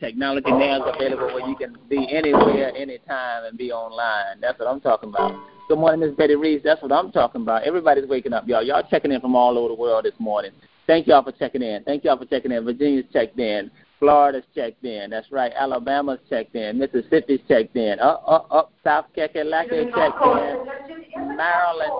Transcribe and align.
Technology 0.00 0.50
now 0.50 0.76
is 0.84 0.94
available 0.94 1.26
where 1.26 1.48
you 1.48 1.56
can 1.56 1.76
be 1.88 2.06
anywhere, 2.10 2.74
anytime, 2.76 3.44
and 3.44 3.56
be 3.56 3.70
online. 3.70 4.40
That's 4.40 4.58
what 4.58 4.68
I'm 4.68 4.80
talking 4.80 5.08
about. 5.08 5.34
Good 5.68 5.78
morning, 5.78 6.00
Miss 6.00 6.16
Betty 6.16 6.34
Reese. 6.34 6.62
That's 6.64 6.82
what 6.82 6.92
I'm 6.92 7.12
talking 7.12 7.42
about. 7.42 7.62
Everybody's 7.62 8.06
waking 8.08 8.32
up, 8.32 8.46
y'all. 8.46 8.62
Y'all 8.62 8.82
checking 8.90 9.12
in 9.12 9.20
from 9.20 9.36
all 9.36 9.56
over 9.56 9.68
the 9.68 9.80
world 9.80 10.04
this 10.04 10.12
morning. 10.18 10.50
Thank 10.86 11.06
y'all 11.06 11.22
for 11.22 11.32
checking 11.32 11.62
in. 11.62 11.84
Thank 11.84 12.04
y'all 12.04 12.18
for 12.18 12.26
checking 12.26 12.52
in. 12.52 12.64
Virginia's 12.64 13.06
checked 13.12 13.38
in. 13.38 13.70
Florida's 14.04 14.44
checked 14.54 14.84
in. 14.84 15.08
That's 15.08 15.32
right. 15.32 15.50
Alabama's 15.56 16.18
checked 16.28 16.54
in. 16.54 16.78
Mississippi's 16.78 17.40
checked 17.48 17.74
in. 17.74 17.98
Up, 18.00 18.22
up, 18.28 18.46
up. 18.50 18.70
South 18.84 19.06
Carolina 19.14 19.86
checked 19.96 20.20
in. 20.22 21.36
Maryland, 21.38 21.92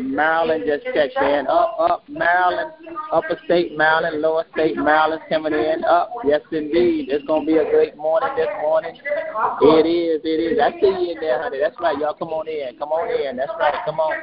Maryland 0.00 0.64
just 0.66 0.84
checked 0.94 1.16
in. 1.16 1.46
Up, 1.46 1.74
up. 1.80 2.02
Maryland, 2.10 2.72
upper 3.10 3.40
state 3.46 3.74
Maryland, 3.74 4.20
lower 4.20 4.44
state 4.52 4.76
Maryland's 4.76 5.24
coming 5.30 5.54
in. 5.54 5.82
Up. 5.84 6.12
Yes, 6.26 6.42
indeed. 6.52 7.08
It's 7.08 7.24
gonna 7.26 7.46
be 7.46 7.56
a 7.56 7.64
great 7.64 7.96
morning 7.96 8.28
this 8.36 8.52
morning. 8.60 8.94
It 8.94 9.86
is. 9.86 10.20
It 10.24 10.28
is. 10.28 10.58
I 10.60 10.72
see 10.78 10.88
you 10.88 11.12
in 11.14 11.20
there, 11.20 11.42
honey. 11.42 11.58
That's 11.58 11.80
right. 11.80 11.96
Y'all 11.98 12.12
come 12.12 12.28
on 12.28 12.48
in. 12.48 12.76
Come 12.78 12.90
on 12.90 13.08
in. 13.08 13.34
That's 13.36 13.52
right. 13.58 13.74
Come 13.86 13.98
on. 13.98 14.14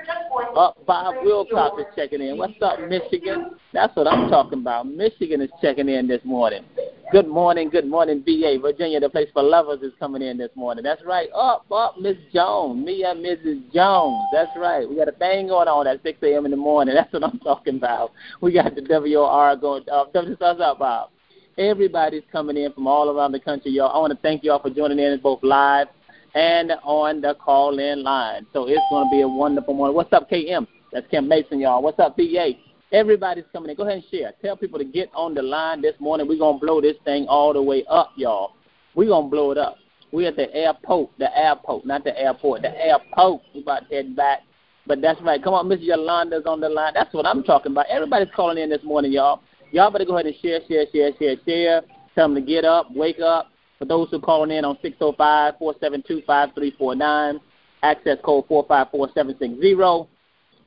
Up. 0.56 0.86
Bob 0.86 1.16
Wilcox 1.24 1.82
is 1.82 1.88
checking 1.96 2.22
in. 2.22 2.38
What's 2.38 2.62
up, 2.62 2.80
Michigan? 2.88 3.56
That's 3.74 3.96
what 3.96 4.06
I'm 4.06 4.30
talking 4.30 4.60
about. 4.60 4.86
Michigan 4.86 5.42
is 5.42 5.50
checking 5.64 5.90
in 5.90 6.08
this 6.08 6.22
morning. 6.24 6.64
Good 7.14 7.28
morning, 7.28 7.70
good 7.70 7.86
morning, 7.86 8.24
VA. 8.26 8.58
Virginia, 8.60 9.00
the 9.00 9.08
place 9.08 9.30
for 9.34 9.44
lovers, 9.44 9.84
is 9.84 9.94
coming 10.00 10.24
in 10.24 10.36
this 10.36 10.50
morning. 10.56 10.84
That's 10.84 11.04
right. 11.06 11.30
Up, 11.36 11.64
up, 11.72 12.00
Miss 12.02 12.18
Jones. 12.34 12.84
Me 12.84 13.04
and 13.04 13.24
Mrs. 13.24 13.72
Jones. 13.72 14.20
That's 14.34 14.50
right. 14.58 14.90
We 14.90 14.96
got 14.96 15.10
a 15.10 15.12
thing 15.12 15.50
going 15.50 15.68
on 15.68 15.86
at 15.86 16.02
6 16.02 16.18
a.m. 16.24 16.46
in 16.46 16.50
the 16.50 16.58
morning. 16.58 16.96
That's 16.98 17.14
what 17.14 17.24
I'm 17.24 17.38
talking 17.38 17.76
about. 17.78 18.14
We 18.42 18.52
got 18.52 18.74
the 18.74 18.82
WOR 18.82 19.56
going. 19.56 19.84
Uh, 19.92 20.06
w 20.06 20.34
us 20.34 20.60
up, 20.60 20.80
Bob. 20.80 21.12
Everybody's 21.60 22.24
coming 22.32 22.58
in 22.58 22.74
from 22.74 22.88
all 22.88 23.16
around 23.16 23.32
the 23.32 23.40
country, 23.40 23.70
y'all. 23.70 23.96
I 23.96 24.00
want 24.00 24.12
to 24.12 24.20
thank 24.24 24.44
y'all 24.44 24.60
for 24.60 24.72
joining 24.72 24.98
in 24.98 25.20
both 25.22 25.44
live 25.44 25.90
and 26.34 26.72
on 26.82 27.22
the 27.22 27.36
call 27.36 27.78
in 27.78 28.02
line. 28.02 28.48
So 28.54 28.66
it's 28.68 28.82
going 28.90 29.06
to 29.06 29.12
be 29.12 29.22
a 29.22 29.28
wonderful 29.28 29.76
morning. 29.76 29.96
What's 29.96 30.14
up, 30.14 30.32
KM? 30.32 30.66
That's 30.92 31.06
Kim 31.12 31.28
Mason, 31.28 31.60
y'all. 31.60 31.84
What's 31.84 32.00
up, 32.00 32.18
VA? 32.18 32.54
Everybody's 32.94 33.44
coming 33.52 33.72
in. 33.72 33.76
Go 33.76 33.84
ahead 33.84 33.96
and 33.96 34.04
share. 34.12 34.32
Tell 34.42 34.56
people 34.56 34.78
to 34.78 34.86
get 34.86 35.10
on 35.16 35.34
the 35.34 35.42
line 35.42 35.82
this 35.82 35.96
morning. 36.00 36.28
We're 36.28 36.38
going 36.38 36.60
to 36.60 36.66
blow 36.66 36.80
this 36.80 36.96
thing 37.04 37.26
all 37.28 37.52
the 37.52 37.62
way 37.62 37.84
up, 37.90 38.12
y'all. 38.16 38.54
We're 38.94 39.10
going 39.10 39.26
to 39.26 39.32
blow 39.32 39.52
it 39.52 39.58
up. 39.58 39.78
We're 40.12 40.30
at 40.30 40.36
the 40.36 40.54
airport, 40.54 41.10
the 41.18 41.36
airport, 41.36 41.88
not 41.88 42.04
the 42.04 42.16
airport, 42.18 42.62
the 42.62 42.70
airport. 42.70 43.42
We're 43.56 43.62
about 43.62 43.90
to 43.90 43.96
head 43.96 44.16
back. 44.16 44.42
But 44.86 45.02
that's 45.02 45.20
right. 45.22 45.44
Come 45.44 45.56
on, 45.56 45.68
Miss 45.68 45.80
Yolanda's 45.80 46.46
on 46.46 46.60
the 46.60 46.70
line. 46.70 46.94
That's 46.94 47.12
what 47.16 47.26
I'm 47.26 47.42
talking 47.44 47.72
about. 47.72 47.88
Everybody's 47.90 48.28
calling 48.36 48.60
in 48.60 48.70
this 48.70 48.84
morning, 48.84 49.12
y'all. 49.12 49.42
Y'all 49.72 49.90
better 49.90 50.06
go 50.06 50.18
ahead 50.18 50.28
and 50.28 50.36
share, 50.40 50.60
share, 50.68 50.86
share, 50.94 51.14
share, 51.18 51.36
share. 51.48 51.82
Tell 52.14 52.28
them 52.28 52.36
to 52.36 52.42
get 52.42 52.64
up, 52.64 52.92
wake 52.94 53.20
up. 53.20 53.50
For 53.80 53.86
those 53.86 54.08
who 54.12 54.18
are 54.18 54.22
calling 54.22 54.52
in 54.52 54.66
on 54.66 54.78
605-472-5349, 54.84 57.40
access 57.82 58.20
code 58.24 58.46
454760. 58.48 60.08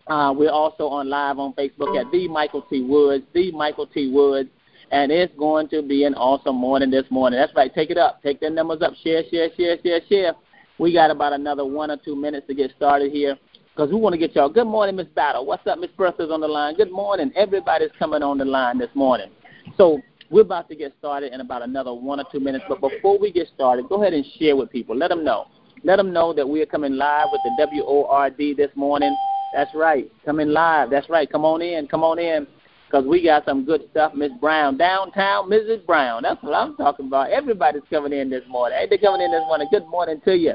Uh, 0.06 0.32
we're 0.36 0.50
also 0.50 0.86
on 0.86 1.08
live 1.08 1.38
on 1.38 1.52
Facebook 1.54 2.00
at 2.00 2.10
the 2.12 2.28
Michael 2.28 2.62
T. 2.62 2.82
Woods, 2.82 3.24
the 3.34 3.50
Michael 3.52 3.86
T. 3.88 4.10
Woods, 4.10 4.48
and 4.92 5.10
it's 5.10 5.34
going 5.36 5.68
to 5.68 5.82
be 5.82 6.04
an 6.04 6.14
awesome 6.14 6.56
morning 6.56 6.90
this 6.90 7.04
morning. 7.10 7.40
That's 7.40 7.54
right. 7.56 7.74
Take 7.74 7.90
it 7.90 7.98
up. 7.98 8.22
Take 8.22 8.40
the 8.40 8.48
numbers 8.48 8.82
up. 8.82 8.92
Share, 9.02 9.22
share, 9.30 9.48
share, 9.56 9.77
share, 9.82 10.00
share. 10.08 10.32
We 10.78 10.92
got 10.92 11.10
about 11.10 11.32
another 11.32 11.64
one 11.64 11.90
or 11.90 11.96
two 11.96 12.14
minutes 12.14 12.46
to 12.46 12.54
get 12.54 12.70
started 12.77 13.10
here 13.10 13.36
because 13.74 13.90
we 13.90 13.96
want 13.96 14.12
to 14.12 14.18
get 14.18 14.36
y'all. 14.36 14.48
Good 14.48 14.66
morning, 14.66 14.94
Miss 14.94 15.08
Battle. 15.08 15.44
What's 15.44 15.66
up, 15.66 15.78
Miss 15.80 15.90
Bertha's 15.98 16.30
on 16.30 16.40
the 16.40 16.46
line? 16.46 16.77
Good 16.77 16.92
morning. 16.92 17.32
Everybody's 17.34 17.90
coming 17.98 18.22
on 18.22 18.38
the 18.38 18.44
line 18.44 18.78
this 18.78 18.90
morning. 18.94 19.30
So 19.77 20.00
we're 20.30 20.42
about 20.42 20.68
to 20.68 20.77
get 20.77 20.94
started 21.00 21.32
in 21.32 21.40
about 21.40 21.62
another 21.62 21.92
one 21.92 22.20
or 22.20 22.24
two 22.30 22.38
minutes. 22.40 22.64
But 22.68 22.80
before 22.80 23.18
we 23.18 23.32
get 23.32 23.48
started, 23.54 23.88
go 23.88 24.00
ahead 24.00 24.12
and 24.12 24.24
share 24.38 24.54
with 24.54 24.70
people. 24.70 24.96
Let 24.96 25.08
them 25.08 25.24
know. 25.24 25.46
Let 25.82 25.96
them 25.96 26.12
know 26.12 26.32
that 26.32 26.48
we 26.48 26.62
are 26.62 26.66
coming 26.66 26.92
live 26.92 27.27
with 27.32 27.40
the 27.42 27.80
WORD 27.82 28.56
this 28.56 28.70
morning. 28.77 29.16
That's 29.56 29.74
right. 29.74 30.12
Coming 30.27 30.48
live. 30.48 30.90
That's 30.90 31.08
right. 31.08 31.33
Come 31.33 31.46
on 31.46 31.62
in. 31.62 31.89
Come 31.89 32.05
on 32.05 32.18
in. 32.18 32.46
Because 32.86 33.06
we 33.06 33.24
got 33.24 33.46
some 33.46 33.64
good 33.64 33.89
stuff. 33.90 34.12
Miss 34.14 34.30
Brown. 34.39 34.77
Downtown 34.77 35.48
Mrs. 35.48 35.84
Brown. 35.86 36.24
That's 36.24 36.42
what 36.42 36.52
I'm 36.52 36.77
talking 36.77 37.06
about. 37.06 37.30
Everybody's 37.30 37.80
coming 37.89 38.12
in 38.12 38.28
this 38.28 38.42
morning. 38.46 38.77
Hey, 38.78 38.86
they're 38.86 38.98
coming 38.98 39.22
in 39.22 39.33
this 39.33 39.40
morning. 39.46 39.66
Good 39.70 39.86
morning 39.86 40.20
to 40.27 40.36
you. 40.36 40.52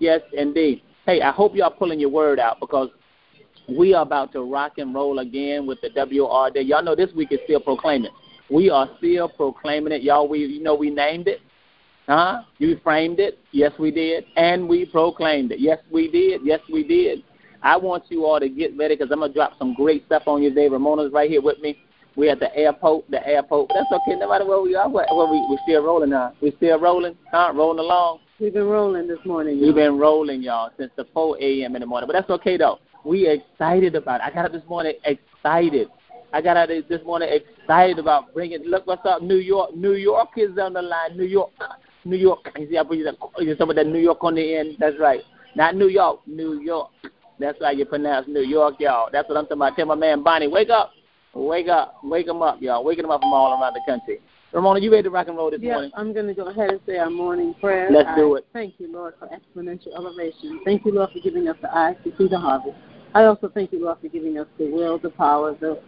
Yes, 0.00 0.20
indeed. 0.32 0.82
Hey, 1.06 1.22
I 1.22 1.30
hope 1.30 1.54
y'all 1.54 1.70
pulling 1.70 2.00
your 2.00 2.10
word 2.10 2.40
out 2.40 2.58
because 2.58 2.88
we 3.68 3.94
are 3.94 4.02
about 4.02 4.32
to 4.32 4.42
rock 4.42 4.78
and 4.78 4.92
roll 4.92 5.20
again 5.20 5.64
with 5.64 5.78
the 5.80 5.90
WRD. 5.90 6.66
Y'all 6.66 6.82
know 6.82 6.96
this 6.96 7.12
week 7.14 7.30
is 7.30 7.38
still 7.44 7.60
proclaiming. 7.60 8.10
We 8.50 8.68
are 8.68 8.88
still 8.98 9.28
proclaiming 9.28 9.92
it. 9.92 10.02
Y'all, 10.02 10.28
we 10.28 10.40
you 10.40 10.60
know 10.60 10.74
we 10.74 10.90
named 10.90 11.28
it. 11.28 11.38
Huh? 12.08 12.42
You 12.58 12.80
framed 12.82 13.20
it. 13.20 13.38
Yes, 13.52 13.70
we 13.78 13.92
did. 13.92 14.24
And 14.34 14.68
we 14.68 14.86
proclaimed 14.86 15.52
it. 15.52 15.60
Yes, 15.60 15.78
we 15.92 16.10
did. 16.10 16.40
Yes, 16.42 16.58
we 16.72 16.82
did. 16.82 17.22
I 17.62 17.76
want 17.76 18.04
you 18.08 18.24
all 18.24 18.40
to 18.40 18.48
get 18.48 18.76
ready 18.76 18.96
because 18.96 19.10
I'm 19.12 19.18
going 19.18 19.30
to 19.30 19.34
drop 19.34 19.58
some 19.58 19.74
great 19.74 20.04
stuff 20.06 20.22
on 20.26 20.42
you 20.42 20.48
today. 20.48 20.68
Ramona's 20.68 21.12
right 21.12 21.30
here 21.30 21.42
with 21.42 21.58
me. 21.60 21.78
We're 22.16 22.32
at 22.32 22.40
the 22.40 22.54
airport, 22.56 23.10
the 23.10 23.26
airport. 23.26 23.70
That's 23.74 23.90
okay. 23.92 24.18
No 24.18 24.28
matter 24.28 24.46
where 24.46 24.60
we 24.60 24.74
are, 24.74 24.88
where 24.88 25.06
we, 25.10 25.46
we're 25.48 25.58
still 25.62 25.82
rolling 25.84 26.10
now. 26.10 26.32
We're 26.40 26.56
still 26.56 26.78
rolling, 26.78 27.16
huh? 27.30 27.52
Rolling 27.54 27.78
along. 27.78 28.20
We've 28.40 28.52
been 28.52 28.64
rolling 28.64 29.06
this 29.06 29.18
morning. 29.24 29.58
Y'all. 29.58 29.66
We've 29.66 29.74
been 29.74 29.98
rolling, 29.98 30.42
y'all, 30.42 30.70
since 30.78 30.90
the 30.96 31.06
4 31.12 31.38
a.m. 31.40 31.76
in 31.76 31.80
the 31.80 31.86
morning. 31.86 32.06
But 32.06 32.14
that's 32.14 32.30
okay, 32.30 32.56
though. 32.56 32.78
We 33.04 33.28
excited 33.28 33.94
about 33.94 34.20
it. 34.20 34.24
I 34.24 34.30
got 34.30 34.46
up 34.46 34.52
this 34.52 34.62
morning 34.68 34.94
excited. 35.04 35.88
I 36.32 36.40
got 36.40 36.56
out 36.56 36.68
this 36.68 37.00
morning 37.04 37.28
excited 37.30 37.98
about 37.98 38.32
bringing. 38.32 38.62
Look 38.64 38.86
what's 38.86 39.04
up, 39.04 39.22
New 39.22 39.36
York. 39.36 39.74
New 39.74 39.94
York 39.94 40.30
is 40.36 40.58
on 40.58 40.74
the 40.74 40.82
line. 40.82 41.16
New 41.16 41.24
York, 41.24 41.50
New 42.04 42.16
York. 42.16 42.50
You 42.58 42.68
see, 42.70 42.78
I 42.78 42.84
put 42.84 42.98
you 42.98 43.56
some 43.58 43.70
of 43.70 43.76
that 43.76 43.86
New 43.86 43.98
York 43.98 44.18
on 44.22 44.34
the 44.34 44.56
end. 44.56 44.76
That's 44.78 44.98
right. 44.98 45.20
Not 45.56 45.74
New 45.74 45.88
York, 45.88 46.20
New 46.26 46.60
York. 46.60 46.90
That's 47.40 47.58
how 47.60 47.70
you 47.70 47.86
pronounce 47.86 48.28
New 48.28 48.42
York, 48.42 48.74
y'all. 48.78 49.08
That's 49.10 49.28
what 49.28 49.38
I'm 49.38 49.44
talking 49.44 49.58
about. 49.58 49.76
Tell 49.76 49.86
my 49.86 49.94
man 49.94 50.22
Bonnie, 50.22 50.48
wake 50.48 50.70
up. 50.70 50.92
Wake 51.34 51.68
up. 51.68 51.96
Wake 52.04 52.26
him 52.26 52.42
up, 52.42 52.60
y'all. 52.60 52.84
Waking 52.84 53.04
him 53.04 53.10
up 53.10 53.20
from 53.20 53.32
all 53.32 53.60
around 53.60 53.74
the 53.74 53.80
country. 53.86 54.20
Ramona, 54.52 54.80
you 54.80 54.90
ready 54.90 55.04
to 55.04 55.10
rock 55.10 55.28
and 55.28 55.36
roll 55.36 55.50
this 55.50 55.60
yeah, 55.62 55.74
morning? 55.74 55.92
I'm 55.96 56.12
going 56.12 56.26
to 56.26 56.34
go 56.34 56.48
ahead 56.48 56.70
and 56.70 56.80
say 56.84 56.98
our 56.98 57.08
morning 57.08 57.54
prayer. 57.60 57.88
Let's 57.90 58.10
do 58.16 58.34
it. 58.34 58.46
Thank 58.52 58.74
you, 58.78 58.92
Lord, 58.92 59.14
for 59.18 59.28
exponential 59.28 59.94
elevation. 59.94 60.60
Thank 60.64 60.84
you, 60.84 60.92
Lord, 60.92 61.10
for 61.12 61.20
giving 61.20 61.48
us 61.48 61.56
the 61.62 61.74
eyes 61.74 61.96
to 62.04 62.12
see 62.18 62.26
the 62.26 62.38
harvest. 62.38 62.76
I 63.14 63.24
also 63.24 63.48
thank 63.48 63.72
you, 63.72 63.84
Lord, 63.84 63.98
for 64.00 64.08
giving 64.08 64.38
us 64.38 64.48
the 64.58 64.68
will, 64.68 64.98
the 64.98 65.10
power, 65.10 65.56
the 65.60 65.80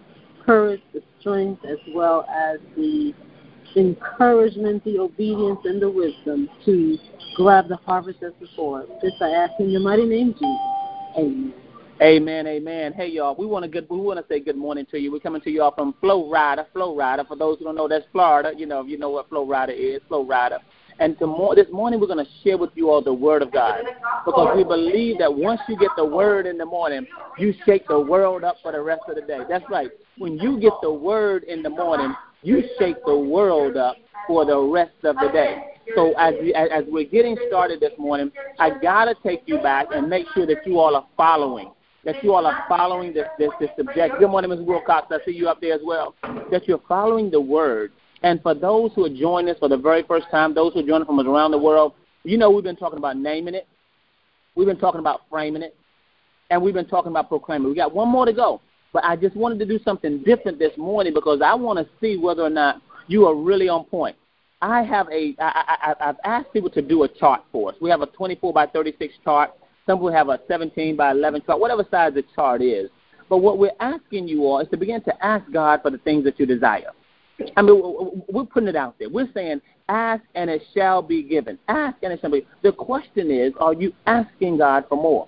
courage, 0.46 0.80
the 0.94 1.02
strength, 1.20 1.64
as 1.64 1.78
well 1.92 2.24
as 2.30 2.58
the 2.76 3.12
encouragement, 3.74 4.84
the 4.84 4.98
obedience, 4.98 5.60
and 5.64 5.82
the 5.82 5.90
wisdom 5.90 6.48
to 6.64 6.98
grab 7.36 7.68
the 7.68 7.76
harvest 7.76 8.20
that's 8.20 8.34
before 8.38 8.82
us. 8.82 8.88
This 9.02 9.12
I 9.20 9.30
ask 9.30 9.58
in 9.58 9.70
your 9.70 9.80
mighty 9.80 10.04
name, 10.04 10.34
Jesus. 10.38 10.71
Amen. 11.16 12.46
Amen. 12.46 12.92
Hey 12.94 13.08
y'all, 13.08 13.36
we 13.38 13.46
want 13.46 13.64
to 13.64 13.68
good 13.68 13.86
we 13.88 13.98
want 13.98 14.18
to 14.18 14.24
say 14.32 14.40
good 14.40 14.56
morning 14.56 14.86
to 14.90 14.98
you. 14.98 15.12
We're 15.12 15.20
coming 15.20 15.42
to 15.42 15.50
you 15.50 15.62
all 15.62 15.74
from 15.74 15.94
Florida, 16.00 16.66
Florida. 16.72 17.24
For 17.28 17.36
those 17.36 17.58
who 17.58 17.66
don't 17.66 17.76
know, 17.76 17.86
that's 17.86 18.06
Florida. 18.12 18.52
You 18.56 18.66
know, 18.66 18.82
you 18.82 18.98
know 18.98 19.10
what 19.10 19.28
Florida 19.28 19.72
is, 19.72 20.00
Florida. 20.08 20.60
And 20.98 21.18
tomorrow, 21.18 21.54
this 21.54 21.68
morning, 21.70 22.00
we're 22.00 22.06
going 22.06 22.24
to 22.24 22.30
share 22.42 22.58
with 22.58 22.70
you 22.74 22.90
all 22.90 23.02
the 23.02 23.12
Word 23.12 23.42
of 23.42 23.52
God 23.52 23.82
because 24.24 24.56
we 24.56 24.64
believe 24.64 25.18
that 25.18 25.32
once 25.32 25.60
you 25.68 25.76
get 25.76 25.90
the 25.96 26.04
Word 26.04 26.46
in 26.46 26.58
the 26.58 26.66
morning, 26.66 27.06
you 27.38 27.54
shake 27.64 27.86
the 27.88 27.98
world 27.98 28.44
up 28.44 28.56
for 28.62 28.72
the 28.72 28.80
rest 28.80 29.02
of 29.08 29.14
the 29.14 29.22
day. 29.22 29.40
That's 29.48 29.64
right. 29.70 29.90
When 30.18 30.38
you 30.38 30.60
get 30.60 30.72
the 30.82 30.92
Word 30.92 31.44
in 31.44 31.62
the 31.62 31.70
morning, 31.70 32.14
you 32.42 32.62
shake 32.78 32.96
the 33.04 33.16
world 33.16 33.76
up 33.76 33.96
for 34.26 34.44
the 34.44 34.58
rest 34.58 34.92
of 35.04 35.16
the 35.16 35.28
day. 35.32 35.71
So 35.94 36.12
as 36.18 36.34
we, 36.40 36.54
as 36.54 36.84
we're 36.88 37.08
getting 37.08 37.36
started 37.48 37.80
this 37.80 37.92
morning, 37.98 38.30
I 38.58 38.70
gotta 38.80 39.14
take 39.22 39.42
you 39.46 39.58
back 39.58 39.86
and 39.92 40.08
make 40.08 40.26
sure 40.34 40.46
that 40.46 40.66
you 40.66 40.78
all 40.78 40.96
are 40.96 41.06
following. 41.16 41.70
That 42.04 42.22
you 42.24 42.32
all 42.32 42.46
are 42.46 42.64
following 42.68 43.12
this 43.12 43.26
this, 43.38 43.50
this 43.60 43.70
subject. 43.76 44.18
Good 44.18 44.28
morning, 44.28 44.50
Ms. 44.50 44.60
Wilcox. 44.62 45.06
I 45.10 45.18
see 45.24 45.32
you 45.32 45.48
up 45.48 45.60
there 45.60 45.74
as 45.74 45.80
well. 45.84 46.14
That 46.50 46.66
you're 46.66 46.80
following 46.88 47.30
the 47.30 47.40
word. 47.40 47.92
And 48.22 48.40
for 48.42 48.54
those 48.54 48.92
who 48.94 49.04
are 49.04 49.10
joining 49.10 49.50
us 49.50 49.58
for 49.58 49.68
the 49.68 49.76
very 49.76 50.02
first 50.04 50.26
time, 50.30 50.54
those 50.54 50.72
who 50.72 50.80
are 50.80 50.86
joining 50.86 51.06
from 51.06 51.20
around 51.20 51.50
the 51.50 51.58
world, 51.58 51.94
you 52.24 52.38
know 52.38 52.50
we've 52.50 52.64
been 52.64 52.76
talking 52.76 52.98
about 52.98 53.16
naming 53.16 53.54
it, 53.54 53.66
we've 54.54 54.66
been 54.66 54.78
talking 54.78 55.00
about 55.00 55.22
framing 55.28 55.62
it, 55.62 55.76
and 56.50 56.62
we've 56.62 56.74
been 56.74 56.88
talking 56.88 57.10
about 57.10 57.28
proclaiming. 57.28 57.68
We 57.68 57.74
got 57.74 57.94
one 57.94 58.08
more 58.08 58.26
to 58.26 58.32
go. 58.32 58.60
But 58.92 59.04
I 59.04 59.16
just 59.16 59.34
wanted 59.34 59.58
to 59.60 59.66
do 59.66 59.78
something 59.84 60.22
different 60.22 60.58
this 60.58 60.76
morning 60.76 61.14
because 61.14 61.40
I 61.42 61.54
want 61.54 61.78
to 61.78 61.88
see 62.00 62.16
whether 62.16 62.42
or 62.42 62.50
not 62.50 62.82
you 63.08 63.26
are 63.26 63.34
really 63.34 63.68
on 63.68 63.84
point. 63.84 64.16
I 64.62 64.84
have 64.84 65.08
a 65.10 65.34
I, 65.40 65.94
I, 66.00 66.08
I've 66.08 66.16
asked 66.24 66.52
people 66.52 66.70
to 66.70 66.80
do 66.80 67.02
a 67.02 67.08
chart 67.08 67.42
for 67.50 67.70
us. 67.70 67.74
We 67.80 67.90
have 67.90 68.00
a 68.00 68.06
24 68.06 68.52
by 68.52 68.66
36 68.66 69.12
chart. 69.24 69.50
Some 69.86 69.98
people 69.98 70.12
have 70.12 70.28
a 70.28 70.40
17 70.46 70.96
by 70.96 71.10
11 71.10 71.42
chart, 71.44 71.58
whatever 71.58 71.84
size 71.90 72.14
the 72.14 72.22
chart 72.34 72.62
is. 72.62 72.88
But 73.28 73.38
what 73.38 73.58
we're 73.58 73.72
asking 73.80 74.28
you 74.28 74.44
all 74.44 74.60
is 74.60 74.68
to 74.68 74.76
begin 74.76 75.02
to 75.02 75.24
ask 75.24 75.50
God 75.52 75.82
for 75.82 75.90
the 75.90 75.98
things 75.98 76.22
that 76.24 76.38
you 76.38 76.46
desire. 76.46 76.92
I 77.56 77.62
mean, 77.62 78.22
we're 78.28 78.44
putting 78.44 78.68
it 78.68 78.76
out 78.76 78.96
there. 79.00 79.08
We're 79.08 79.28
saying, 79.34 79.60
ask 79.88 80.22
and 80.36 80.48
it 80.48 80.62
shall 80.74 81.02
be 81.02 81.24
given. 81.24 81.58
Ask 81.66 81.96
and 82.02 82.12
it 82.12 82.20
shall 82.20 82.30
be. 82.30 82.46
The 82.62 82.70
question 82.70 83.32
is, 83.32 83.52
are 83.58 83.74
you 83.74 83.92
asking 84.06 84.58
God 84.58 84.84
for 84.88 84.96
more? 84.96 85.26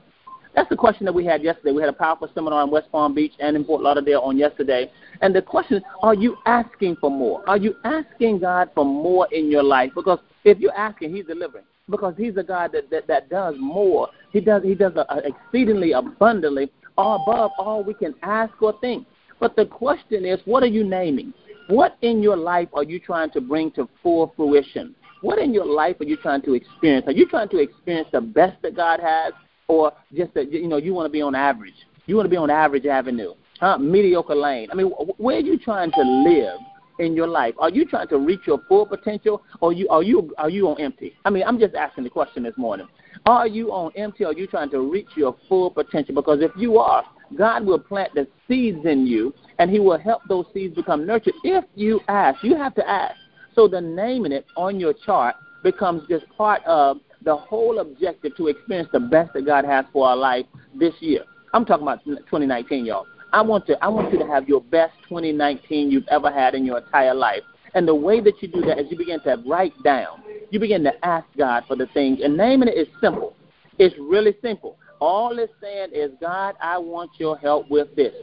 That's 0.54 0.68
the 0.68 0.76
question 0.76 1.04
that 1.06 1.12
we 1.12 1.24
had 1.24 1.42
yesterday. 1.42 1.72
We 1.72 1.82
had 1.82 1.90
a 1.90 1.94
powerful 1.94 2.28
seminar 2.34 2.62
in 2.62 2.70
West 2.70 2.90
Palm 2.92 3.14
Beach 3.14 3.32
and 3.40 3.56
in 3.56 3.64
Fort 3.64 3.82
Lauderdale 3.82 4.20
on 4.20 4.38
yesterday. 4.38 4.90
And 5.20 5.34
the 5.34 5.42
question 5.42 5.78
is, 5.78 5.82
are 6.02 6.14
you 6.14 6.36
asking 6.46 6.96
for 7.00 7.10
more? 7.10 7.42
Are 7.48 7.56
you 7.56 7.74
asking 7.84 8.38
God 8.40 8.70
for 8.74 8.84
more 8.84 9.26
in 9.32 9.50
your 9.50 9.64
life? 9.64 9.90
Because 9.94 10.20
if 10.44 10.58
you're 10.58 10.76
asking, 10.76 11.14
He's 11.14 11.26
delivering. 11.26 11.64
Because 11.90 12.14
He's 12.16 12.36
a 12.36 12.42
God 12.42 12.70
that, 12.72 12.88
that, 12.90 13.08
that 13.08 13.28
does 13.30 13.56
more. 13.58 14.08
He 14.32 14.40
does 14.40 14.62
He 14.62 14.74
does 14.74 14.92
a, 14.94 15.04
a 15.12 15.22
exceedingly 15.26 15.92
abundantly 15.92 16.70
above 16.96 17.50
all 17.58 17.82
we 17.84 17.94
can 17.94 18.14
ask 18.22 18.60
or 18.62 18.78
think. 18.80 19.06
But 19.40 19.56
the 19.56 19.66
question 19.66 20.24
is, 20.24 20.38
what 20.44 20.62
are 20.62 20.66
you 20.66 20.84
naming? 20.84 21.34
What 21.68 21.96
in 22.02 22.22
your 22.22 22.36
life 22.36 22.68
are 22.74 22.84
you 22.84 23.00
trying 23.00 23.30
to 23.32 23.40
bring 23.40 23.72
to 23.72 23.88
full 24.02 24.32
fruition? 24.36 24.94
What 25.22 25.38
in 25.38 25.52
your 25.54 25.64
life 25.64 25.96
are 26.00 26.04
you 26.04 26.18
trying 26.18 26.42
to 26.42 26.52
experience? 26.52 27.06
Are 27.08 27.12
you 27.12 27.26
trying 27.26 27.48
to 27.48 27.58
experience 27.58 28.08
the 28.12 28.20
best 28.20 28.60
that 28.62 28.76
God 28.76 29.00
has, 29.00 29.32
or 29.68 29.92
just 30.14 30.34
that 30.34 30.52
you 30.52 30.68
know 30.68 30.76
you 30.76 30.94
want 30.94 31.06
to 31.06 31.10
be 31.10 31.22
on 31.22 31.34
average? 31.34 31.74
You 32.06 32.16
want 32.16 32.26
to 32.26 32.30
be 32.30 32.36
on 32.36 32.50
average 32.50 32.86
avenue, 32.86 33.34
huh? 33.60 33.78
Mediocre 33.78 34.34
lane. 34.34 34.68
I 34.70 34.74
mean, 34.74 34.86
where 34.88 35.36
are 35.36 35.40
you 35.40 35.58
trying 35.58 35.90
to 35.92 36.02
live 36.02 36.58
in 36.98 37.14
your 37.14 37.26
life? 37.26 37.54
Are 37.58 37.70
you 37.70 37.84
trying 37.86 38.08
to 38.08 38.18
reach 38.18 38.40
your 38.46 38.60
full 38.68 38.86
potential, 38.86 39.42
or 39.60 39.72
you 39.72 39.88
are 39.88 40.02
you 40.02 40.32
are 40.38 40.50
you 40.50 40.68
on 40.68 40.80
empty? 40.80 41.14
I 41.24 41.30
mean, 41.30 41.44
I'm 41.46 41.58
just 41.58 41.74
asking 41.74 42.04
the 42.04 42.10
question 42.10 42.42
this 42.42 42.56
morning. 42.56 42.86
Are 43.26 43.46
you 43.46 43.72
on 43.72 43.92
empty, 43.96 44.24
or 44.24 44.28
are 44.28 44.32
you 44.34 44.46
trying 44.46 44.70
to 44.70 44.80
reach 44.80 45.08
your 45.16 45.36
full 45.48 45.70
potential? 45.70 46.14
Because 46.14 46.40
if 46.42 46.50
you 46.56 46.78
are, 46.78 47.04
God 47.36 47.64
will 47.64 47.78
plant 47.78 48.12
the 48.14 48.26
seeds 48.46 48.84
in 48.84 49.06
you, 49.06 49.32
and 49.58 49.70
He 49.70 49.80
will 49.80 49.98
help 49.98 50.22
those 50.28 50.46
seeds 50.52 50.74
become 50.74 51.06
nurtured 51.06 51.34
if 51.42 51.64
you 51.74 52.00
ask. 52.08 52.42
You 52.44 52.56
have 52.56 52.74
to 52.74 52.88
ask. 52.88 53.16
So 53.54 53.68
the 53.68 53.80
naming 53.80 54.32
it 54.32 54.46
on 54.56 54.78
your 54.78 54.92
chart 54.92 55.36
becomes 55.62 56.02
just 56.08 56.28
part 56.36 56.62
of 56.64 56.98
the 57.24 57.36
whole 57.36 57.78
objective 57.78 58.36
to 58.36 58.48
experience 58.48 58.88
the 58.92 59.00
best 59.00 59.32
that 59.34 59.46
God 59.46 59.64
has 59.64 59.84
for 59.92 60.08
our 60.08 60.16
life 60.16 60.46
this 60.74 60.94
year. 61.00 61.24
I'm 61.52 61.64
talking 61.64 61.84
about 61.84 62.04
2019, 62.04 62.84
y'all. 62.86 63.06
I 63.32 63.42
want 63.42 63.66
to 63.66 63.82
I 63.82 63.88
want 63.88 64.12
you 64.12 64.18
to 64.18 64.26
have 64.26 64.48
your 64.48 64.60
best 64.60 64.92
2019 65.08 65.90
you've 65.90 66.06
ever 66.08 66.30
had 66.30 66.54
in 66.54 66.64
your 66.64 66.78
entire 66.78 67.14
life. 67.14 67.42
And 67.74 67.88
the 67.88 67.94
way 67.94 68.20
that 68.20 68.40
you 68.40 68.48
do 68.48 68.60
that 68.62 68.78
is 68.78 68.86
you 68.90 68.96
begin 68.96 69.20
to 69.22 69.42
write 69.46 69.72
down. 69.82 70.22
You 70.50 70.60
begin 70.60 70.84
to 70.84 70.92
ask 71.04 71.26
God 71.36 71.64
for 71.66 71.74
the 71.74 71.86
things. 71.88 72.20
And 72.22 72.36
naming 72.36 72.68
it 72.68 72.78
is 72.78 72.86
simple. 73.00 73.34
It's 73.78 73.96
really 73.98 74.36
simple. 74.40 74.76
All 75.00 75.36
it's 75.40 75.52
saying 75.60 75.90
is, 75.92 76.12
God, 76.20 76.54
I 76.62 76.78
want 76.78 77.10
your 77.18 77.36
help 77.36 77.68
with 77.68 77.94
this. 77.96 78.14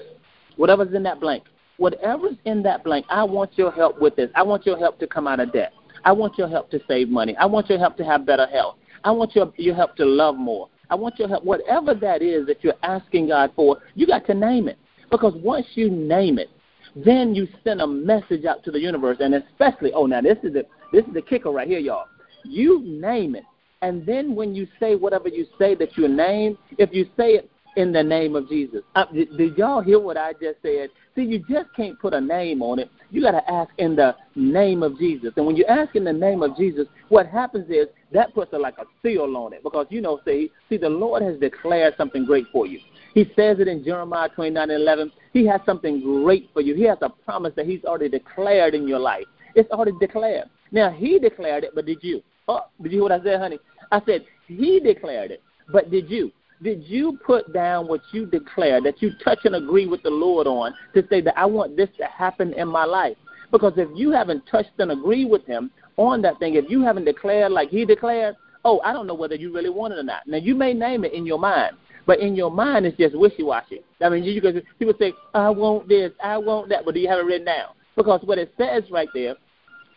Whatever's 0.55 0.93
in 0.93 1.03
that 1.03 1.19
blank 1.19 1.43
whatever's 1.81 2.37
in 2.45 2.61
that 2.61 2.83
blank, 2.83 3.05
I 3.09 3.23
want 3.23 3.57
your 3.57 3.71
help 3.71 3.99
with 3.99 4.15
this. 4.15 4.29
I 4.35 4.43
want 4.43 4.67
your 4.67 4.77
help 4.77 4.99
to 4.99 5.07
come 5.07 5.27
out 5.27 5.39
of 5.39 5.51
debt. 5.51 5.73
I 6.05 6.11
want 6.11 6.37
your 6.37 6.47
help 6.47 6.69
to 6.71 6.79
save 6.87 7.09
money. 7.09 7.35
I 7.37 7.45
want 7.47 7.69
your 7.69 7.79
help 7.79 7.97
to 7.97 8.05
have 8.05 8.23
better 8.25 8.45
health. 8.45 8.75
I 9.03 9.11
want 9.11 9.35
your, 9.35 9.51
your 9.57 9.75
help 9.75 9.95
to 9.97 10.05
love 10.05 10.35
more. 10.35 10.69
I 10.89 10.95
want 10.95 11.17
your 11.19 11.27
help. 11.27 11.43
Whatever 11.43 11.93
that 11.95 12.21
is 12.21 12.45
that 12.47 12.63
you're 12.63 12.73
asking 12.83 13.27
God 13.29 13.51
for, 13.55 13.77
you 13.95 14.05
got 14.05 14.25
to 14.27 14.33
name 14.33 14.67
it. 14.67 14.77
Because 15.09 15.33
once 15.35 15.65
you 15.75 15.89
name 15.89 16.37
it, 16.37 16.49
then 16.95 17.33
you 17.33 17.47
send 17.63 17.81
a 17.81 17.87
message 17.87 18.45
out 18.45 18.63
to 18.65 18.71
the 18.71 18.79
universe, 18.79 19.17
and 19.19 19.33
especially, 19.33 19.93
oh, 19.93 20.05
now 20.05 20.21
this 20.21 20.37
is 20.43 20.53
the 20.53 20.65
this 20.91 21.05
is 21.05 21.13
the 21.13 21.21
kicker 21.21 21.49
right 21.49 21.67
here, 21.67 21.79
y'all. 21.79 22.07
You 22.43 22.81
name 22.83 23.35
it, 23.35 23.45
and 23.81 24.05
then 24.05 24.35
when 24.35 24.53
you 24.53 24.67
say 24.79 24.95
whatever 24.95 25.29
you 25.29 25.45
say 25.57 25.73
that 25.75 25.97
you 25.97 26.07
name, 26.09 26.57
if 26.77 26.89
you 26.91 27.05
say 27.15 27.31
it 27.35 27.49
in 27.75 27.91
the 27.91 28.03
name 28.03 28.35
of 28.35 28.49
Jesus. 28.49 28.81
Uh, 28.95 29.05
did, 29.13 29.37
did 29.37 29.57
y'all 29.57 29.81
hear 29.81 29.99
what 29.99 30.17
I 30.17 30.33
just 30.33 30.61
said? 30.61 30.89
See, 31.15 31.23
you 31.23 31.39
just 31.39 31.73
can't 31.75 31.99
put 31.99 32.13
a 32.13 32.21
name 32.21 32.61
on 32.61 32.79
it. 32.79 32.89
You 33.11 33.21
got 33.21 33.31
to 33.31 33.51
ask 33.51 33.71
in 33.77 33.95
the 33.95 34.15
name 34.35 34.83
of 34.83 34.97
Jesus. 34.97 35.31
And 35.37 35.45
when 35.45 35.55
you 35.55 35.65
ask 35.65 35.95
in 35.95 36.03
the 36.03 36.13
name 36.13 36.43
of 36.43 36.57
Jesus, 36.57 36.87
what 37.09 37.27
happens 37.27 37.69
is 37.69 37.87
that 38.13 38.33
puts 38.33 38.53
a, 38.53 38.57
like 38.57 38.77
a 38.77 38.85
seal 39.01 39.35
on 39.37 39.53
it 39.53 39.63
because 39.63 39.87
you 39.89 40.01
know, 40.01 40.19
see, 40.25 40.51
see, 40.69 40.77
the 40.77 40.89
Lord 40.89 41.21
has 41.23 41.39
declared 41.39 41.93
something 41.97 42.25
great 42.25 42.45
for 42.51 42.65
you. 42.65 42.79
He 43.13 43.25
says 43.35 43.59
it 43.59 43.67
in 43.67 43.83
Jeremiah 43.83 44.29
29 44.29 44.69
and 44.69 44.81
11. 44.81 45.11
He 45.33 45.45
has 45.47 45.61
something 45.65 46.01
great 46.01 46.49
for 46.53 46.61
you. 46.61 46.75
He 46.75 46.83
has 46.83 46.97
a 47.01 47.09
promise 47.09 47.53
that 47.55 47.65
He's 47.65 47.83
already 47.83 48.09
declared 48.09 48.73
in 48.73 48.87
your 48.87 48.99
life. 48.99 49.25
It's 49.55 49.69
already 49.71 49.93
declared. 49.99 50.49
Now 50.71 50.91
He 50.91 51.19
declared 51.19 51.63
it, 51.63 51.71
but 51.75 51.85
did 51.85 51.99
you? 52.01 52.21
Oh, 52.47 52.61
did 52.81 52.91
you 52.91 52.97
hear 52.97 53.03
what 53.03 53.11
I 53.11 53.23
said, 53.23 53.39
honey? 53.39 53.59
I 53.91 54.01
said 54.05 54.25
He 54.47 54.79
declared 54.79 55.31
it, 55.31 55.43
but 55.71 55.91
did 55.91 56.09
you? 56.09 56.31
did 56.61 56.83
you 56.83 57.17
put 57.25 57.51
down 57.53 57.87
what 57.87 58.01
you 58.11 58.25
declare, 58.25 58.81
that 58.81 59.01
you 59.01 59.11
touch 59.23 59.39
and 59.45 59.55
agree 59.55 59.87
with 59.87 60.03
the 60.03 60.09
Lord 60.09 60.47
on, 60.47 60.73
to 60.93 61.05
say 61.09 61.21
that 61.21 61.37
I 61.37 61.45
want 61.45 61.75
this 61.75 61.89
to 61.97 62.05
happen 62.05 62.53
in 62.53 62.67
my 62.67 62.85
life? 62.85 63.17
Because 63.51 63.73
if 63.77 63.89
you 63.95 64.11
haven't 64.11 64.45
touched 64.49 64.79
and 64.79 64.91
agreed 64.91 65.29
with 65.29 65.45
Him 65.45 65.71
on 65.97 66.21
that 66.23 66.39
thing, 66.39 66.55
if 66.55 66.65
you 66.69 66.81
haven't 66.81 67.05
declared 67.05 67.51
like 67.51 67.69
He 67.69 67.85
declared, 67.85 68.35
oh, 68.65 68.79
I 68.81 68.93
don't 68.93 69.07
know 69.07 69.13
whether 69.13 69.35
you 69.35 69.53
really 69.53 69.69
want 69.69 69.93
it 69.93 69.99
or 69.99 70.03
not. 70.03 70.27
Now, 70.27 70.37
you 70.37 70.55
may 70.55 70.73
name 70.73 71.03
it 71.03 71.13
in 71.13 71.25
your 71.25 71.39
mind, 71.39 71.75
but 72.05 72.19
in 72.19 72.35
your 72.35 72.51
mind, 72.51 72.85
it's 72.85 72.97
just 72.97 73.17
wishy 73.17 73.43
washy. 73.43 73.81
I 74.01 74.09
mean, 74.09 74.23
you, 74.23 74.33
you, 74.33 74.61
people 74.79 74.93
say, 74.99 75.13
I 75.33 75.49
want 75.49 75.87
this, 75.87 76.11
I 76.23 76.37
want 76.37 76.69
that, 76.69 76.85
but 76.85 76.93
do 76.93 76.99
you 76.99 77.09
have 77.09 77.19
it 77.19 77.25
written 77.25 77.45
down? 77.45 77.69
Because 77.95 78.21
what 78.23 78.37
it 78.37 78.53
says 78.57 78.83
right 78.91 79.09
there 79.13 79.35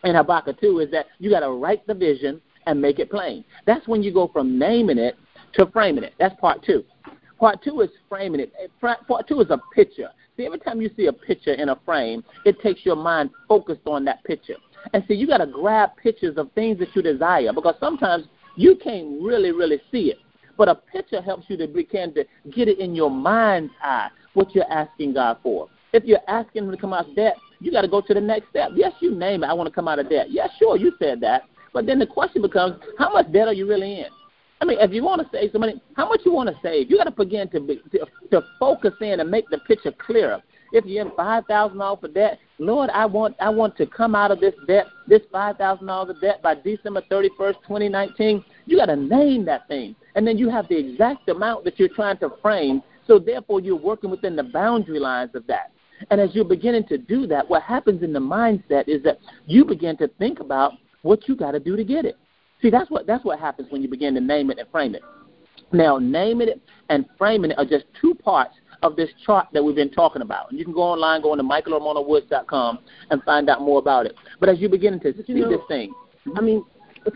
in 0.03 0.15
Habakkuk 0.15 0.59
2 0.59 0.79
is 0.79 0.91
that 0.91 1.07
you 1.19 1.29
got 1.29 1.41
to 1.41 1.51
write 1.51 1.85
the 1.87 1.93
vision 1.93 2.41
and 2.65 2.81
make 2.81 2.99
it 2.99 3.09
plain. 3.09 3.43
That's 3.65 3.87
when 3.87 4.03
you 4.03 4.13
go 4.13 4.27
from 4.27 4.57
naming 4.57 4.97
it 4.97 5.15
to 5.53 5.67
framing 5.67 6.03
it. 6.03 6.13
That's 6.19 6.35
part 6.39 6.63
two. 6.63 6.83
Part 7.39 7.63
two 7.63 7.81
is 7.81 7.89
framing 8.09 8.39
it. 8.39 8.53
Part 8.81 9.27
two 9.27 9.41
is 9.41 9.49
a 9.49 9.59
picture. 9.73 10.09
See, 10.37 10.45
every 10.45 10.59
time 10.59 10.81
you 10.81 10.89
see 10.97 11.07
a 11.07 11.13
picture 11.13 11.53
in 11.53 11.69
a 11.69 11.79
frame, 11.85 12.23
it 12.43 12.59
takes 12.61 12.85
your 12.85 12.95
mind 12.95 13.29
focused 13.47 13.85
on 13.85 14.03
that 14.05 14.23
picture. 14.23 14.55
And 14.93 15.03
see, 15.07 15.13
you 15.15 15.27
got 15.27 15.37
to 15.37 15.47
grab 15.47 15.91
pictures 16.01 16.37
of 16.37 16.51
things 16.53 16.79
that 16.79 16.95
you 16.95 17.01
desire 17.01 17.51
because 17.53 17.75
sometimes 17.79 18.25
you 18.55 18.75
can't 18.75 19.21
really, 19.21 19.51
really 19.51 19.81
see 19.91 20.11
it. 20.11 20.17
But 20.57 20.69
a 20.69 20.75
picture 20.75 21.21
helps 21.21 21.45
you 21.49 21.57
to 21.57 21.67
begin 21.67 22.13
to 22.13 22.25
get 22.51 22.67
it 22.67 22.79
in 22.79 22.95
your 22.95 23.09
mind's 23.09 23.73
eye 23.81 24.09
what 24.33 24.53
you're 24.53 24.71
asking 24.71 25.13
God 25.13 25.37
for. 25.41 25.69
If 25.93 26.03
you're 26.03 26.19
asking 26.27 26.65
Him 26.65 26.71
to 26.71 26.77
come 26.77 26.93
out 26.93 27.09
of 27.09 27.15
debt, 27.15 27.35
you 27.59 27.71
got 27.71 27.81
to 27.81 27.87
go 27.87 28.01
to 28.01 28.13
the 28.13 28.21
next 28.21 28.49
step. 28.49 28.71
Yes, 28.75 28.93
you 28.99 29.15
name 29.15 29.43
it. 29.43 29.47
I 29.47 29.53
want 29.53 29.67
to 29.67 29.73
come 29.73 29.87
out 29.87 29.99
of 29.99 30.09
debt. 30.09 30.27
Yes, 30.29 30.49
sure, 30.59 30.77
you 30.77 30.93
said 30.99 31.21
that. 31.21 31.43
But 31.73 31.85
then 31.85 31.99
the 31.99 32.07
question 32.07 32.41
becomes, 32.41 32.75
how 32.97 33.11
much 33.13 33.31
debt 33.31 33.47
are 33.47 33.53
you 33.53 33.67
really 33.67 33.99
in? 33.99 34.07
I 34.61 34.65
mean, 34.65 34.77
if 34.79 34.91
you 34.91 35.03
want 35.03 35.21
to 35.21 35.27
save 35.37 35.51
some 35.51 35.61
money, 35.61 35.81
how 35.95 36.07
much 36.07 36.21
you 36.25 36.31
want 36.31 36.49
to 36.49 36.55
save? 36.63 36.89
You 36.89 36.97
got 36.97 37.05
to 37.05 37.11
begin 37.11 37.49
to, 37.49 37.59
be, 37.59 37.81
to 37.91 38.05
to 38.31 38.41
focus 38.59 38.93
in 39.01 39.19
and 39.19 39.29
make 39.29 39.49
the 39.49 39.57
picture 39.59 39.91
clearer. 39.91 40.41
If 40.75 40.85
you're 40.85 41.05
in 41.05 41.11
five 41.15 41.45
thousand 41.45 41.77
dollars 41.77 41.99
for 42.01 42.09
debt, 42.09 42.37
Lord, 42.59 42.89
I 42.89 43.05
want 43.05 43.37
I 43.39 43.47
want 43.47 43.77
to 43.77 43.85
come 43.85 44.13
out 44.13 44.29
of 44.29 44.41
this 44.41 44.53
debt, 44.67 44.87
this 45.07 45.21
five 45.31 45.55
thousand 45.55 45.87
dollars 45.87 46.09
of 46.09 46.19
debt 46.19 46.41
by 46.41 46.55
December 46.55 47.01
thirty 47.09 47.29
first, 47.37 47.59
twenty 47.65 47.87
nineteen. 47.87 48.43
You 48.65 48.75
got 48.75 48.87
to 48.87 48.97
name 48.97 49.45
that 49.45 49.69
thing, 49.69 49.95
and 50.15 50.27
then 50.27 50.37
you 50.37 50.49
have 50.49 50.67
the 50.67 50.77
exact 50.77 51.29
amount 51.29 51.63
that 51.63 51.79
you're 51.79 51.87
trying 51.87 52.17
to 52.17 52.29
frame. 52.41 52.83
So 53.07 53.19
therefore, 53.19 53.61
you're 53.61 53.77
working 53.77 54.09
within 54.09 54.35
the 54.35 54.43
boundary 54.43 54.99
lines 54.99 55.33
of 55.33 55.47
that. 55.47 55.71
And 56.11 56.19
as 56.19 56.35
you're 56.35 56.43
beginning 56.43 56.85
to 56.87 56.97
do 56.97 57.25
that, 57.27 57.49
what 57.49 57.63
happens 57.63 58.03
in 58.03 58.11
the 58.11 58.19
mindset 58.19 58.89
is 58.89 59.01
that 59.03 59.19
you 59.45 59.63
begin 59.63 59.95
to 59.97 60.09
think 60.19 60.41
about 60.41 60.73
what 61.03 61.29
you 61.29 61.37
got 61.37 61.51
to 61.51 61.59
do 61.61 61.77
to 61.77 61.85
get 61.85 62.03
it. 62.03 62.17
See, 62.61 62.69
that's 62.69 62.91
what 62.91 63.07
that's 63.07 63.23
what 63.23 63.39
happens 63.39 63.71
when 63.71 63.81
you 63.81 63.87
begin 63.87 64.13
to 64.15 64.19
name 64.19 64.51
it 64.51 64.59
and 64.59 64.69
frame 64.71 64.93
it. 64.93 65.03
Now, 65.71 65.99
naming 65.99 66.49
it 66.49 66.61
and 66.89 67.05
framing 67.17 67.51
it 67.51 67.57
are 67.57 67.65
just 67.65 67.85
two 68.01 68.13
parts 68.13 68.55
of 68.83 68.95
this 68.95 69.09
chart 69.25 69.47
that 69.53 69.63
we've 69.63 69.75
been 69.75 69.91
talking 69.91 70.21
about. 70.21 70.49
And 70.49 70.59
you 70.59 70.65
can 70.65 70.73
go 70.73 70.81
online, 70.81 71.21
go 71.21 71.31
on 71.31 71.37
to 71.37 71.43
michaelandramonawoods.com 71.43 72.79
and 73.09 73.23
find 73.23 73.49
out 73.49 73.61
more 73.61 73.79
about 73.79 74.05
it. 74.05 74.15
But 74.39 74.49
as 74.49 74.59
you 74.59 74.69
begin 74.69 74.99
to 75.01 75.13
see 75.25 75.33
know, 75.33 75.49
this 75.49 75.61
thing, 75.67 75.93
I 76.35 76.41
mean, 76.41 76.63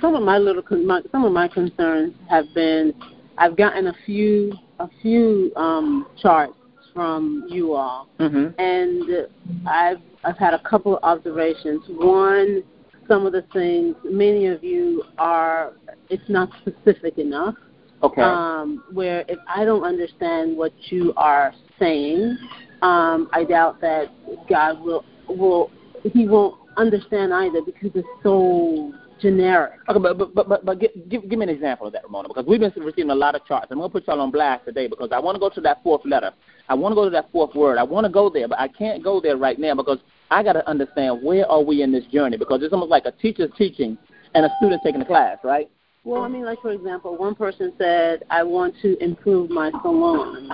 some 0.01 0.15
of 0.15 0.23
my 0.23 0.37
little 0.37 0.63
my, 0.77 1.01
some 1.11 1.25
of 1.25 1.31
my 1.31 1.47
concerns 1.47 2.13
have 2.29 2.45
been 2.53 2.93
I've 3.37 3.55
gotten 3.55 3.87
a 3.87 3.93
few 4.05 4.53
a 4.79 4.89
few 5.01 5.51
um, 5.55 6.07
charts 6.21 6.53
from 6.93 7.45
you 7.49 7.73
all, 7.73 8.07
mm-hmm. 8.19 8.59
and 8.59 9.27
I've 9.67 10.01
I've 10.23 10.37
had 10.37 10.53
a 10.53 10.59
couple 10.59 10.97
of 10.97 11.03
observations. 11.03 11.83
One 11.89 12.63
some 13.07 13.25
of 13.25 13.33
the 13.33 13.43
things 13.53 13.95
many 14.05 14.45
of 14.47 14.63
you 14.63 15.03
are 15.17 15.73
it's 16.09 16.29
not 16.29 16.49
specific 16.61 17.17
enough. 17.17 17.55
Okay. 18.01 18.21
Um, 18.21 18.83
where 18.91 19.25
if 19.27 19.39
I 19.47 19.65
don't 19.65 19.83
understand 19.83 20.55
what 20.55 20.71
you 20.89 21.13
are 21.17 21.53
saying, 21.77 22.37
um, 22.81 23.29
I 23.33 23.43
doubt 23.43 23.81
that 23.81 24.07
God 24.47 24.81
will 24.81 25.03
will 25.27 25.71
he 26.13 26.27
won't 26.27 26.55
understand 26.77 27.33
either 27.33 27.61
because 27.61 27.91
it's 27.95 28.07
so 28.23 28.93
generic. 29.21 29.79
Okay, 29.89 29.99
but 29.99 30.17
but 30.17 30.47
but, 30.47 30.65
but 30.65 30.79
give, 30.79 30.91
give 31.09 31.29
give 31.29 31.39
me 31.39 31.43
an 31.43 31.49
example 31.49 31.87
of 31.87 31.93
that, 31.93 32.03
Ramona, 32.03 32.29
because 32.29 32.45
we've 32.45 32.59
been 32.59 32.71
receiving 32.77 33.11
a 33.11 33.15
lot 33.15 33.35
of 33.35 33.45
charts. 33.45 33.67
I'm 33.69 33.77
going 33.77 33.89
to 33.89 33.93
put 33.93 34.07
y'all 34.07 34.21
on 34.21 34.31
blast 34.31 34.65
today 34.65 34.87
because 34.87 35.09
I 35.11 35.19
want 35.19 35.35
to 35.35 35.39
go 35.39 35.49
to 35.49 35.61
that 35.61 35.83
fourth 35.83 36.05
letter. 36.05 36.31
I 36.69 36.75
want 36.75 36.93
to 36.93 36.95
go 36.95 37.03
to 37.03 37.11
that 37.11 37.31
fourth 37.31 37.53
word. 37.55 37.77
I 37.77 37.83
want 37.83 38.05
to 38.05 38.11
go 38.11 38.29
there, 38.29 38.47
but 38.47 38.59
I 38.59 38.67
can't 38.67 39.03
go 39.03 39.19
there 39.19 39.37
right 39.37 39.59
now 39.59 39.75
because 39.75 39.99
I 40.31 40.43
got 40.43 40.53
to 40.53 40.67
understand 40.69 41.21
where 41.23 41.49
are 41.49 41.61
we 41.61 41.81
in 41.81 41.91
this 41.91 42.05
journey 42.05 42.37
because 42.37 42.61
it's 42.63 42.73
almost 42.73 42.91
like 42.91 43.05
a 43.05 43.11
teacher's 43.11 43.51
teaching 43.57 43.97
and 44.35 44.45
a 44.45 44.49
student 44.57 44.81
taking 44.83 45.01
a 45.01 45.05
class, 45.05 45.37
right? 45.43 45.69
Well, 46.03 46.21
I 46.21 46.27
mean, 46.27 46.45
like 46.45 46.61
for 46.61 46.71
example, 46.71 47.17
one 47.17 47.35
person 47.35 47.73
said, 47.77 48.23
"I 48.29 48.43
want 48.43 48.73
to 48.81 49.01
improve 49.03 49.49
my 49.49 49.71
salon." 49.81 50.49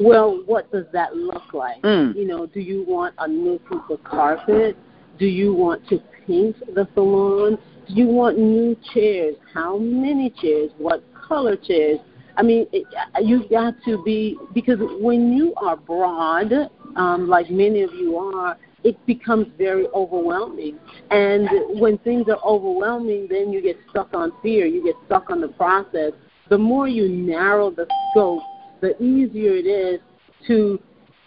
Well, 0.00 0.42
what 0.46 0.70
does 0.70 0.86
that 0.92 1.16
look 1.16 1.54
like? 1.54 1.82
Mm. 1.82 2.14
You 2.14 2.26
know, 2.26 2.46
do 2.46 2.60
you 2.60 2.84
want 2.86 3.14
a 3.18 3.26
new 3.26 3.58
piece 3.58 3.78
of 3.90 4.02
carpet? 4.04 4.76
Do 5.18 5.26
you 5.26 5.54
want 5.54 5.86
to 5.88 5.98
paint 6.26 6.56
the 6.74 6.86
salon? 6.94 7.58
Do 7.88 7.94
you 7.94 8.06
want 8.06 8.38
new 8.38 8.76
chairs? 8.92 9.36
How 9.54 9.78
many 9.78 10.30
chairs? 10.30 10.70
What 10.78 11.02
color 11.14 11.56
chairs? 11.56 11.98
I 12.36 12.42
mean, 12.42 12.66
it, 12.72 12.84
you 13.22 13.48
got 13.48 13.74
to 13.86 14.02
be 14.02 14.36
because 14.52 14.78
when 15.00 15.32
you 15.32 15.54
are 15.56 15.76
broad, 15.76 16.52
um, 16.96 17.28
like 17.28 17.50
many 17.50 17.82
of 17.82 17.94
you 17.94 18.16
are, 18.16 18.58
it 18.86 19.04
becomes 19.04 19.48
very 19.58 19.88
overwhelming. 19.88 20.78
And 21.10 21.48
when 21.80 21.98
things 21.98 22.26
are 22.28 22.38
overwhelming, 22.44 23.26
then 23.28 23.52
you 23.52 23.60
get 23.60 23.76
stuck 23.90 24.14
on 24.14 24.30
fear. 24.44 24.64
You 24.64 24.84
get 24.84 24.94
stuck 25.06 25.28
on 25.28 25.40
the 25.40 25.48
process. 25.48 26.12
The 26.50 26.58
more 26.58 26.86
you 26.86 27.08
narrow 27.08 27.72
the 27.72 27.88
scope, 28.10 28.44
the 28.80 28.96
easier 29.02 29.54
it 29.56 29.66
is 29.66 30.00
to 30.46 30.80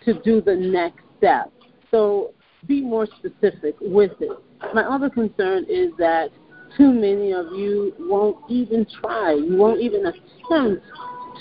to 0.06 0.13
do 0.22 0.39
the 0.39 0.56
next 0.56 1.01
step. 1.18 1.51
So 1.92 2.34
be 2.66 2.80
more 2.80 3.06
specific 3.06 3.75
with 3.82 4.13
it. 4.22 4.32
My 4.74 4.84
other 4.84 5.10
concern 5.10 5.66
is 5.68 5.89
that 5.98 6.30
too 6.78 6.94
many 6.94 7.34
of 7.34 7.48
you 7.48 7.94
won't 8.00 8.38
even 8.50 8.88
try. 9.01 9.34
You 9.34 9.58
won't 9.58 9.82
even 9.82 10.06
attempt 10.06 10.86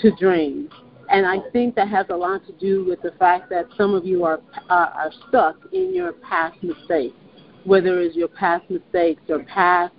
to 0.01 0.11
dream. 0.19 0.69
And 1.11 1.25
I 1.25 1.37
think 1.51 1.75
that 1.75 1.87
has 1.89 2.05
a 2.09 2.15
lot 2.15 2.45
to 2.45 2.53
do 2.53 2.85
with 2.85 3.01
the 3.01 3.11
fact 3.17 3.49
that 3.49 3.65
some 3.77 3.95
of 3.95 4.05
you 4.05 4.23
are 4.23 4.39
are, 4.69 4.87
are 4.87 5.11
stuck 5.27 5.55
in 5.73 5.93
your 5.93 6.13
past 6.13 6.61
mistakes, 6.61 7.15
whether 7.63 7.99
it's 7.99 8.15
your 8.15 8.27
past 8.27 8.69
mistakes 8.69 9.21
or 9.27 9.43
past 9.45 9.93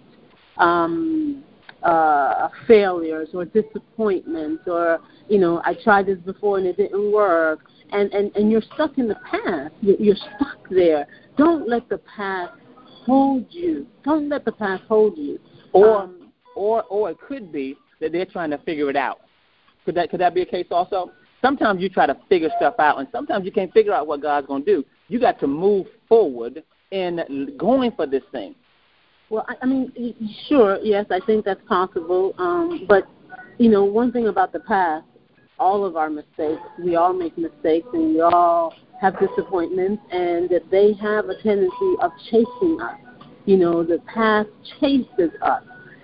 um, 0.58 1.42
uh, 1.82 2.48
failures 2.68 3.30
or 3.34 3.44
disappointments 3.44 4.62
or 4.66 5.00
you 5.28 5.38
know 5.38 5.60
I 5.64 5.74
tried 5.82 6.06
this 6.06 6.18
before 6.18 6.58
and 6.58 6.66
it 6.66 6.76
didn't 6.76 7.12
work. 7.12 7.60
And 7.92 8.12
and 8.12 8.30
and 8.36 8.52
you're 8.52 8.62
stuck 8.74 8.96
in 8.98 9.08
the 9.08 9.18
past. 9.30 9.74
You're 9.80 10.14
stuck 10.14 10.68
there. 10.70 11.08
Don't 11.36 11.68
let 11.68 11.88
the 11.88 11.98
past 12.16 12.52
hold 13.04 13.46
you. 13.50 13.86
Don't 14.04 14.28
let 14.28 14.44
the 14.44 14.52
past 14.52 14.84
hold 14.86 15.18
you. 15.18 15.40
Or 15.72 16.02
um, 16.02 16.32
or 16.54 16.84
or 16.84 17.10
it 17.10 17.18
could 17.18 17.50
be 17.50 17.76
that 18.00 18.12
they're 18.12 18.26
trying 18.26 18.50
to 18.50 18.58
figure 18.58 18.88
it 18.90 18.96
out 18.96 19.22
could 19.84 19.94
that 19.94 20.10
could 20.10 20.20
that 20.20 20.34
be 20.34 20.42
a 20.42 20.46
case 20.46 20.66
also 20.70 21.10
sometimes 21.42 21.80
you 21.80 21.88
try 21.88 22.06
to 22.06 22.16
figure 22.28 22.50
stuff 22.56 22.74
out 22.78 22.98
and 22.98 23.08
sometimes 23.12 23.44
you 23.44 23.52
can't 23.52 23.72
figure 23.72 23.92
out 23.92 24.06
what 24.06 24.20
God's 24.20 24.46
going 24.46 24.64
to 24.64 24.76
do 24.76 24.84
you 25.08 25.18
got 25.18 25.38
to 25.40 25.46
move 25.46 25.86
forward 26.08 26.62
in 26.90 27.54
going 27.58 27.92
for 27.92 28.06
this 28.06 28.22
thing 28.32 28.54
well, 29.30 29.46
I, 29.48 29.54
I 29.62 29.66
mean, 29.66 29.92
sure, 30.48 30.78
yes, 30.82 31.06
I 31.10 31.20
think 31.24 31.44
that's 31.44 31.60
possible. 31.68 32.34
Um, 32.36 32.84
but 32.88 33.04
you 33.58 33.70
know, 33.70 33.84
one 33.84 34.10
thing 34.10 34.26
about 34.26 34.52
the 34.52 34.60
past, 34.60 35.06
all 35.58 35.84
of 35.84 35.96
our 35.96 36.10
mistakes, 36.10 36.60
we 36.82 36.96
all 36.96 37.12
make 37.12 37.38
mistakes, 37.38 37.86
and 37.92 38.14
we 38.14 38.20
all 38.20 38.74
have 39.00 39.18
disappointments, 39.20 40.02
and 40.10 40.50
that 40.50 40.68
they 40.70 40.94
have 40.94 41.28
a 41.28 41.40
tendency 41.42 41.94
of 42.02 42.10
chasing 42.30 42.78
us. 42.82 42.98
You 43.46 43.56
know, 43.56 43.84
the 43.84 43.98
past 44.12 44.48
chases 44.80 45.30
us, 45.42 45.62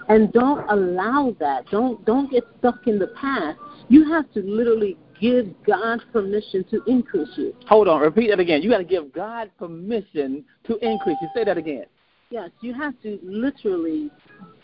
and 0.08 0.32
don't 0.32 0.64
allow 0.70 1.34
that. 1.40 1.66
Don't 1.70 2.04
don't 2.04 2.30
get 2.30 2.44
stuck 2.60 2.86
in 2.86 2.98
the 2.98 3.08
past. 3.08 3.58
You 3.88 4.10
have 4.12 4.30
to 4.32 4.40
literally 4.40 4.96
give 5.20 5.54
God 5.66 6.00
permission 6.12 6.64
to 6.70 6.82
increase 6.86 7.28
you. 7.36 7.54
Hold 7.68 7.88
on, 7.88 8.00
repeat 8.00 8.28
that 8.30 8.40
again. 8.40 8.62
You 8.62 8.70
got 8.70 8.78
to 8.78 8.84
give 8.84 9.12
God 9.12 9.50
permission 9.58 10.44
to 10.66 10.76
increase 10.86 11.16
you. 11.20 11.28
Say 11.34 11.44
that 11.44 11.56
again. 11.56 11.86
Yes, 12.30 12.50
you 12.60 12.74
have 12.74 13.00
to 13.02 13.20
literally 13.22 14.10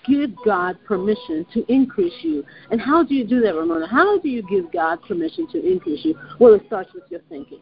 give 0.05 0.31
God 0.45 0.77
permission 0.85 1.47
to 1.55 1.65
increase 1.73 2.13
you. 2.23 2.45
And 2.71 2.81
how 2.81 3.05
do 3.05 3.15
you 3.15 3.25
do 3.25 3.41
that, 3.43 3.55
Ramona? 3.55 3.87
How 3.87 4.19
do 4.19 4.29
you 4.29 4.43
give 4.43 4.73
God 4.73 5.01
permission 5.03 5.47
to 5.53 5.65
increase 5.65 6.05
you? 6.05 6.19
Well, 6.41 6.55
it 6.55 6.63
starts 6.67 6.93
with 6.93 7.05
your 7.09 7.21
thinking. 7.29 7.61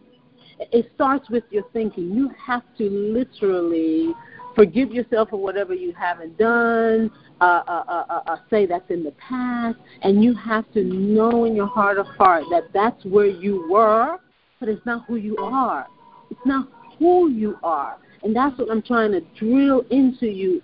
It 0.58 0.90
starts 0.94 1.28
with 1.28 1.44
your 1.50 1.64
thinking. 1.72 2.12
You 2.12 2.30
have 2.46 2.62
to 2.78 2.84
literally 2.88 4.14
forgive 4.54 4.92
yourself 4.92 5.30
for 5.30 5.36
whatever 5.36 5.74
you 5.74 5.92
haven't 5.92 6.36
done, 6.38 7.10
uh, 7.40 7.62
uh, 7.66 7.84
uh, 7.88 8.04
uh, 8.10 8.20
uh 8.26 8.36
say 8.50 8.66
that's 8.66 8.88
in 8.90 9.02
the 9.04 9.12
past, 9.12 9.78
and 10.02 10.22
you 10.22 10.34
have 10.34 10.70
to 10.72 10.84
know 10.84 11.44
in 11.44 11.54
your 11.54 11.66
heart 11.66 11.98
of 11.98 12.06
heart 12.06 12.44
that 12.50 12.64
that's 12.72 13.04
where 13.04 13.26
you 13.26 13.68
were, 13.70 14.18
but 14.58 14.68
it's 14.68 14.84
not 14.84 15.04
who 15.06 15.16
you 15.16 15.36
are. 15.38 15.86
It's 16.30 16.40
not 16.44 16.68
who 16.98 17.30
you 17.30 17.58
are. 17.62 17.96
And 18.22 18.36
that's 18.36 18.56
what 18.58 18.70
I'm 18.70 18.82
trying 18.82 19.12
to 19.12 19.20
drill 19.38 19.84
into 19.90 20.26
you 20.26 20.62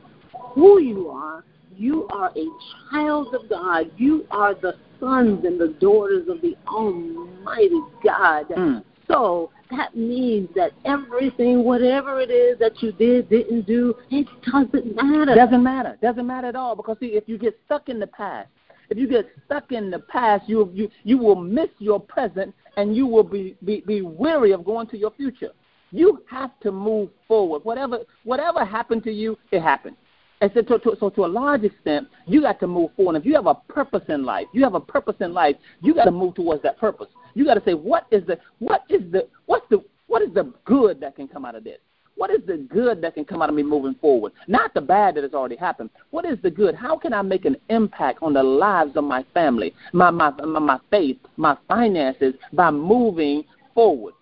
who 0.54 0.80
you 0.80 1.08
are. 1.08 1.44
You 1.76 2.06
are 2.08 2.30
a 2.36 2.46
child 2.90 3.34
of 3.34 3.48
God. 3.48 3.90
You 3.96 4.26
are 4.30 4.54
the 4.54 4.74
sons 5.00 5.44
and 5.44 5.60
the 5.60 5.74
daughters 5.80 6.28
of 6.28 6.40
the 6.40 6.56
Almighty 6.66 7.80
God. 8.02 8.48
Mm. 8.48 8.84
So 9.08 9.50
that 9.70 9.96
means 9.96 10.48
that 10.54 10.72
everything, 10.84 11.64
whatever 11.64 12.20
it 12.20 12.30
is 12.30 12.58
that 12.58 12.82
you 12.82 12.92
did, 12.92 13.28
didn't 13.28 13.66
do, 13.66 13.94
it 14.10 14.26
doesn't 14.50 14.96
matter. 14.96 15.34
Doesn't 15.34 15.62
matter. 15.62 15.98
Doesn't 16.02 16.26
matter 16.26 16.48
at 16.48 16.56
all. 16.56 16.76
Because 16.76 16.96
see, 17.00 17.08
if 17.08 17.24
you 17.26 17.38
get 17.38 17.58
stuck 17.66 17.88
in 17.88 17.98
the 17.98 18.06
past, 18.06 18.48
if 18.88 18.98
you 18.98 19.08
get 19.08 19.28
stuck 19.46 19.72
in 19.72 19.90
the 19.90 19.98
past, 19.98 20.48
you 20.48 20.70
you 20.72 20.88
you 21.02 21.18
will 21.18 21.36
miss 21.36 21.68
your 21.78 21.98
present, 21.98 22.54
and 22.76 22.94
you 22.94 23.06
will 23.06 23.24
be 23.24 23.56
be, 23.64 23.82
be 23.86 24.02
weary 24.02 24.52
of 24.52 24.64
going 24.64 24.86
to 24.88 24.96
your 24.96 25.10
future. 25.12 25.50
You 25.90 26.22
have 26.30 26.58
to 26.60 26.70
move 26.72 27.10
forward. 27.26 27.64
Whatever 27.64 28.00
whatever 28.24 28.64
happened 28.64 29.02
to 29.04 29.12
you, 29.12 29.36
it 29.50 29.60
happened. 29.60 29.96
And 30.40 30.50
so 30.54 30.62
to, 30.62 30.78
to, 30.78 30.96
so 31.00 31.10
to 31.10 31.24
a 31.24 31.26
large 31.26 31.64
extent, 31.64 32.08
you 32.26 32.42
got 32.42 32.60
to 32.60 32.66
move 32.66 32.90
forward. 32.94 33.16
If 33.16 33.24
you 33.24 33.34
have 33.34 33.46
a 33.46 33.54
purpose 33.54 34.02
in 34.08 34.24
life, 34.24 34.46
you 34.52 34.62
have 34.64 34.74
a 34.74 34.80
purpose 34.80 35.16
in 35.20 35.32
life, 35.32 35.56
you 35.80 35.94
got 35.94 36.04
to 36.04 36.10
move 36.10 36.34
towards 36.34 36.62
that 36.62 36.78
purpose. 36.78 37.08
You 37.34 37.44
got 37.44 37.54
to 37.54 37.62
say, 37.64 37.74
what 37.74 38.06
is 38.10 38.26
the 38.26 38.38
what 38.58 38.82
is 38.88 39.00
the 39.12 39.28
what's 39.46 39.66
the 39.70 39.82
what 40.08 40.22
is 40.22 40.32
the 40.34 40.52
good 40.64 41.00
that 41.00 41.16
can 41.16 41.26
come 41.28 41.44
out 41.44 41.54
of 41.54 41.64
this? 41.64 41.78
What 42.16 42.30
is 42.30 42.40
the 42.46 42.56
good 42.56 43.02
that 43.02 43.14
can 43.14 43.24
come 43.26 43.42
out 43.42 43.50
of 43.50 43.54
me 43.54 43.62
moving 43.62 43.94
forward? 43.94 44.32
Not 44.48 44.72
the 44.72 44.80
bad 44.80 45.16
that 45.16 45.22
has 45.22 45.34
already 45.34 45.56
happened. 45.56 45.90
What 46.10 46.24
is 46.24 46.38
the 46.42 46.50
good? 46.50 46.74
How 46.74 46.96
can 46.96 47.12
I 47.12 47.20
make 47.20 47.44
an 47.44 47.56
impact 47.68 48.22
on 48.22 48.32
the 48.32 48.42
lives 48.42 48.96
of 48.96 49.04
my 49.04 49.24
family, 49.34 49.74
my 49.92 50.10
my 50.10 50.30
my, 50.30 50.58
my 50.58 50.78
faith, 50.90 51.18
my 51.36 51.56
finances 51.68 52.34
by 52.52 52.70
moving 52.70 53.44
forward? 53.74 54.14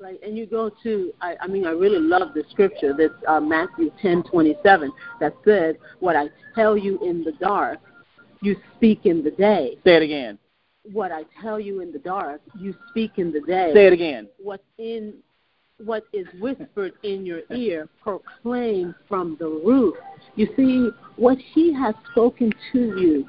Right, 0.00 0.18
and 0.22 0.34
you 0.34 0.46
go 0.46 0.70
to, 0.82 1.12
I, 1.20 1.36
I 1.42 1.46
mean, 1.46 1.66
I 1.66 1.72
really 1.72 1.98
love 1.98 2.32
the 2.34 2.42
scripture 2.50 2.94
that's 2.96 3.12
uh, 3.28 3.38
Matthew 3.38 3.90
ten 4.00 4.22
twenty 4.22 4.56
seven 4.62 4.90
that 5.20 5.34
says, 5.44 5.74
"What 5.98 6.16
I 6.16 6.28
tell 6.54 6.74
you 6.74 6.98
in 7.04 7.22
the 7.22 7.32
dark, 7.32 7.80
you 8.40 8.56
speak 8.76 9.04
in 9.04 9.22
the 9.22 9.30
day." 9.30 9.76
Say 9.84 9.96
it 9.96 10.02
again. 10.02 10.38
What 10.90 11.12
I 11.12 11.24
tell 11.42 11.60
you 11.60 11.82
in 11.82 11.92
the 11.92 11.98
dark, 11.98 12.40
you 12.58 12.74
speak 12.88 13.18
in 13.18 13.30
the 13.30 13.42
day. 13.42 13.72
Say 13.74 13.88
it 13.88 13.92
again. 13.92 14.26
What's 14.42 14.64
in, 14.78 15.16
what 15.84 16.04
is 16.14 16.26
whispered 16.40 16.94
in 17.02 17.26
your 17.26 17.40
ear, 17.54 17.86
proclaim 18.02 18.94
from 19.06 19.36
the 19.38 19.48
roof. 19.48 19.96
You 20.34 20.48
see, 20.56 20.88
what 21.16 21.36
He 21.52 21.74
has 21.74 21.94
spoken 22.10 22.54
to 22.72 22.78
you, 22.78 23.28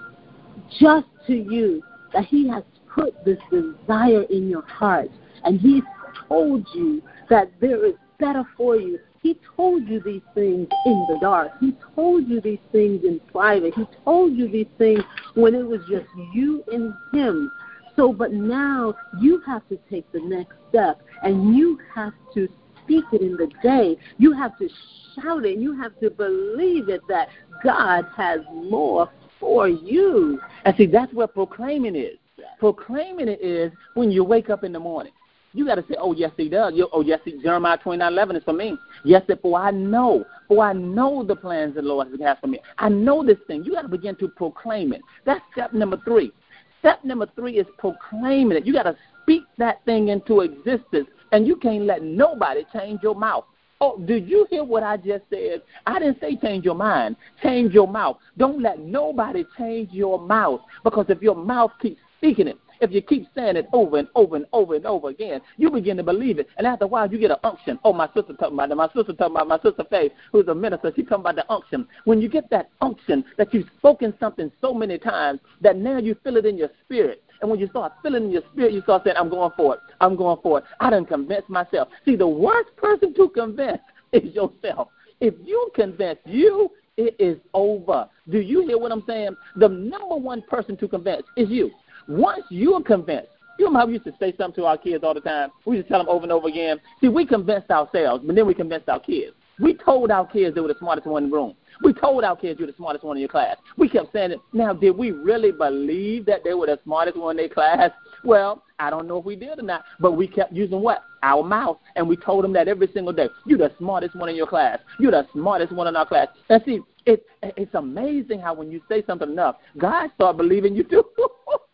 just 0.80 1.08
to 1.28 1.34
you, 1.34 1.84
that 2.14 2.24
He 2.24 2.48
has 2.48 2.64
put 2.96 3.14
this 3.26 3.40
desire 3.52 4.24
in 4.30 4.50
your 4.50 4.66
heart, 4.66 5.10
and 5.44 5.60
He's 5.60 5.84
told 6.32 6.66
you 6.74 7.04
that 7.30 7.52
there 7.60 7.86
is 7.86 7.96
better 8.20 8.44
for 8.56 8.78
you. 8.78 9.00
He 9.22 9.38
told 9.56 9.88
you 9.88 10.00
these 10.00 10.22
things 10.34 10.68
in 10.86 11.06
the 11.10 11.18
dark. 11.20 11.52
He 11.60 11.74
told 11.96 12.28
you 12.28 12.40
these 12.40 12.60
things 12.72 13.04
in 13.04 13.20
private. 13.32 13.76
He 13.76 13.86
told 14.06 14.34
you 14.34 14.48
these 14.48 14.72
things 14.78 15.04
when 15.36 15.54
it 15.54 15.68
was 15.68 15.82
just 15.90 16.08
you 16.34 16.64
and 16.72 16.94
him. 17.14 17.52
So, 17.96 18.14
but 18.14 18.32
now 18.32 18.96
you 19.20 19.42
have 19.46 19.68
to 19.68 19.78
take 19.90 20.10
the 20.12 20.22
next 20.22 20.54
step 20.70 21.02
and 21.24 21.56
you 21.56 21.78
have 21.94 22.14
to 22.34 22.48
speak 22.84 23.04
it 23.12 23.22
in 23.22 23.36
the 23.36 23.52
day. 23.62 23.98
You 24.18 24.32
have 24.34 24.58
to 24.60 24.70
shout 25.16 25.46
it. 25.46 25.60
You 25.60 25.80
have 25.80 26.00
to 26.00 26.10
believe 26.10 26.90
it 26.90 27.02
that 27.10 27.28
God 27.64 28.06
has 28.16 28.40
more 28.54 29.12
for 29.40 29.68
you. 29.68 30.40
And 30.66 30.76
see, 30.78 30.86
that's 30.86 31.14
what 31.14 31.34
proclaiming 31.34 31.96
is. 31.96 32.18
Proclaiming 32.60 33.28
it 33.28 33.42
is 33.42 33.72
when 33.94 34.10
you 34.10 34.24
wake 34.24 34.50
up 34.50 34.64
in 34.64 34.72
the 34.72 34.80
morning. 34.80 35.12
You 35.54 35.66
got 35.66 35.76
to 35.76 35.86
say, 35.90 35.96
oh, 36.00 36.14
yes, 36.14 36.32
he 36.38 36.48
does. 36.48 36.74
Oh, 36.94 37.02
yes, 37.02 37.20
he, 37.26 37.42
Jeremiah 37.42 37.78
29 37.78 38.12
11 38.12 38.36
is 38.38 38.44
for 38.44 38.54
me. 38.54 38.78
Yes, 39.04 39.24
for 39.42 39.60
I 39.60 39.72
know, 39.72 40.26
for 40.48 40.64
I 40.64 40.74
know 40.74 41.24
the 41.24 41.36
plans 41.36 41.76
the 41.76 41.82
Lord 41.82 42.08
has 42.22 42.38
for 42.40 42.48
me. 42.48 42.60
I 42.78 42.90
know 42.90 43.26
this 43.26 43.38
thing. 43.48 43.64
You 43.64 43.74
got 43.74 43.82
to 43.82 43.88
begin 43.90 44.16
to 44.18 44.30
proclaim 44.30 44.94
it. 44.94 45.02
That's 45.26 45.42
step 45.52 45.74
number 45.74 45.98
three. 46.06 46.32
Step 46.80 47.04
number 47.04 47.28
three 47.36 47.60
is 47.60 47.68
proclaiming 47.78 48.58
it. 48.58 48.66
You 48.66 48.74
got 48.74 48.84
to 48.84 48.96
speak 49.22 49.44
that 49.58 49.84
thing 49.86 50.08
into 50.08 50.42
existence, 50.42 51.08
and 51.32 51.46
you 51.46 51.56
can't 51.56 51.84
let 51.84 52.02
nobody 52.02 52.66
change 52.74 53.02
your 53.04 53.16
mouth. 53.16 53.46
Oh, 53.84 53.98
did 53.98 54.30
you 54.30 54.46
hear 54.50 54.64
what 54.64 54.84
I 54.84 54.98
just 54.98 55.24
said? 55.32 55.64
I 55.88 56.00
didn't 56.00 56.20
say 56.22 56.38
change 56.38 56.64
your 56.64 56.76
mind, 56.76 57.16
change 57.42 57.74
your 57.74 57.88
mouth. 57.88 58.18
Don't 58.38 58.62
let 58.62 58.80
nobody 58.80 59.44
change 59.58 59.92
your 59.92 60.20
mouth 60.20 60.62
because 60.84 61.08
if 61.10 61.22
your 61.22 61.36
mouth 61.36 61.72
keeps 61.82 62.00
speaking 62.20 62.48
it, 62.48 62.60
if 62.82 62.92
you 62.92 63.02
keep 63.02 63.28
saying 63.36 63.56
it 63.56 63.68
over 63.74 63.98
and 63.98 64.08
over 64.16 64.36
and 64.36 64.46
over 64.52 64.76
and 64.76 64.86
over 64.86 65.10
again, 65.10 65.40
you 65.58 65.70
begin 65.70 65.98
to 65.98 66.04
believe 66.04 66.40
it. 66.40 66.48
And 66.58 66.66
after 66.66 66.86
a 66.86 66.88
while, 66.88 67.10
you 67.10 67.18
get 67.20 67.32
an 67.32 67.38
unction. 67.44 67.80
Oh, 67.86 67.94
my 67.94 68.08
sister 68.08 68.34
talking 68.34 68.56
about. 68.56 68.76
My 68.76 68.88
sister 68.88 69.14
talking 69.14 69.36
about 69.36 69.48
my 69.48 69.60
sister 69.60 69.86
Faith, 69.90 70.12
who's 70.32 70.48
a 70.48 70.56
minister. 70.56 70.92
She 70.96 71.04
talking 71.04 71.22
about 71.22 71.36
the 71.36 71.50
unction. 71.52 71.88
When 72.06 72.22
you 72.22 72.28
get 72.28 72.50
that 72.50 72.70
unction 72.82 73.24
that 73.38 73.54
you've 73.54 73.70
spoken 73.78 74.14
something 74.20 74.52
so 74.60 74.74
many 74.74 74.98
times 74.98 75.40
that 75.62 75.78
now 75.78 76.00
you 76.00 76.16
feel 76.24 76.38
it 76.38 76.46
in 76.46 76.58
your 76.58 76.70
spirit. 76.84 77.24
And 77.42 77.50
when 77.50 77.60
you 77.60 77.68
start 77.68 77.94
feeling 78.04 78.26
in 78.26 78.32
your 78.32 78.44
spirit, 78.52 78.74
you 78.74 78.82
start 78.82 79.04
saying, 79.04 79.16
I'm 79.18 79.30
going 79.30 79.52
for 79.56 79.76
it. 79.76 79.80
I'm 80.00 80.16
going 80.16 80.40
for 80.42 80.60
it. 80.60 80.66
I 80.80 80.90
didn't 80.90 81.08
convince 81.08 81.48
myself. 81.50 81.90
See, 82.06 82.16
the 82.16 82.28
worst 82.28 82.76
person 82.78 83.14
to 83.16 83.30
convince 83.30 83.82
is 84.12 84.34
yourself. 84.34 84.90
If 85.20 85.36
you 85.44 85.70
convince 85.76 86.20
you, 86.26 86.72
it 86.98 87.16
is 87.20 87.38
over. 87.54 88.08
Do 88.30 88.40
you 88.40 88.66
hear 88.68 88.78
what 88.78 88.92
I'm 88.92 89.04
saying? 89.08 89.36
The 89.56 89.68
number 89.68 90.16
one 90.16 90.42
person 90.44 90.78
to 90.78 90.88
convince 90.88 91.24
is 91.38 91.50
you. 91.50 91.72
Once 92.12 92.44
you're 92.50 92.84
convinced, 92.84 93.30
you 93.58 93.72
know 93.72 93.80
how 93.80 93.86
we 93.86 93.94
used 93.94 94.04
to 94.04 94.12
say 94.20 94.34
something 94.38 94.62
to 94.62 94.66
our 94.66 94.78
kids 94.78 95.02
all 95.02 95.14
the 95.14 95.22
time? 95.22 95.50
We 95.66 95.78
just 95.78 95.88
tell 95.88 96.00
them 96.00 96.10
over 96.10 96.24
and 96.24 96.32
over 96.34 96.50
again. 96.50 96.78
See, 97.00 97.08
we 97.08 97.26
convinced 97.26 97.72
ourselves, 97.72 98.22
but 98.28 98.36
then 98.36 98.46
we 98.46 98.54
convinced 98.54 98.90
our 98.90 99.00
kids. 99.00 99.32
We 99.62 99.76
told 99.76 100.12
our 100.12 100.28
kids 100.28 100.54
they 100.54 100.60
were 100.60 100.68
the 100.68 100.78
smartest 100.78 101.08
one 101.08 101.24
in 101.24 101.30
the 101.30 101.36
room. 101.38 101.56
We 101.84 101.94
told 101.94 102.26
our 102.26 102.36
kids 102.36 102.60
you're 102.60 102.68
the 102.68 102.76
smartest 102.76 103.06
one 103.06 103.16
in 103.16 103.22
your 103.22 103.30
class. 103.30 103.56
We 103.78 103.88
kept 103.88 104.12
saying 104.12 104.32
it. 104.32 104.40
Now, 104.52 104.74
did 104.74 104.92
we 104.98 105.12
really 105.12 105.54
believe 105.54 106.26
that 106.26 106.44
they 106.44 106.54
were 106.54 106.66
the 106.66 106.80
smartest 106.84 107.16
one 107.16 107.32
in 107.32 107.38
their 107.38 107.54
class? 107.54 107.92
Well, 108.26 108.62
I 108.78 108.90
don't 108.90 109.08
know 109.08 109.20
if 109.20 109.24
we 109.24 109.38
did 109.38 109.60
or 109.60 109.64
not, 109.64 109.86
but 110.02 110.12
we 110.12 110.28
kept 110.28 110.52
using 110.52 110.82
what? 110.82 111.04
Our 111.24 111.44
mouth. 111.44 111.78
And 111.96 112.10
we 112.10 112.18
told 112.18 112.44
them 112.44 112.52
that 112.54 112.68
every 112.68 112.90
single 112.94 113.14
day. 113.14 113.30
You're 113.46 113.58
the 113.58 113.72
smartest 113.78 114.18
one 114.18 114.28
in 114.28 114.36
your 114.36 114.48
class. 114.48 114.80
You're 115.00 115.12
the 115.12 115.28
smartest 115.32 115.72
one 115.72 115.88
in 115.88 115.96
our 115.96 116.06
class. 116.06 116.28
And 116.50 116.62
see, 116.66 116.82
it, 117.06 117.26
it's 117.42 117.74
amazing 117.74 118.42
how 118.42 118.54
when 118.54 118.70
you 118.70 118.82
say 118.90 119.02
something 119.08 119.30
enough, 119.30 119.56
God 119.78 120.10
start 120.16 120.36
believing 120.36 120.76
you 120.76 120.84
too. 120.84 121.06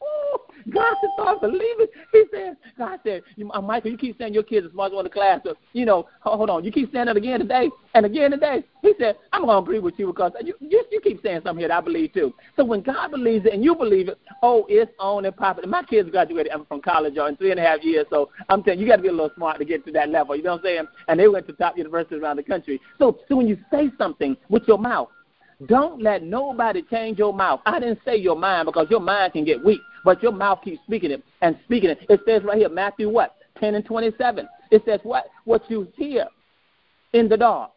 God 0.69 0.95
started 1.13 1.41
believing. 1.41 1.87
He 2.11 2.23
said, 2.31 2.57
God 2.77 2.99
said, 3.05 3.23
uh, 3.53 3.61
Michael, 3.61 3.91
you 3.91 3.97
keep 3.97 4.17
saying 4.17 4.33
your 4.33 4.43
kids 4.43 4.67
are 4.67 4.71
smart 4.71 4.91
one 4.91 5.05
in 5.05 5.09
the 5.09 5.13
class. 5.13 5.41
So, 5.43 5.55
you 5.73 5.85
know, 5.85 6.07
hold 6.21 6.49
on. 6.49 6.63
You 6.63 6.71
keep 6.71 6.91
saying 6.91 7.05
that 7.05 7.17
again 7.17 7.39
today 7.39 7.69
and 7.93 8.05
again 8.05 8.31
today. 8.31 8.63
He 8.81 8.93
said, 8.99 9.15
I'm 9.31 9.45
going 9.45 9.55
to 9.55 9.59
agree 9.59 9.79
with 9.79 9.95
you 9.97 10.07
because 10.07 10.33
you, 10.43 10.53
you, 10.59 10.83
you 10.91 11.01
keep 11.01 11.21
saying 11.23 11.41
something 11.43 11.59
here 11.59 11.69
that 11.69 11.77
I 11.77 11.81
believe 11.81 12.13
too. 12.13 12.33
So 12.55 12.63
when 12.63 12.81
God 12.81 13.11
believes 13.11 13.45
it 13.45 13.53
and 13.53 13.63
you 13.63 13.75
believe 13.75 14.09
it, 14.09 14.19
oh, 14.43 14.65
it's 14.69 14.91
on 14.99 15.25
and 15.25 15.35
popping. 15.35 15.69
My 15.69 15.83
kids 15.83 16.09
graduated 16.09 16.51
from 16.67 16.81
college 16.81 17.15
in 17.15 17.37
three 17.37 17.51
and 17.51 17.59
a 17.59 17.63
half 17.63 17.83
years. 17.83 18.05
So 18.09 18.29
I'm 18.49 18.63
telling 18.63 18.79
you, 18.79 18.85
you 18.85 18.91
got 18.91 18.97
to 18.97 19.01
be 19.01 19.09
a 19.09 19.11
little 19.11 19.31
smart 19.35 19.59
to 19.59 19.65
get 19.65 19.85
to 19.85 19.91
that 19.93 20.09
level. 20.09 20.35
You 20.35 20.43
know 20.43 20.51
what 20.51 20.59
I'm 20.59 20.65
saying? 20.65 20.87
And 21.07 21.19
they 21.19 21.27
went 21.27 21.47
to 21.47 21.53
top 21.53 21.77
universities 21.77 22.21
around 22.21 22.37
the 22.37 22.43
country. 22.43 22.79
So, 22.99 23.19
so 23.27 23.35
when 23.35 23.47
you 23.47 23.57
say 23.71 23.89
something 23.97 24.35
with 24.49 24.63
your 24.67 24.77
mouth, 24.77 25.09
don't 25.65 26.01
let 26.01 26.21
nobody 26.21 26.83
change 26.83 27.17
your 27.17 27.33
mouth. 27.33 27.61
I 27.65 27.79
didn't 27.79 27.99
say 28.05 28.15
your 28.15 28.35
mind 28.35 28.67
because 28.67 28.87
your 28.91 28.99
mind 28.99 29.33
can 29.33 29.43
get 29.43 29.63
weak, 29.63 29.81
but 30.07 30.23
your 30.23 30.31
mouth 30.31 30.59
keeps 30.63 30.81
speaking 30.85 31.11
it 31.11 31.21
and 31.41 31.59
speaking 31.65 31.89
it. 31.89 31.99
It 32.07 32.21
says 32.25 32.41
right 32.41 32.57
here, 32.57 32.69
Matthew 32.69 33.09
what? 33.09 33.35
10 33.59 33.75
and 33.75 33.83
27. 33.83 34.47
It 34.71 34.81
says 34.85 35.01
what? 35.03 35.25
What 35.43 35.69
you 35.69 35.85
hear 35.97 36.27
in 37.11 37.27
the 37.27 37.35
dark 37.35 37.71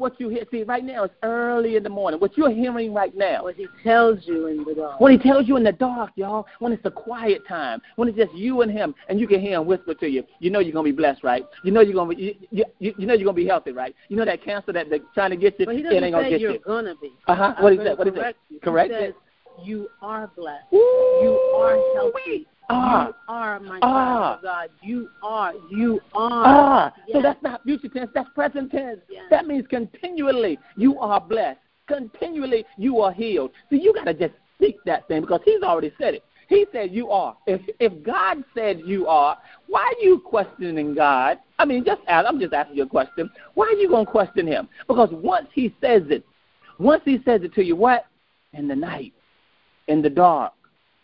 what 0.00 0.18
you 0.18 0.30
hear. 0.30 0.44
See, 0.50 0.62
right 0.62 0.82
now 0.82 1.04
it's 1.04 1.14
early 1.22 1.76
in 1.76 1.82
the 1.82 1.90
morning. 1.90 2.18
What 2.18 2.36
you're 2.36 2.50
hearing 2.50 2.92
right 2.94 3.14
now. 3.14 3.44
What 3.44 3.54
he 3.54 3.66
tells 3.84 4.26
you 4.26 4.46
in 4.46 4.64
the 4.64 4.74
dark. 4.74 4.98
What 4.98 5.12
he 5.12 5.18
tells 5.18 5.46
you 5.46 5.56
in 5.58 5.62
the 5.62 5.72
dark, 5.72 6.10
y'all. 6.16 6.46
When 6.58 6.72
it's 6.72 6.84
a 6.86 6.90
quiet 6.90 7.46
time. 7.46 7.80
When 7.96 8.08
it's 8.08 8.16
just 8.16 8.32
you 8.34 8.62
and 8.62 8.72
him, 8.72 8.94
and 9.08 9.20
you 9.20 9.28
can 9.28 9.40
hear 9.40 9.60
him 9.60 9.66
whisper 9.66 9.94
to 9.94 10.08
you. 10.08 10.24
You 10.40 10.50
know 10.50 10.58
you're 10.58 10.72
gonna 10.72 10.84
be 10.84 10.92
blessed, 10.92 11.22
right? 11.22 11.44
You 11.62 11.70
know 11.70 11.82
you're 11.82 11.94
gonna 11.94 12.14
be. 12.14 12.38
You, 12.50 12.64
you, 12.78 12.94
you 12.96 13.06
know 13.06 13.14
you're 13.14 13.26
gonna 13.26 13.34
be 13.34 13.46
healthy, 13.46 13.72
right? 13.72 13.94
You 14.08 14.16
know 14.16 14.24
that 14.24 14.42
cancer 14.42 14.72
that 14.72 14.88
they're 14.88 15.00
trying 15.14 15.30
to 15.30 15.36
get 15.36 15.60
you. 15.60 15.66
But 15.66 15.76
he 15.76 15.82
doesn't 15.82 15.98
it 15.98 16.06
ain't 16.06 16.14
gonna 16.14 16.26
say 16.26 16.30
get 16.30 16.40
you're 16.40 16.52
you. 16.52 16.60
gonna 16.60 16.94
be. 17.00 17.12
Uh 17.28 17.34
huh. 17.34 17.54
What 17.60 17.74
is 17.74 17.80
that? 17.84 17.98
What 17.98 18.08
is 18.08 18.14
that? 18.14 18.36
Correct. 18.62 18.90
He 18.90 18.98
says, 18.98 19.14
you 19.62 19.88
are 20.02 20.30
blessed. 20.36 20.64
Ooh, 20.72 20.76
You 21.22 21.38
are 21.56 21.76
healthy. 21.94 22.46
Ah. 22.68 23.08
You 23.08 23.14
are 23.28 23.60
my 23.60 23.78
Ah. 23.82 24.38
God. 24.42 24.70
You 24.82 25.08
are. 25.22 25.52
You 25.70 26.00
are. 26.14 26.30
Ah, 26.46 26.94
so 27.12 27.20
that's 27.20 27.42
not 27.42 27.62
future 27.64 27.88
tense, 27.88 28.10
that's 28.14 28.28
present 28.30 28.70
tense. 28.70 29.00
Yes. 29.10 29.24
That 29.30 29.46
means 29.46 29.66
continually 29.66 30.58
you 30.76 30.98
are 31.00 31.20
blessed. 31.20 31.58
Continually 31.88 32.64
you 32.78 33.00
are 33.00 33.12
healed. 33.12 33.50
So 33.68 33.76
you 33.76 33.92
got 33.92 34.04
to 34.04 34.14
just 34.14 34.34
speak 34.56 34.76
that 34.86 35.08
thing 35.08 35.22
because 35.22 35.40
he's 35.44 35.62
already 35.62 35.92
said 35.98 36.14
it. 36.14 36.24
He 36.48 36.66
said 36.72 36.90
you 36.92 37.10
are. 37.10 37.36
If 37.46 37.60
if 37.80 37.92
God 38.04 38.44
said 38.54 38.80
you 38.84 39.06
are, 39.08 39.36
why 39.68 39.82
are 39.82 40.02
you 40.04 40.18
questioning 40.20 40.94
God? 40.94 41.38
I 41.58 41.64
mean, 41.64 41.84
just 41.84 42.00
ask, 42.08 42.26
I'm 42.28 42.40
just 42.40 42.52
asking 42.52 42.76
you 42.76 42.84
a 42.84 42.88
question. 42.88 43.30
Why 43.54 43.66
are 43.66 43.72
you 43.80 43.88
going 43.88 44.06
to 44.06 44.10
question 44.10 44.46
him? 44.46 44.68
Because 44.88 45.10
once 45.12 45.46
he 45.52 45.74
says 45.80 46.02
it, 46.10 46.24
once 46.78 47.02
he 47.04 47.18
says 47.24 47.42
it 47.42 47.52
to 47.54 47.64
you, 47.64 47.76
what? 47.76 48.06
In 48.52 48.66
the 48.66 48.74
night, 48.74 49.12
in 49.90 50.00
the 50.00 50.08
dark, 50.08 50.52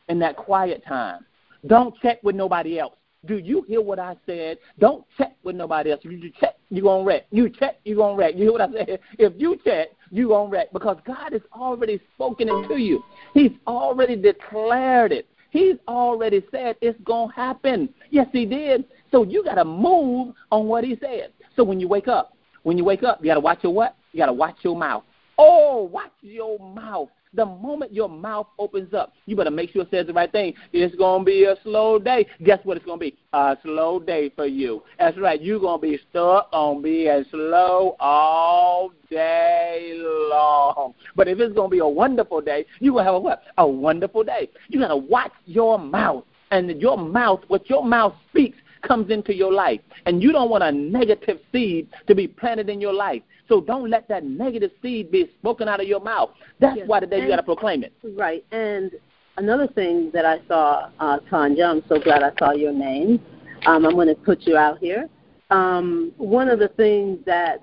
in 0.09 0.19
that 0.21 0.37
quiet 0.37 0.83
time. 0.87 1.27
Don't 1.67 1.95
check 2.01 2.23
with 2.23 2.37
nobody 2.37 2.79
else. 2.79 2.95
Do 3.27 3.39
you 3.39 3.63
hear 3.67 3.83
what 3.83 3.99
I 3.99 4.15
said? 4.25 4.59
Don't 4.79 5.05
check 5.19 5.37
with 5.43 5.57
nobody 5.57 5.91
else. 5.91 6.01
You 6.05 6.31
check, 6.39 6.55
you're 6.71 6.83
going 6.83 7.03
to 7.03 7.07
wreck. 7.07 7.27
You 7.33 7.51
check, 7.51 7.81
you're 7.85 7.97
going 7.97 8.17
to 8.17 8.19
wreck. 8.19 8.35
You 8.35 8.43
hear 8.43 8.53
what 8.53 8.61
I 8.61 8.73
said? 8.73 9.01
If 9.19 9.33
you 9.37 9.59
check, 9.65 9.89
you're 10.13 10.29
going 10.29 10.49
to 10.49 10.53
wreck 10.53 10.73
because 10.73 10.99
God 11.05 11.33
has 11.33 11.43
already 11.53 12.01
spoken 12.15 12.49
it 12.49 12.69
to 12.69 12.77
you. 12.77 13.03
He's 13.35 13.51
already 13.67 14.15
declared 14.15 15.11
it. 15.11 15.27
He's 15.51 15.77
already 15.89 16.45
said 16.53 16.77
it's 16.81 17.01
going 17.03 17.31
to 17.31 17.35
happen. 17.35 17.89
Yes, 18.11 18.29
he 18.33 18.47
did. 18.47 18.85
So 19.11 19.25
you 19.25 19.43
got 19.43 19.55
to 19.57 19.65
move 19.65 20.35
on 20.53 20.67
what 20.67 20.85
he 20.85 20.97
said. 21.01 21.33
So 21.57 21.65
when 21.65 21.81
you 21.81 21.89
wake 21.89 22.07
up, 22.07 22.37
when 22.63 22.79
you 22.79 22.85
wake 22.85 23.03
up, 23.03 23.19
you 23.21 23.27
got 23.27 23.35
to 23.35 23.41
watch 23.41 23.61
your 23.63 23.75
what? 23.75 23.97
You 24.13 24.19
got 24.19 24.27
to 24.27 24.33
watch 24.33 24.57
your 24.63 24.77
mouth. 24.77 25.03
Oh, 25.39 25.89
watch 25.93 26.13
your 26.21 26.59
mouth. 26.59 27.09
The 27.37 27.45
moment 27.45 27.93
your 27.93 28.09
mouth 28.09 28.47
opens 28.59 28.95
up, 28.95 29.13
you 29.27 29.37
better 29.37 29.51
make 29.51 29.71
sure 29.71 29.83
it 29.83 29.91
says 29.91 30.07
the 30.07 30.15
right 30.15 30.33
thing. 30.33 30.55
It's 30.73 30.97
going 30.97 31.21
to 31.21 31.25
be 31.27 31.45
a 31.45 31.57
slow 31.63 31.99
day. 31.99 32.27
Guess 32.43 32.61
what 32.65 32.79
it's 32.79 32.87
going 32.87 32.99
to 32.99 33.05
be? 33.05 33.17
A 33.35 33.59
slow 33.63 34.01
day 34.01 34.33
for 34.35 34.47
you. 34.47 34.83
That's 34.99 35.19
right. 35.19 35.41
You're 35.41 35.61
going 35.61 35.79
to 35.79 35.87
be 35.87 35.99
stuck 36.09 36.49
on 36.53 36.81
being 36.81 37.25
slow 37.31 37.95
all 38.01 38.91
day 39.11 39.93
long. 40.03 40.95
But 41.15 41.29
if 41.29 41.39
it's 41.39 41.55
going 41.55 41.69
to 41.69 41.75
be 41.75 41.81
a 41.81 41.87
wonderful 41.87 42.41
day, 42.41 42.65
you're 42.81 42.95
going 42.95 43.05
to 43.05 43.13
have 43.13 43.15
a 43.17 43.21
what? 43.21 43.43
A 43.59 43.69
wonderful 43.69 44.25
day. 44.25 44.49
You 44.69 44.81
got 44.81 44.89
to 44.89 44.97
watch 44.97 45.33
your 45.45 45.79
mouth. 45.79 46.25
And 46.53 46.81
your 46.81 46.97
mouth, 46.97 47.41
what 47.49 47.69
your 47.69 47.85
mouth 47.85 48.15
speaks, 48.31 48.57
comes 48.87 49.11
into 49.11 49.35
your 49.35 49.53
life. 49.53 49.81
And 50.07 50.23
you 50.23 50.33
don't 50.33 50.51
want 50.51 50.65
a 50.65 50.73
negative 50.73 51.39
seed 51.53 51.89
to 52.07 52.15
be 52.15 52.27
planted 52.29 52.69
in 52.69 52.81
your 52.81 52.93
life. 52.93 53.23
So 53.49 53.61
don't 53.61 53.91
let 53.91 54.09
that 54.09 54.25
negative 54.25 54.71
seed 54.83 55.11
be 55.11 55.31
spoken 55.39 55.69
out 55.69 55.81
of 55.81 55.87
your 55.87 56.01
mouth. 56.01 56.31
That's 56.59 56.77
Yes. 56.79 56.89
why 56.89 57.01
today 57.01 57.17
you 57.17 57.23
And- 57.23 57.31
got 57.31 57.37
to 57.37 57.43
proclaim 57.43 57.85
it. 57.85 57.93
Right. 58.03 58.45
And 58.51 58.91
another 59.37 59.67
thing 59.69 60.11
that 60.13 60.25
I 60.25 60.41
saw, 60.49 60.89
uh, 60.99 61.19
Tanya, 61.31 61.65
I'm 61.67 61.83
so 61.89 61.99
glad 61.99 62.23
I 62.23 62.33
saw 62.39 62.53
your 62.53 62.73
name. 62.73 63.21
Um, 63.67 63.87
I'm 63.87 63.95
going 63.95 64.09
to 64.09 64.15
put 64.15 64.47
you 64.47 64.57
out 64.57 64.79
here. 64.79 65.09
Um, 65.51 66.13
one 66.17 66.49
of 66.49 66.59
the 66.59 66.69
things 66.69 67.25
that 67.25 67.61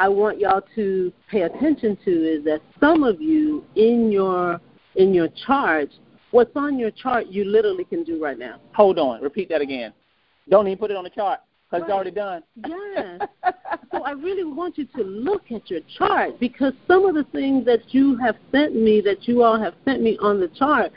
I 0.00 0.08
want 0.08 0.38
y'all 0.38 0.62
to 0.76 1.12
pay 1.28 1.42
attention 1.42 1.96
to 2.04 2.10
is 2.10 2.44
that 2.44 2.60
some 2.78 3.02
of 3.02 3.20
you 3.20 3.64
in 3.74 4.12
your 4.12 4.60
in 4.94 5.14
your 5.14 5.28
chart, 5.46 5.90
what's 6.32 6.54
on 6.56 6.78
your 6.78 6.90
chart, 6.90 7.26
you 7.28 7.44
literally 7.44 7.84
can 7.84 8.02
do 8.04 8.22
right 8.22 8.38
now. 8.38 8.56
Hold 8.74 8.98
on. 8.98 9.20
Repeat 9.22 9.48
that 9.48 9.60
again. 9.60 9.92
Don't 10.50 10.66
even 10.66 10.78
put 10.78 10.90
it 10.90 10.96
on 10.96 11.04
the 11.04 11.10
chart 11.10 11.40
because 11.70 11.84
it's 11.84 11.92
already 11.92 12.10
done. 12.10 12.42
Yes. 12.66 13.20
so 13.92 14.02
I 14.02 14.12
really 14.12 14.44
want 14.44 14.78
you 14.78 14.86
to 14.96 15.02
look 15.02 15.50
at 15.52 15.68
your 15.70 15.80
chart 15.98 16.40
because 16.40 16.72
some 16.86 17.04
of 17.04 17.14
the 17.14 17.24
things 17.24 17.64
that 17.66 17.80
you 17.88 18.16
have 18.16 18.36
sent 18.50 18.74
me, 18.74 19.00
that 19.02 19.28
you 19.28 19.42
all 19.42 19.58
have 19.58 19.74
sent 19.84 20.02
me 20.02 20.16
on 20.20 20.40
the 20.40 20.48
chart, 20.48 20.92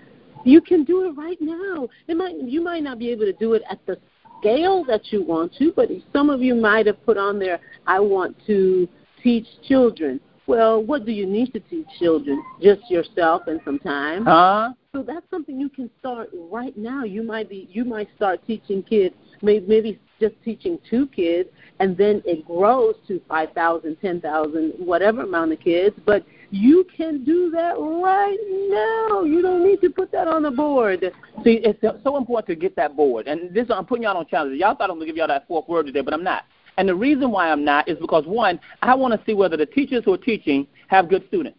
you 0.46 0.62
can 0.62 0.84
do 0.84 1.06
it 1.08 1.12
right 1.12 1.38
now. 1.40 1.88
It 2.08 2.16
might 2.16 2.36
you 2.42 2.64
might 2.64 2.84
not 2.84 3.00
be 3.00 3.10
able 3.10 3.26
to 3.26 3.34
do 3.34 3.54
it 3.54 3.64
at 3.70 3.86
the 3.86 3.98
scale 4.40 4.84
that 4.86 5.12
you 5.12 5.24
want 5.24 5.54
to, 5.60 5.72
but 5.76 5.90
some 6.12 6.30
of 6.30 6.42
you 6.42 6.56
might 6.56 6.88
have 6.88 7.04
put 7.06 7.18
on 7.18 7.38
there, 7.38 7.60
I 7.86 8.00
want 8.00 8.36
to 8.48 8.88
teach 9.22 9.46
children. 9.68 10.20
Well, 10.48 10.84
what 10.84 11.06
do 11.06 11.12
you 11.12 11.26
need 11.28 11.54
to 11.54 11.60
teach 11.60 11.86
children? 12.00 12.44
Just 12.62 12.90
yourself 12.90 13.44
and 13.48 13.62
some 13.64 13.80
time. 13.80 14.26
Huh? 14.26 14.74
So 14.94 15.04
that's 15.04 15.26
something 15.30 15.60
you 15.60 15.70
can 15.70 15.90
start 16.00 16.30
right 16.34 16.76
now. 16.78 17.04
You 17.04 17.24
might 17.24 17.50
be 17.50 17.70
you 17.72 17.86
might 17.86 18.10
start 18.16 18.46
teaching 18.46 18.84
kids, 18.84 19.16
maybe, 19.42 20.00
just 20.20 20.36
teaching 20.46 20.78
two 20.90 21.08
kids, 21.08 21.50
and 21.80 21.98
then 21.98 22.22
it 22.26 22.46
grows 22.46 22.96
to 23.08 23.20
five 23.28 23.52
thousand, 23.54 23.98
ten 24.02 24.22
thousand, 24.22 24.74
whatever 24.78 25.24
amount 25.24 25.52
of 25.52 25.60
kids. 25.60 25.96
But 26.06 26.24
you 26.52 26.86
can 26.96 27.24
do 27.24 27.50
that 27.52 27.74
right 27.78 28.38
now. 28.70 29.24
You 29.24 29.42
don't 29.42 29.64
need 29.64 29.82
to 29.82 29.90
put 29.90 30.12
that 30.12 30.28
on 30.28 30.44
the 30.44 30.52
board. 30.52 31.02
See, 31.44 31.62
it's 31.64 31.82
so- 31.82 32.18
important 32.18 32.48
to 32.48 32.56
get 32.56 32.76
that 32.76 32.96
board. 32.96 33.28
And 33.28 33.54
this, 33.54 33.68
I'm 33.70 33.86
putting 33.86 34.04
y'all 34.04 34.18
on 34.18 34.28
challenge. 34.28 34.60
Y'all 34.60 34.76
thought 34.76 34.90
I'm 34.90 34.98
going 34.98 35.02
to 35.02 35.06
give 35.08 35.18
y'all 35.18 35.28
that 35.28 35.48
fourth 35.48 35.68
word 35.68 35.86
today, 35.86 36.02
but 36.02 36.14
I'm 36.14 36.24
not. 36.24 36.44
And 36.78 36.88
the 36.88 36.96
reason 36.96 37.32
why 37.32 37.52
I'm 37.52 37.66
not 37.66 37.88
is 37.88 37.98
because, 38.00 38.26
one, 38.26 38.60
I 38.82 38.96
want 38.96 39.14
to 39.14 39.26
see 39.26 39.34
whether 39.34 39.58
the 39.58 39.66
teachers 39.66 40.04
who 40.06 40.14
are 40.14 40.18
teaching 40.18 40.68
have 40.88 41.10
good 41.10 41.26
students. 41.28 41.58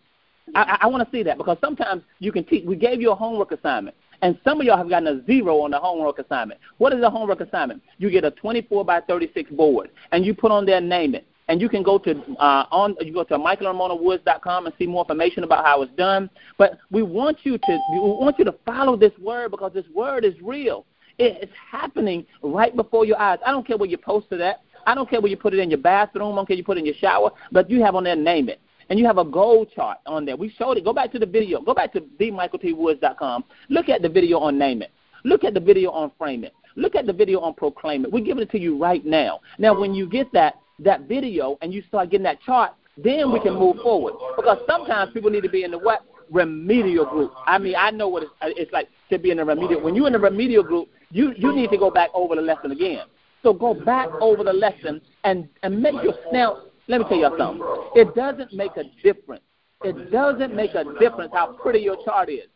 I, 0.54 0.78
I 0.82 0.86
want 0.86 1.08
to 1.08 1.16
see 1.16 1.22
that 1.22 1.38
because 1.38 1.56
sometimes 1.60 2.02
you 2.18 2.32
can 2.32 2.44
teach. 2.44 2.64
We 2.66 2.76
gave 2.76 3.00
you 3.00 3.12
a 3.12 3.14
homework 3.14 3.52
assignment, 3.52 3.96
and 4.22 4.38
some 4.44 4.60
of 4.60 4.66
y'all 4.66 4.76
have 4.76 4.88
gotten 4.88 5.08
a 5.08 5.24
zero 5.26 5.60
on 5.60 5.72
the 5.72 5.78
homework 5.78 6.18
assignment. 6.20 6.60
What 6.78 6.92
is 6.92 7.02
a 7.02 7.10
homework 7.10 7.40
assignment? 7.40 7.82
You 7.98 8.08
get 8.08 8.24
a 8.24 8.30
24 8.30 8.84
by 8.84 9.00
36 9.00 9.50
board, 9.50 9.90
and 10.12 10.24
you 10.24 10.32
put 10.32 10.52
on 10.52 10.64
there, 10.64 10.80
name 10.80 11.14
it. 11.14 11.26
And 11.48 11.60
you 11.60 11.68
can 11.68 11.82
go 11.82 11.98
to 11.98 12.12
uh, 12.38 12.66
on 12.70 12.96
you 13.00 13.12
go 13.12 13.24
to 13.24 13.36
michaelandramonawoods.com 13.36 14.66
and 14.66 14.74
see 14.78 14.86
more 14.86 15.02
information 15.02 15.42
about 15.42 15.66
how 15.66 15.82
it's 15.82 15.92
done. 15.96 16.30
But 16.56 16.78
we 16.90 17.02
want 17.02 17.38
you 17.42 17.58
to 17.58 17.78
we 17.92 17.98
want 17.98 18.38
you 18.38 18.44
to 18.44 18.54
follow 18.64 18.96
this 18.96 19.12
word 19.18 19.50
because 19.50 19.72
this 19.74 19.84
word 19.92 20.24
is 20.24 20.34
real. 20.40 20.86
It 21.18 21.42
is 21.42 21.50
happening 21.70 22.24
right 22.42 22.74
before 22.74 23.04
your 23.04 23.20
eyes. 23.20 23.40
I 23.44 23.50
don't 23.50 23.66
care 23.66 23.76
where 23.76 23.88
you 23.88 23.98
post 23.98 24.28
it 24.30 24.40
at. 24.40 24.62
I 24.86 24.94
don't 24.94 25.10
care 25.10 25.20
where 25.20 25.30
you 25.30 25.36
put 25.36 25.52
it 25.52 25.58
in 25.58 25.68
your 25.68 25.78
bathroom. 25.78 26.32
I 26.32 26.36
don't 26.36 26.46
care 26.46 26.56
you 26.56 26.64
put 26.64 26.76
it 26.76 26.80
in 26.80 26.86
your 26.86 26.94
shower. 26.94 27.30
But 27.50 27.68
you 27.68 27.82
have 27.82 27.96
on 27.96 28.04
there, 28.04 28.16
name 28.16 28.48
it. 28.48 28.60
And 28.88 28.98
you 28.98 29.06
have 29.06 29.18
a 29.18 29.24
goal 29.24 29.66
chart 29.66 29.98
on 30.06 30.24
there. 30.24 30.36
We 30.36 30.50
showed 30.58 30.76
it. 30.76 30.84
Go 30.84 30.92
back 30.92 31.12
to 31.12 31.18
the 31.18 31.26
video. 31.26 31.60
Go 31.60 31.74
back 31.74 31.92
to 31.94 32.00
themichaeltwoods.com. 32.00 33.44
Look 33.68 33.88
at 33.88 34.02
the 34.02 34.08
video 34.08 34.38
on 34.38 34.58
name 34.58 34.82
it. 34.82 34.92
Look 35.24 35.44
at 35.44 35.54
the 35.54 35.60
video 35.60 35.90
on 35.90 36.10
frame 36.18 36.44
it. 36.44 36.52
Look 36.76 36.94
at 36.94 37.06
the 37.06 37.12
video 37.12 37.40
on 37.40 37.54
proclaim 37.54 38.04
it. 38.04 38.12
We're 38.12 38.24
giving 38.24 38.42
it 38.42 38.50
to 38.52 38.58
you 38.58 38.78
right 38.78 39.04
now. 39.04 39.40
Now, 39.58 39.78
when 39.78 39.94
you 39.94 40.08
get 40.08 40.32
that 40.32 40.54
that 40.78 41.02
video 41.02 41.58
and 41.62 41.72
you 41.72 41.82
start 41.88 42.10
getting 42.10 42.24
that 42.24 42.40
chart, 42.42 42.72
then 42.96 43.32
we 43.32 43.40
can 43.40 43.54
move 43.54 43.76
forward. 43.82 44.14
Because 44.36 44.58
sometimes 44.66 45.12
people 45.12 45.30
need 45.30 45.42
to 45.42 45.48
be 45.48 45.64
in 45.64 45.70
the 45.70 45.78
what? 45.78 46.04
Remedial 46.30 47.04
group. 47.04 47.32
I 47.46 47.58
mean, 47.58 47.74
I 47.76 47.90
know 47.90 48.08
what 48.08 48.22
it's, 48.22 48.32
uh, 48.40 48.48
it's 48.56 48.72
like 48.72 48.88
to 49.10 49.18
be 49.18 49.30
in 49.30 49.38
a 49.38 49.44
remedial. 49.44 49.82
When 49.82 49.94
you're 49.94 50.06
in 50.06 50.14
a 50.14 50.18
remedial 50.18 50.62
group, 50.62 50.88
you, 51.10 51.34
you 51.36 51.54
need 51.54 51.70
to 51.70 51.78
go 51.78 51.90
back 51.90 52.08
over 52.14 52.34
the 52.34 52.40
lesson 52.40 52.72
again. 52.72 53.04
So 53.42 53.52
go 53.52 53.74
back 53.74 54.08
over 54.20 54.42
the 54.42 54.52
lesson 54.52 55.00
and, 55.24 55.48
and 55.62 55.82
make 55.82 55.94
your 56.02 56.14
now 56.32 56.62
let 56.88 57.00
me 57.00 57.06
tell 57.08 57.18
you 57.18 57.34
something. 57.38 57.66
It 57.94 58.14
doesn't 58.14 58.52
make 58.52 58.76
a 58.76 58.84
difference. 59.02 59.44
It 59.84 60.10
doesn't 60.10 60.54
make 60.54 60.74
a 60.74 60.84
difference 60.98 61.32
how 61.32 61.56
pretty 61.60 61.80
your 61.80 61.96
chart 62.04 62.28
is. 62.28 62.48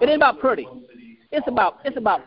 It 0.00 0.08
ain't 0.08 0.16
about 0.16 0.40
pretty. 0.40 0.66
It's 1.32 1.46
about 1.48 1.80
it's 1.84 1.96
about 1.96 2.22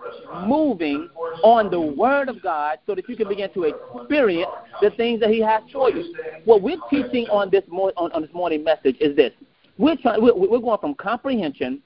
moving 0.45 1.09
on 1.43 1.71
the 1.71 1.79
word 1.79 2.29
of 2.29 2.41
God 2.41 2.79
so 2.85 2.95
that 2.95 3.07
you 3.07 3.15
can 3.15 3.27
begin 3.27 3.51
to 3.53 3.63
experience 3.63 4.51
the 4.81 4.89
things 4.91 5.19
that 5.21 5.29
He 5.29 5.41
has 5.41 5.63
for 5.71 5.89
you. 5.89 6.13
What 6.45 6.61
we're 6.61 6.77
teaching 6.89 7.27
on 7.27 7.49
this 7.49 7.63
mo- 7.67 7.93
on, 7.95 8.11
on 8.11 8.21
this 8.21 8.33
morning 8.33 8.63
message 8.63 8.97
is 8.99 9.15
this: 9.15 9.31
we're 9.77 9.95
trying 9.95 10.21
we're, 10.21 10.35
we're 10.35 10.59
going 10.59 10.79
from 10.79 10.95
comprehension 10.95 11.81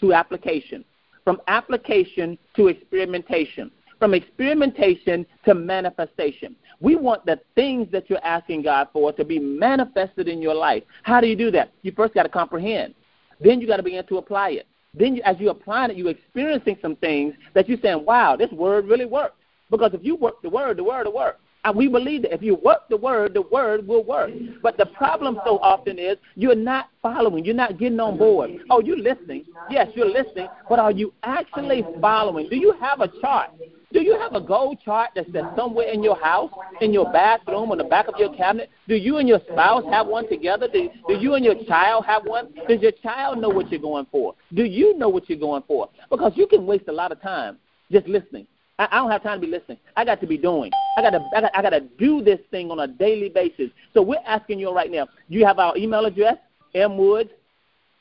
to 0.00 0.12
application, 0.12 0.84
from 1.24 1.40
application 1.48 2.38
to 2.56 2.68
experimentation, 2.68 3.70
from 4.02 4.14
experimentation 4.14 5.24
to 5.44 5.54
manifestation. 5.54 6.56
We 6.80 6.96
want 6.96 7.24
the 7.24 7.38
things 7.54 7.86
that 7.92 8.10
you're 8.10 8.24
asking 8.24 8.62
God 8.62 8.88
for 8.92 9.12
to 9.12 9.24
be 9.24 9.38
manifested 9.38 10.26
in 10.26 10.42
your 10.42 10.54
life. 10.54 10.82
How 11.04 11.20
do 11.20 11.28
you 11.28 11.36
do 11.36 11.52
that? 11.52 11.70
You 11.82 11.92
first 11.92 12.12
got 12.12 12.24
to 12.24 12.28
comprehend. 12.28 12.96
Then 13.40 13.60
you 13.60 13.68
got 13.68 13.76
to 13.76 13.84
begin 13.84 14.04
to 14.04 14.18
apply 14.18 14.50
it. 14.50 14.66
Then, 14.92 15.14
you, 15.14 15.22
as 15.22 15.36
you 15.38 15.50
apply 15.50 15.86
it, 15.86 15.96
you're 15.96 16.10
experiencing 16.10 16.78
some 16.82 16.96
things 16.96 17.34
that 17.54 17.68
you're 17.68 17.78
saying, 17.80 18.04
wow, 18.04 18.34
this 18.34 18.50
word 18.50 18.88
really 18.88 19.04
works. 19.06 19.36
Because 19.70 19.94
if 19.94 20.02
you 20.02 20.16
work 20.16 20.42
the 20.42 20.50
word, 20.50 20.78
the 20.78 20.82
word 20.82 21.06
will 21.06 21.14
work. 21.14 21.38
And 21.64 21.76
we 21.76 21.86
believe 21.86 22.22
that 22.22 22.34
if 22.34 22.42
you 22.42 22.56
work 22.56 22.88
the 22.90 22.96
word, 22.96 23.34
the 23.34 23.42
word 23.42 23.86
will 23.86 24.02
work. 24.02 24.32
But 24.64 24.78
the 24.78 24.86
problem 24.86 25.38
so 25.46 25.60
often 25.60 25.96
is 25.96 26.16
you're 26.34 26.56
not 26.56 26.88
following. 27.02 27.44
You're 27.44 27.54
not 27.54 27.78
getting 27.78 28.00
on 28.00 28.18
board. 28.18 28.50
Oh, 28.68 28.80
you're 28.80 28.98
listening. 28.98 29.44
Yes, 29.70 29.86
you're 29.94 30.10
listening. 30.10 30.48
But 30.68 30.80
are 30.80 30.90
you 30.90 31.14
actually 31.22 31.84
following? 32.00 32.48
Do 32.48 32.56
you 32.56 32.74
have 32.80 33.00
a 33.00 33.08
chart? 33.20 33.50
Do 33.92 34.00
you 34.00 34.18
have 34.18 34.34
a 34.34 34.40
goal 34.40 34.76
chart 34.84 35.10
that's 35.14 35.28
somewhere 35.56 35.88
in 35.88 36.02
your 36.02 36.16
house, 36.16 36.50
in 36.80 36.92
your 36.92 37.10
bathroom, 37.12 37.70
on 37.70 37.78
the 37.78 37.84
back 37.84 38.08
of 38.08 38.14
your 38.18 38.34
cabinet? 38.34 38.70
Do 38.88 38.94
you 38.94 39.18
and 39.18 39.28
your 39.28 39.40
spouse 39.50 39.84
have 39.90 40.06
one 40.06 40.28
together? 40.28 40.68
Do, 40.72 40.88
do 41.08 41.14
you 41.14 41.34
and 41.34 41.44
your 41.44 41.62
child 41.64 42.04
have 42.06 42.22
one? 42.24 42.52
Does 42.68 42.80
your 42.80 42.92
child 43.02 43.38
know 43.38 43.48
what 43.48 43.70
you're 43.70 43.80
going 43.80 44.06
for? 44.10 44.34
Do 44.54 44.64
you 44.64 44.96
know 44.96 45.08
what 45.08 45.28
you're 45.28 45.38
going 45.38 45.62
for? 45.66 45.88
Because 46.10 46.32
you 46.36 46.46
can 46.46 46.66
waste 46.66 46.88
a 46.88 46.92
lot 46.92 47.12
of 47.12 47.20
time 47.20 47.58
just 47.90 48.06
listening. 48.06 48.46
I, 48.78 48.88
I 48.90 48.96
don't 48.96 49.10
have 49.10 49.22
time 49.22 49.40
to 49.40 49.46
be 49.46 49.52
listening. 49.52 49.78
I 49.96 50.04
got 50.04 50.20
to 50.20 50.26
be 50.26 50.38
doing. 50.38 50.70
I 50.96 51.02
got 51.02 51.10
to 51.10 51.20
I 51.36 51.40
got, 51.42 51.50
I 51.54 51.62
got 51.62 51.70
to 51.70 51.80
do 51.80 52.22
this 52.22 52.40
thing 52.50 52.70
on 52.70 52.80
a 52.80 52.86
daily 52.86 53.28
basis. 53.28 53.70
So 53.94 54.02
we're 54.02 54.22
asking 54.26 54.58
you 54.58 54.72
right 54.74 54.90
now. 54.90 55.08
You 55.28 55.44
have 55.44 55.58
our 55.58 55.76
email 55.76 56.06
address, 56.06 56.36
mwoods 56.74 57.30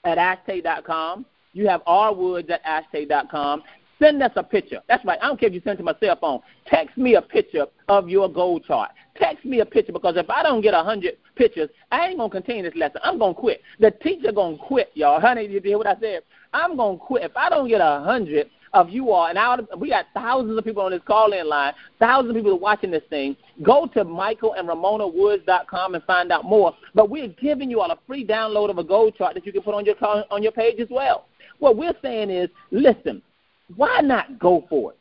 at 0.06 0.18
ashtay.com. 0.18 1.26
You 1.54 1.68
have 1.68 1.84
rwoods 1.86 2.50
at 2.50 2.64
ashtay.com. 2.64 3.64
Send 4.02 4.24
us 4.24 4.32
a 4.36 4.44
picture. 4.44 4.82
That's 4.88 5.06
right. 5.06 5.20
I 5.22 5.28
don't 5.28 5.40
care 5.40 5.48
if 5.48 5.54
you 5.54 5.62
send 5.64 5.76
it 5.76 5.78
to 5.78 5.84
my 5.84 5.94
cell 6.00 6.18
phone. 6.20 6.40
Text 6.66 6.98
me 6.98 7.16
a 7.16 7.22
picture 7.22 7.68
of 7.88 8.10
your 8.10 8.28
goal 8.28 8.60
chart. 8.60 8.90
Text 9.16 9.46
me 9.46 9.60
a 9.60 9.66
picture 9.66 9.94
because 9.94 10.18
if 10.18 10.28
I 10.28 10.42
don't 10.42 10.62
get 10.62 10.74
a 10.74 10.84
hundred 10.84 11.18
pictures, 11.36 11.70
I 11.92 12.08
ain't 12.08 12.18
gonna 12.18 12.32
continue 12.32 12.64
this 12.64 12.76
lesson. 12.76 13.00
I'm 13.04 13.20
gonna 13.20 13.36
quit. 13.36 13.62
The 13.80 13.92
teacher 13.92 14.32
gonna 14.32 14.58
quit, 14.58 14.90
y'all. 14.96 15.22
Honey, 15.22 15.46
you 15.46 15.62
hear 15.62 15.78
what 15.78 15.86
I 15.86 15.96
said? 16.00 16.24
I'm 16.52 16.76
gonna 16.78 16.98
quit 16.98 17.24
if 17.24 17.38
I 17.38 17.50
don't 17.50 17.68
get 17.68 17.80
a 17.80 18.02
hundred 18.04 18.50
of 18.74 18.90
you 18.90 19.12
all, 19.12 19.28
and 19.28 19.38
out 19.38 19.80
we 19.80 19.90
got 19.90 20.06
thousands 20.16 20.58
of 20.58 20.64
people 20.64 20.82
on 20.82 20.92
this 20.92 21.02
call-in 21.06 21.48
line, 21.48 21.74
thousands 22.00 22.32
of 22.32 22.36
people 22.36 22.58
watching 22.58 22.90
this 22.90 23.04
thing. 23.10 23.36
Go 23.62 23.86
to 23.94 24.04
Michael 24.04 24.54
and 24.54 24.68
RamonaWoods.com 24.68 25.94
and 25.94 26.04
find 26.06 26.32
out 26.32 26.46
more. 26.46 26.74
But 26.96 27.10
we're 27.12 27.28
giving 27.28 27.70
you 27.70 27.82
all 27.82 27.92
a 27.92 28.00
free 28.08 28.26
download 28.26 28.72
of 28.72 28.80
a 28.80 28.84
goal 28.84 29.12
chart 29.12 29.36
that 29.36 29.46
you 29.46 29.52
can 29.52 29.62
put 29.62 29.76
on 29.76 29.86
your 29.86 29.96
on 30.32 30.42
your 30.42 30.54
page 30.54 30.80
as 30.80 30.88
well. 30.90 31.28
What 31.60 31.78
we're 31.78 31.94
saying 32.02 32.32
is, 32.32 32.50
listen, 32.72 33.22
why 33.76 34.00
not 34.02 34.40
go 34.40 34.66
for 34.70 34.94
it? 34.94 34.98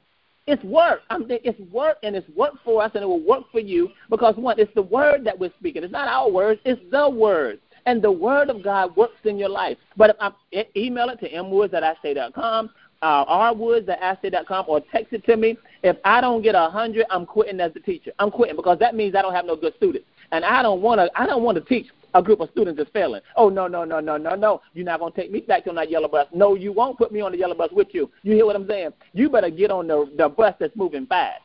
It's 0.46 0.64
work. 0.64 1.02
I 1.10 1.18
mean, 1.18 1.38
it's 1.44 1.60
work, 1.72 1.98
and 2.02 2.16
it's 2.16 2.28
work 2.30 2.54
for 2.64 2.82
us, 2.82 2.90
and 2.94 3.02
it 3.04 3.06
will 3.06 3.24
work 3.24 3.44
for 3.52 3.60
you 3.60 3.90
because 4.08 4.34
one, 4.36 4.58
it's 4.58 4.74
the 4.74 4.82
word 4.82 5.24
that 5.24 5.38
we're 5.38 5.52
speaking. 5.58 5.84
It's 5.84 5.92
not 5.92 6.08
our 6.08 6.30
words; 6.30 6.60
it's 6.64 6.80
the 6.90 7.08
word, 7.08 7.60
and 7.86 8.02
the 8.02 8.10
word 8.10 8.50
of 8.50 8.64
God 8.64 8.96
works 8.96 9.20
in 9.24 9.38
your 9.38 9.48
life. 9.48 9.78
But 9.96 10.10
if 10.10 10.16
I 10.20 10.66
email 10.76 11.08
it 11.10 11.20
to 11.20 11.28
mwoods 11.28 11.74
at 11.74 11.82
ashtay.com, 11.82 12.70
uh, 13.02 13.24
rwoods 13.26 13.88
at 13.88 14.00
ashtay.com, 14.00 14.64
or 14.66 14.80
text 14.92 15.12
it 15.12 15.24
to 15.26 15.36
me. 15.36 15.56
If 15.82 15.96
I 16.04 16.20
don't 16.20 16.42
get 16.42 16.54
a 16.54 16.68
hundred, 16.68 17.06
I'm 17.10 17.26
quitting 17.26 17.60
as 17.60 17.72
a 17.76 17.80
teacher. 17.80 18.12
I'm 18.18 18.30
quitting 18.30 18.56
because 18.56 18.78
that 18.80 18.94
means 18.94 19.14
I 19.14 19.22
don't 19.22 19.34
have 19.34 19.46
no 19.46 19.56
good 19.56 19.74
students, 19.76 20.06
and 20.32 20.44
I 20.44 20.62
don't 20.62 20.82
want 20.82 21.00
to. 21.00 21.10
I 21.14 21.26
don't 21.26 21.42
want 21.42 21.58
to 21.58 21.64
teach 21.64 21.86
a 22.14 22.22
group 22.22 22.40
of 22.40 22.50
students 22.50 22.80
is 22.80 22.88
failing. 22.92 23.20
Oh 23.36 23.48
no, 23.48 23.66
no, 23.66 23.84
no, 23.84 24.00
no, 24.00 24.16
no, 24.16 24.34
no. 24.34 24.60
You're 24.74 24.84
not 24.84 25.00
gonna 25.00 25.14
take 25.14 25.30
me 25.30 25.40
back 25.40 25.66
on 25.66 25.74
that 25.76 25.90
yellow 25.90 26.08
bus. 26.08 26.26
No, 26.32 26.54
you 26.54 26.72
won't 26.72 26.98
put 26.98 27.12
me 27.12 27.20
on 27.20 27.32
the 27.32 27.38
yellow 27.38 27.54
bus 27.54 27.70
with 27.72 27.88
you. 27.92 28.10
You 28.22 28.34
hear 28.34 28.46
what 28.46 28.56
I'm 28.56 28.66
saying? 28.66 28.90
You 29.12 29.28
better 29.28 29.50
get 29.50 29.70
on 29.70 29.86
the 29.86 30.10
the 30.16 30.28
bus 30.28 30.54
that's 30.58 30.74
moving 30.76 31.06
fast. 31.06 31.42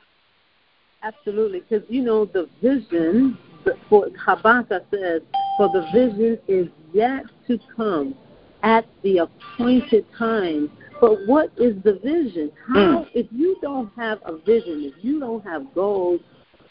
Absolutely, 1.03 1.61
because 1.61 1.87
you 1.89 2.01
know 2.01 2.25
the 2.25 2.49
vision 2.61 3.37
for 3.89 4.07
Habakkuk 4.25 4.83
says, 4.91 5.21
for 5.57 5.69
the 5.69 5.87
vision 5.93 6.39
is 6.47 6.67
yet 6.93 7.23
to 7.47 7.59
come 7.75 8.15
at 8.63 8.85
the 9.03 9.19
appointed 9.19 10.05
time. 10.17 10.71
But 11.01 11.19
what 11.27 11.51
is 11.57 11.75
the 11.83 11.99
vision? 12.03 12.51
How 12.67 13.03
mm. 13.03 13.09
if 13.13 13.27
you 13.31 13.57
don't 13.61 13.91
have 13.95 14.19
a 14.25 14.37
vision, 14.37 14.91
if 14.95 15.03
you 15.03 15.19
don't 15.19 15.43
have 15.43 15.73
goals, 15.73 16.21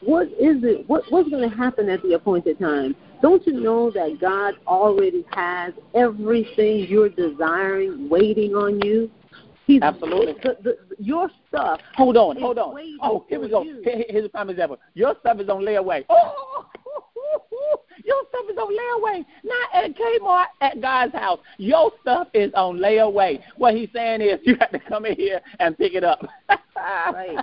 what 0.00 0.26
is 0.28 0.62
it? 0.62 0.88
What, 0.88 1.04
what's 1.10 1.28
going 1.28 1.48
to 1.48 1.54
happen 1.54 1.88
at 1.88 2.02
the 2.02 2.14
appointed 2.14 2.58
time? 2.58 2.94
Don't 3.22 3.46
you 3.46 3.60
know 3.60 3.90
that 3.92 4.18
God 4.20 4.54
already 4.66 5.24
has 5.32 5.72
everything 5.94 6.86
you're 6.88 7.08
desiring 7.08 8.08
waiting 8.08 8.54
on 8.54 8.80
you? 8.82 9.10
He's, 9.66 9.80
Absolutely. 9.80 10.34
The, 10.42 10.58
the, 10.62 10.76
your 10.98 11.30
stuff. 11.48 11.80
Hold 11.94 12.18
on, 12.18 12.38
hold 12.38 12.58
on. 12.58 12.74
Oh, 13.02 13.24
here 13.28 13.40
we 13.40 13.48
go. 13.48 13.62
Here, 13.62 14.04
here's 14.08 14.26
a 14.26 14.28
prime 14.28 14.50
example. 14.50 14.78
Your 14.92 15.14
stuff 15.20 15.40
is 15.40 15.48
on 15.48 15.62
layaway. 15.62 16.04
Oh, 16.10 16.53
your 18.04 18.22
stuff 18.28 18.44
is 18.50 18.58
on 18.58 18.70
layaway, 18.70 19.24
not 19.44 19.84
at 19.84 19.96
Kmart, 19.96 20.46
at 20.60 20.80
God's 20.80 21.14
house. 21.14 21.40
Your 21.56 21.90
stuff 22.02 22.28
is 22.34 22.52
on 22.54 22.76
layaway. 22.76 23.40
What 23.56 23.74
he's 23.74 23.88
saying 23.94 24.20
is 24.20 24.40
you 24.44 24.56
have 24.60 24.70
to 24.72 24.78
come 24.78 25.06
in 25.06 25.16
here 25.16 25.40
and 25.58 25.76
pick 25.76 25.94
it 25.94 26.04
up. 26.04 26.26
right. 26.76 27.38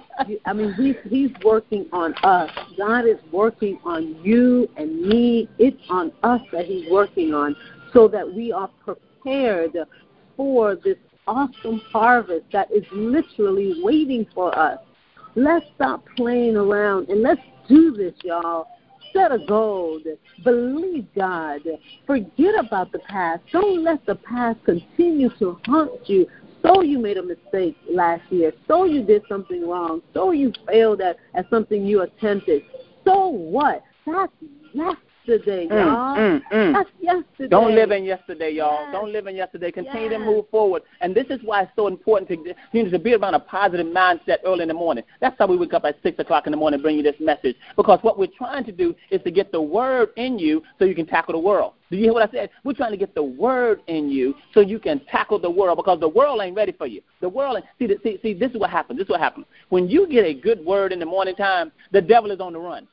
I 0.45 0.53
mean, 0.53 0.73
he's 0.73 0.95
he's 1.09 1.31
working 1.43 1.87
on 1.91 2.13
us. 2.23 2.51
God 2.77 3.07
is 3.07 3.17
working 3.31 3.79
on 3.83 4.23
you 4.23 4.69
and 4.77 5.01
me. 5.01 5.49
It's 5.57 5.81
on 5.89 6.11
us 6.21 6.41
that 6.51 6.65
he's 6.65 6.89
working 6.91 7.33
on, 7.33 7.55
so 7.91 8.07
that 8.09 8.31
we 8.31 8.51
are 8.51 8.69
prepared 8.85 9.75
for 10.37 10.75
this 10.75 10.97
awesome 11.27 11.81
harvest 11.91 12.45
that 12.51 12.71
is 12.71 12.83
literally 12.91 13.81
waiting 13.81 14.27
for 14.33 14.57
us. 14.57 14.79
Let's 15.35 15.65
stop 15.75 16.03
playing 16.17 16.55
around 16.55 17.09
and 17.09 17.21
let's 17.21 17.41
do 17.67 17.91
this, 17.95 18.13
y'all. 18.23 18.67
Set 19.13 19.31
a 19.31 19.39
goal. 19.39 19.99
Believe 20.43 21.07
God. 21.15 21.61
Forget 22.05 22.55
about 22.59 22.91
the 22.91 22.99
past. 22.99 23.43
Don't 23.51 23.83
let 23.83 24.05
the 24.05 24.15
past 24.15 24.63
continue 24.63 25.29
to 25.39 25.59
haunt 25.65 26.09
you. 26.09 26.27
So 26.63 26.81
you 26.81 26.99
made 26.99 27.17
a 27.17 27.23
mistake 27.23 27.75
last 27.89 28.23
year. 28.31 28.53
So 28.67 28.85
you 28.85 29.03
did 29.03 29.23
something 29.27 29.67
wrong. 29.67 30.01
So 30.13 30.31
you 30.31 30.53
failed 30.67 31.01
at, 31.01 31.17
at 31.33 31.49
something 31.49 31.85
you 31.85 32.01
attempted. 32.01 32.63
So 33.03 33.27
what? 33.27 33.83
That's 34.05 34.31
yes 34.73 34.95
yesterday, 35.25 35.67
mm, 35.67 35.71
y'all. 35.71 36.17
Mm, 36.17 36.41
mm. 36.51 36.73
That's 36.73 36.89
yesterday. 36.99 37.49
Don't 37.49 37.75
live 37.75 37.91
in 37.91 38.03
yesterday, 38.03 38.51
y'all. 38.51 38.83
Yes. 38.83 38.93
Don't 38.93 39.11
live 39.11 39.27
in 39.27 39.35
yesterday. 39.35 39.71
Continue 39.71 40.09
yes. 40.09 40.19
to 40.19 40.19
move 40.19 40.45
forward. 40.49 40.83
And 41.01 41.15
this 41.15 41.27
is 41.29 41.39
why 41.43 41.63
it's 41.63 41.71
so 41.75 41.87
important 41.87 42.29
to 42.29 42.55
you 42.73 42.83
know, 42.83 42.89
to 42.89 42.99
be 42.99 43.13
around 43.13 43.35
a 43.35 43.39
positive 43.39 43.87
mindset 43.87 44.37
early 44.45 44.63
in 44.63 44.67
the 44.67 44.73
morning. 44.73 45.03
That's 45.19 45.35
how 45.37 45.47
we 45.47 45.57
wake 45.57 45.73
up 45.73 45.85
at 45.85 45.97
six 46.03 46.19
o'clock 46.19 46.47
in 46.47 46.51
the 46.51 46.57
morning 46.57 46.75
and 46.75 46.83
bring 46.83 46.97
you 46.97 47.03
this 47.03 47.15
message. 47.19 47.55
Because 47.75 47.99
what 48.01 48.17
we're 48.17 48.27
trying 48.37 48.63
to 48.65 48.71
do 48.71 48.95
is 49.09 49.21
to 49.23 49.31
get 49.31 49.51
the 49.51 49.61
word 49.61 50.09
in 50.17 50.39
you 50.39 50.63
so 50.79 50.85
you 50.85 50.95
can 50.95 51.05
tackle 51.05 51.33
the 51.33 51.39
world. 51.39 51.73
Do 51.89 51.97
you 51.97 52.03
hear 52.03 52.13
what 52.13 52.27
I 52.27 52.31
said? 52.31 52.49
We're 52.63 52.73
trying 52.73 52.91
to 52.91 52.97
get 52.97 53.13
the 53.15 53.23
word 53.23 53.81
in 53.87 54.09
you 54.09 54.33
so 54.53 54.61
you 54.61 54.79
can 54.79 55.01
tackle 55.11 55.39
the 55.39 55.51
world 55.51 55.77
because 55.77 55.99
the 55.99 56.07
world 56.07 56.39
ain't 56.41 56.55
ready 56.55 56.71
for 56.71 56.87
you. 56.87 57.01
The 57.19 57.27
world, 57.27 57.57
ain't, 57.57 57.65
see, 57.79 57.97
see, 58.01 58.19
see, 58.21 58.33
this 58.33 58.51
is 58.51 58.57
what 58.57 58.69
happens. 58.69 58.97
This 58.97 59.05
is 59.05 59.09
what 59.09 59.19
happens. 59.19 59.45
When 59.69 59.89
you 59.89 60.07
get 60.07 60.23
a 60.23 60.33
good 60.33 60.63
word 60.65 60.93
in 60.93 60.99
the 60.99 61.05
morning 61.05 61.35
time, 61.35 61.71
the 61.91 62.01
devil 62.01 62.31
is 62.31 62.39
on 62.39 62.53
the 62.53 62.59
run. 62.59 62.87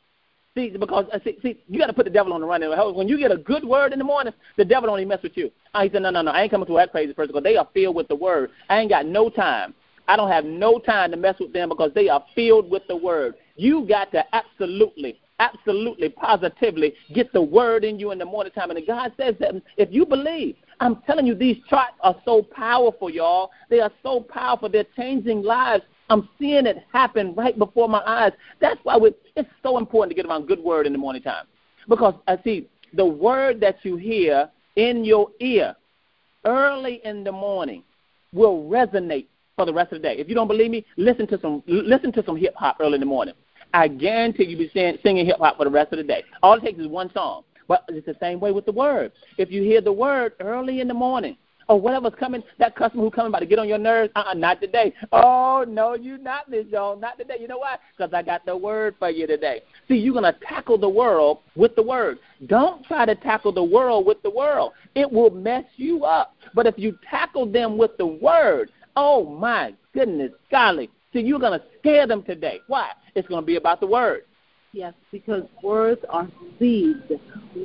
See, 0.58 0.70
because 0.70 1.04
uh, 1.12 1.20
see, 1.22 1.38
see, 1.40 1.60
you 1.68 1.78
got 1.78 1.86
to 1.86 1.92
put 1.92 2.04
the 2.04 2.10
devil 2.10 2.32
on 2.32 2.40
the 2.40 2.46
run. 2.48 2.62
When 2.96 3.06
you 3.06 3.16
get 3.16 3.30
a 3.30 3.36
good 3.36 3.64
word 3.64 3.92
in 3.92 4.00
the 4.00 4.04
morning, 4.04 4.32
the 4.56 4.64
devil 4.64 4.92
even 4.98 5.06
mess 5.06 5.22
with 5.22 5.36
you. 5.36 5.52
Uh, 5.72 5.84
he 5.84 5.90
said, 5.92 6.02
no, 6.02 6.10
no, 6.10 6.20
no, 6.20 6.32
I 6.32 6.42
ain't 6.42 6.50
coming 6.50 6.66
to 6.66 6.74
that 6.74 6.90
crazy 6.90 7.12
person 7.12 7.32
because 7.32 7.44
they 7.44 7.56
are 7.56 7.68
filled 7.72 7.94
with 7.94 8.08
the 8.08 8.16
word. 8.16 8.50
I 8.68 8.80
ain't 8.80 8.90
got 8.90 9.06
no 9.06 9.30
time. 9.30 9.72
I 10.08 10.16
don't 10.16 10.32
have 10.32 10.44
no 10.44 10.80
time 10.80 11.12
to 11.12 11.16
mess 11.16 11.36
with 11.38 11.52
them 11.52 11.68
because 11.68 11.92
they 11.94 12.08
are 12.08 12.24
filled 12.34 12.68
with 12.68 12.82
the 12.88 12.96
word. 12.96 13.36
You 13.54 13.86
got 13.86 14.10
to 14.10 14.24
absolutely, 14.34 15.20
absolutely, 15.38 16.08
positively 16.08 16.94
get 17.14 17.32
the 17.32 17.42
word 17.42 17.84
in 17.84 18.00
you 18.00 18.10
in 18.10 18.18
the 18.18 18.24
morning 18.24 18.52
time. 18.52 18.72
And 18.72 18.84
God 18.84 19.12
says 19.16 19.36
that 19.38 19.54
if 19.76 19.90
you 19.92 20.06
believe, 20.06 20.56
I'm 20.80 20.96
telling 21.02 21.26
you, 21.26 21.36
these 21.36 21.58
charts 21.70 21.94
are 22.00 22.16
so 22.24 22.42
powerful, 22.42 23.10
y'all. 23.10 23.50
They 23.70 23.78
are 23.78 23.92
so 24.02 24.22
powerful. 24.22 24.68
They're 24.68 24.86
changing 24.96 25.44
lives. 25.44 25.84
I'm 26.10 26.28
seeing 26.38 26.66
it 26.66 26.84
happen 26.92 27.34
right 27.34 27.58
before 27.58 27.88
my 27.88 28.02
eyes. 28.06 28.32
That's 28.60 28.80
why 28.82 28.98
it's 29.36 29.50
so 29.62 29.78
important 29.78 30.10
to 30.10 30.14
get 30.14 30.28
around 30.28 30.46
good 30.46 30.60
word 30.60 30.86
in 30.86 30.92
the 30.92 30.98
morning 30.98 31.22
time. 31.22 31.44
Because 31.88 32.14
I 32.26 32.38
see 32.42 32.68
the 32.94 33.04
word 33.04 33.60
that 33.60 33.76
you 33.82 33.96
hear 33.96 34.50
in 34.76 35.04
your 35.04 35.30
ear 35.40 35.74
early 36.44 37.00
in 37.04 37.24
the 37.24 37.32
morning 37.32 37.82
will 38.32 38.64
resonate 38.64 39.26
for 39.56 39.66
the 39.66 39.72
rest 39.72 39.92
of 39.92 40.00
the 40.00 40.08
day. 40.08 40.16
If 40.16 40.28
you 40.28 40.34
don't 40.34 40.48
believe 40.48 40.70
me, 40.70 40.86
listen 40.96 41.26
to 41.28 41.40
some 41.40 41.62
listen 41.66 42.12
to 42.12 42.24
some 42.24 42.36
hip 42.36 42.54
hop 42.56 42.76
early 42.80 42.94
in 42.94 43.00
the 43.00 43.06
morning. 43.06 43.34
I 43.74 43.88
guarantee 43.88 44.44
you'll 44.44 44.60
be 44.60 44.70
sing, 44.72 44.96
singing 45.02 45.26
hip 45.26 45.38
hop 45.38 45.58
for 45.58 45.64
the 45.64 45.70
rest 45.70 45.92
of 45.92 45.98
the 45.98 46.04
day. 46.04 46.24
All 46.42 46.54
it 46.54 46.62
takes 46.62 46.78
is 46.78 46.86
one 46.86 47.12
song. 47.12 47.42
But 47.66 47.84
it's 47.88 48.06
the 48.06 48.16
same 48.18 48.40
way 48.40 48.50
with 48.50 48.64
the 48.64 48.72
word. 48.72 49.12
If 49.36 49.50
you 49.50 49.62
hear 49.62 49.82
the 49.82 49.92
word 49.92 50.32
early 50.40 50.80
in 50.80 50.88
the 50.88 50.94
morning, 50.94 51.36
or 51.68 51.80
whatever's 51.80 52.14
coming, 52.18 52.42
that 52.58 52.74
customer 52.74 53.04
who 53.04 53.10
coming 53.10 53.28
about 53.28 53.40
to 53.40 53.46
get 53.46 53.58
on 53.58 53.68
your 53.68 53.78
nerves, 53.78 54.10
uh-uh, 54.16 54.34
not 54.34 54.60
today. 54.60 54.92
Oh, 55.12 55.64
no, 55.68 55.94
you 55.94 56.18
not, 56.18 56.48
Miss 56.48 56.66
Jones, 56.66 57.00
not 57.00 57.18
today. 57.18 57.36
You 57.40 57.48
know 57.48 57.58
why? 57.58 57.76
Because 57.96 58.12
I 58.14 58.22
got 58.22 58.44
the 58.46 58.56
word 58.56 58.94
for 58.98 59.10
you 59.10 59.26
today. 59.26 59.62
See, 59.86 59.96
you're 59.96 60.14
going 60.14 60.32
to 60.32 60.38
tackle 60.46 60.78
the 60.78 60.88
world 60.88 61.38
with 61.56 61.76
the 61.76 61.82
word. 61.82 62.18
Don't 62.46 62.84
try 62.86 63.04
to 63.04 63.14
tackle 63.14 63.52
the 63.52 63.62
world 63.62 64.06
with 64.06 64.22
the 64.22 64.30
world. 64.30 64.72
It 64.94 65.10
will 65.10 65.30
mess 65.30 65.64
you 65.76 66.04
up. 66.04 66.34
But 66.54 66.66
if 66.66 66.74
you 66.78 66.98
tackle 67.08 67.50
them 67.50 67.76
with 67.76 67.96
the 67.98 68.06
word, 68.06 68.70
oh, 68.96 69.26
my 69.26 69.74
goodness, 69.92 70.32
golly. 70.50 70.90
See, 71.12 71.20
you're 71.20 71.38
going 71.38 71.58
to 71.58 71.64
scare 71.78 72.06
them 72.06 72.22
today. 72.22 72.60
Why? 72.66 72.90
It's 73.14 73.28
going 73.28 73.42
to 73.42 73.46
be 73.46 73.56
about 73.56 73.80
the 73.80 73.86
word. 73.86 74.22
Yes, 74.72 74.92
because 75.10 75.44
words 75.62 76.00
are 76.10 76.28
seeds. 76.58 77.00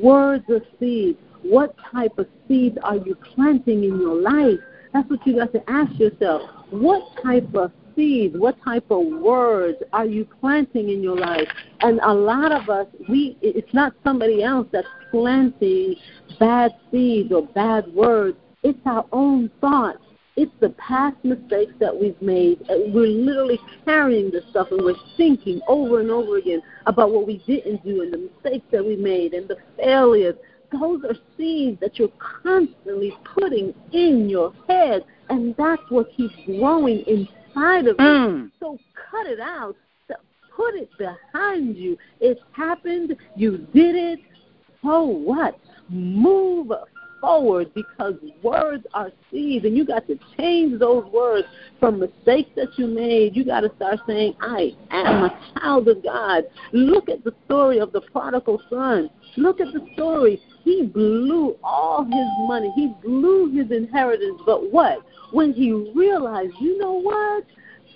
Words 0.02 0.46
are 0.50 0.62
seeds. 0.80 1.20
What 1.44 1.76
type 1.92 2.18
of 2.18 2.28
seeds 2.48 2.78
are 2.84 2.98
you 2.98 3.16
planting 3.36 3.84
in 3.84 4.00
your 4.00 4.22
life? 4.22 4.60
That's 4.94 5.10
what 5.10 5.26
you 5.26 5.36
got 5.36 5.52
to 5.54 5.70
ask 5.70 5.98
yourself. 6.00 6.42
What 6.70 7.04
type 7.24 7.54
of 7.56 7.72
seeds, 7.96 8.36
what 8.38 8.56
type 8.64 8.86
of 8.90 9.06
words 9.06 9.78
are 9.92 10.06
you 10.06 10.28
planting 10.40 10.90
in 10.90 11.02
your 11.02 11.18
life? 11.18 11.48
And 11.82 12.00
a 12.04 12.14
lot 12.14 12.52
of 12.52 12.70
us, 12.70 12.88
we 13.10 13.38
it's 13.42 13.74
not 13.74 13.94
somebody 14.04 14.44
else 14.44 14.68
that's 14.72 14.88
planting 15.12 15.96
bad 16.40 16.72
seeds 16.92 17.32
or 17.32 17.46
bad 17.48 17.88
words. 17.94 18.38
It's 18.64 18.80
our 18.86 19.06
own 19.12 19.50
thoughts. 19.60 20.00
It's 20.36 20.52
the 20.62 20.70
past 20.70 21.18
mistakes 21.24 21.74
that 21.80 21.96
we've 21.96 22.20
made. 22.20 22.60
We're 22.68 23.06
literally 23.06 23.60
carrying 23.86 24.32
this 24.32 24.44
stuff 24.50 24.68
and 24.72 24.82
we're 24.82 24.96
thinking 25.16 25.62
over 25.68 26.00
and 26.00 26.10
over 26.10 26.38
again 26.38 26.62
about 26.88 27.12
what 27.12 27.28
we 27.28 27.38
didn't 27.46 27.86
do 27.86 28.02
and 28.02 28.12
the 28.12 28.18
mistakes 28.18 28.66
that 28.72 28.84
we 28.84 28.96
made 28.96 29.34
and 29.34 29.48
the 29.48 29.58
failures. 29.78 30.36
Those 30.80 31.04
are 31.04 31.16
seeds 31.38 31.80
that 31.82 32.00
you're 32.00 32.10
constantly 32.44 33.14
putting 33.34 33.74
in 33.92 34.28
your 34.30 34.54
head, 34.68 35.04
and 35.30 35.56
that's 35.58 35.84
what 35.90 36.12
keeps 36.16 36.34
growing 36.46 37.04
inside 37.08 37.88
of 37.88 37.96
you. 38.00 38.06
Mm. 38.06 38.52
So 38.60 38.78
cut 39.12 39.28
it 39.28 39.40
out. 39.40 39.76
Put 40.56 40.76
it 40.76 40.90
behind 41.00 41.78
you. 41.78 41.98
It's 42.20 42.40
happened. 42.52 43.16
You 43.36 43.58
did 43.74 43.96
it. 43.96 44.20
So 44.84 45.04
what? 45.04 45.60
Move 45.90 46.72
forward 47.24 47.74
because 47.74 48.16
words 48.44 48.86
are 48.94 49.10
seeds, 49.32 49.64
and 49.64 49.78
you 49.78 49.86
got 49.86 50.06
to 50.08 50.20
change 50.38 50.78
those 50.78 51.06
words 51.06 51.48
from 51.80 51.98
mistakes 51.98 52.50
that 52.58 52.68
you 52.78 52.86
made. 52.86 53.34
You 53.34 53.46
got 53.46 53.62
to 53.62 53.72
start 53.78 54.00
saying, 54.06 54.36
I 54.42 54.72
am 54.92 55.24
a 55.24 55.40
child 55.58 55.88
of 55.88 56.04
God. 56.04 56.44
Look 56.74 57.08
at 57.08 57.24
the 57.24 57.34
story 57.46 57.80
of 57.80 57.94
the 57.94 58.02
prodigal 58.02 58.62
son. 58.70 59.10
Look 59.38 59.62
at 59.62 59.72
the 59.72 59.88
story. 59.94 60.42
He 60.66 60.84
blew 60.84 61.56
all 61.64 62.04
his 62.04 62.48
money, 62.48 62.72
he 62.76 62.94
blew 63.02 63.50
his 63.52 63.72
inheritance, 63.72 64.42
but 64.46 64.70
what? 64.72 65.00
When 65.32 65.54
he 65.54 65.72
realized, 65.96 66.54
you 66.60 66.78
know 66.78 67.00
what? 67.00 67.46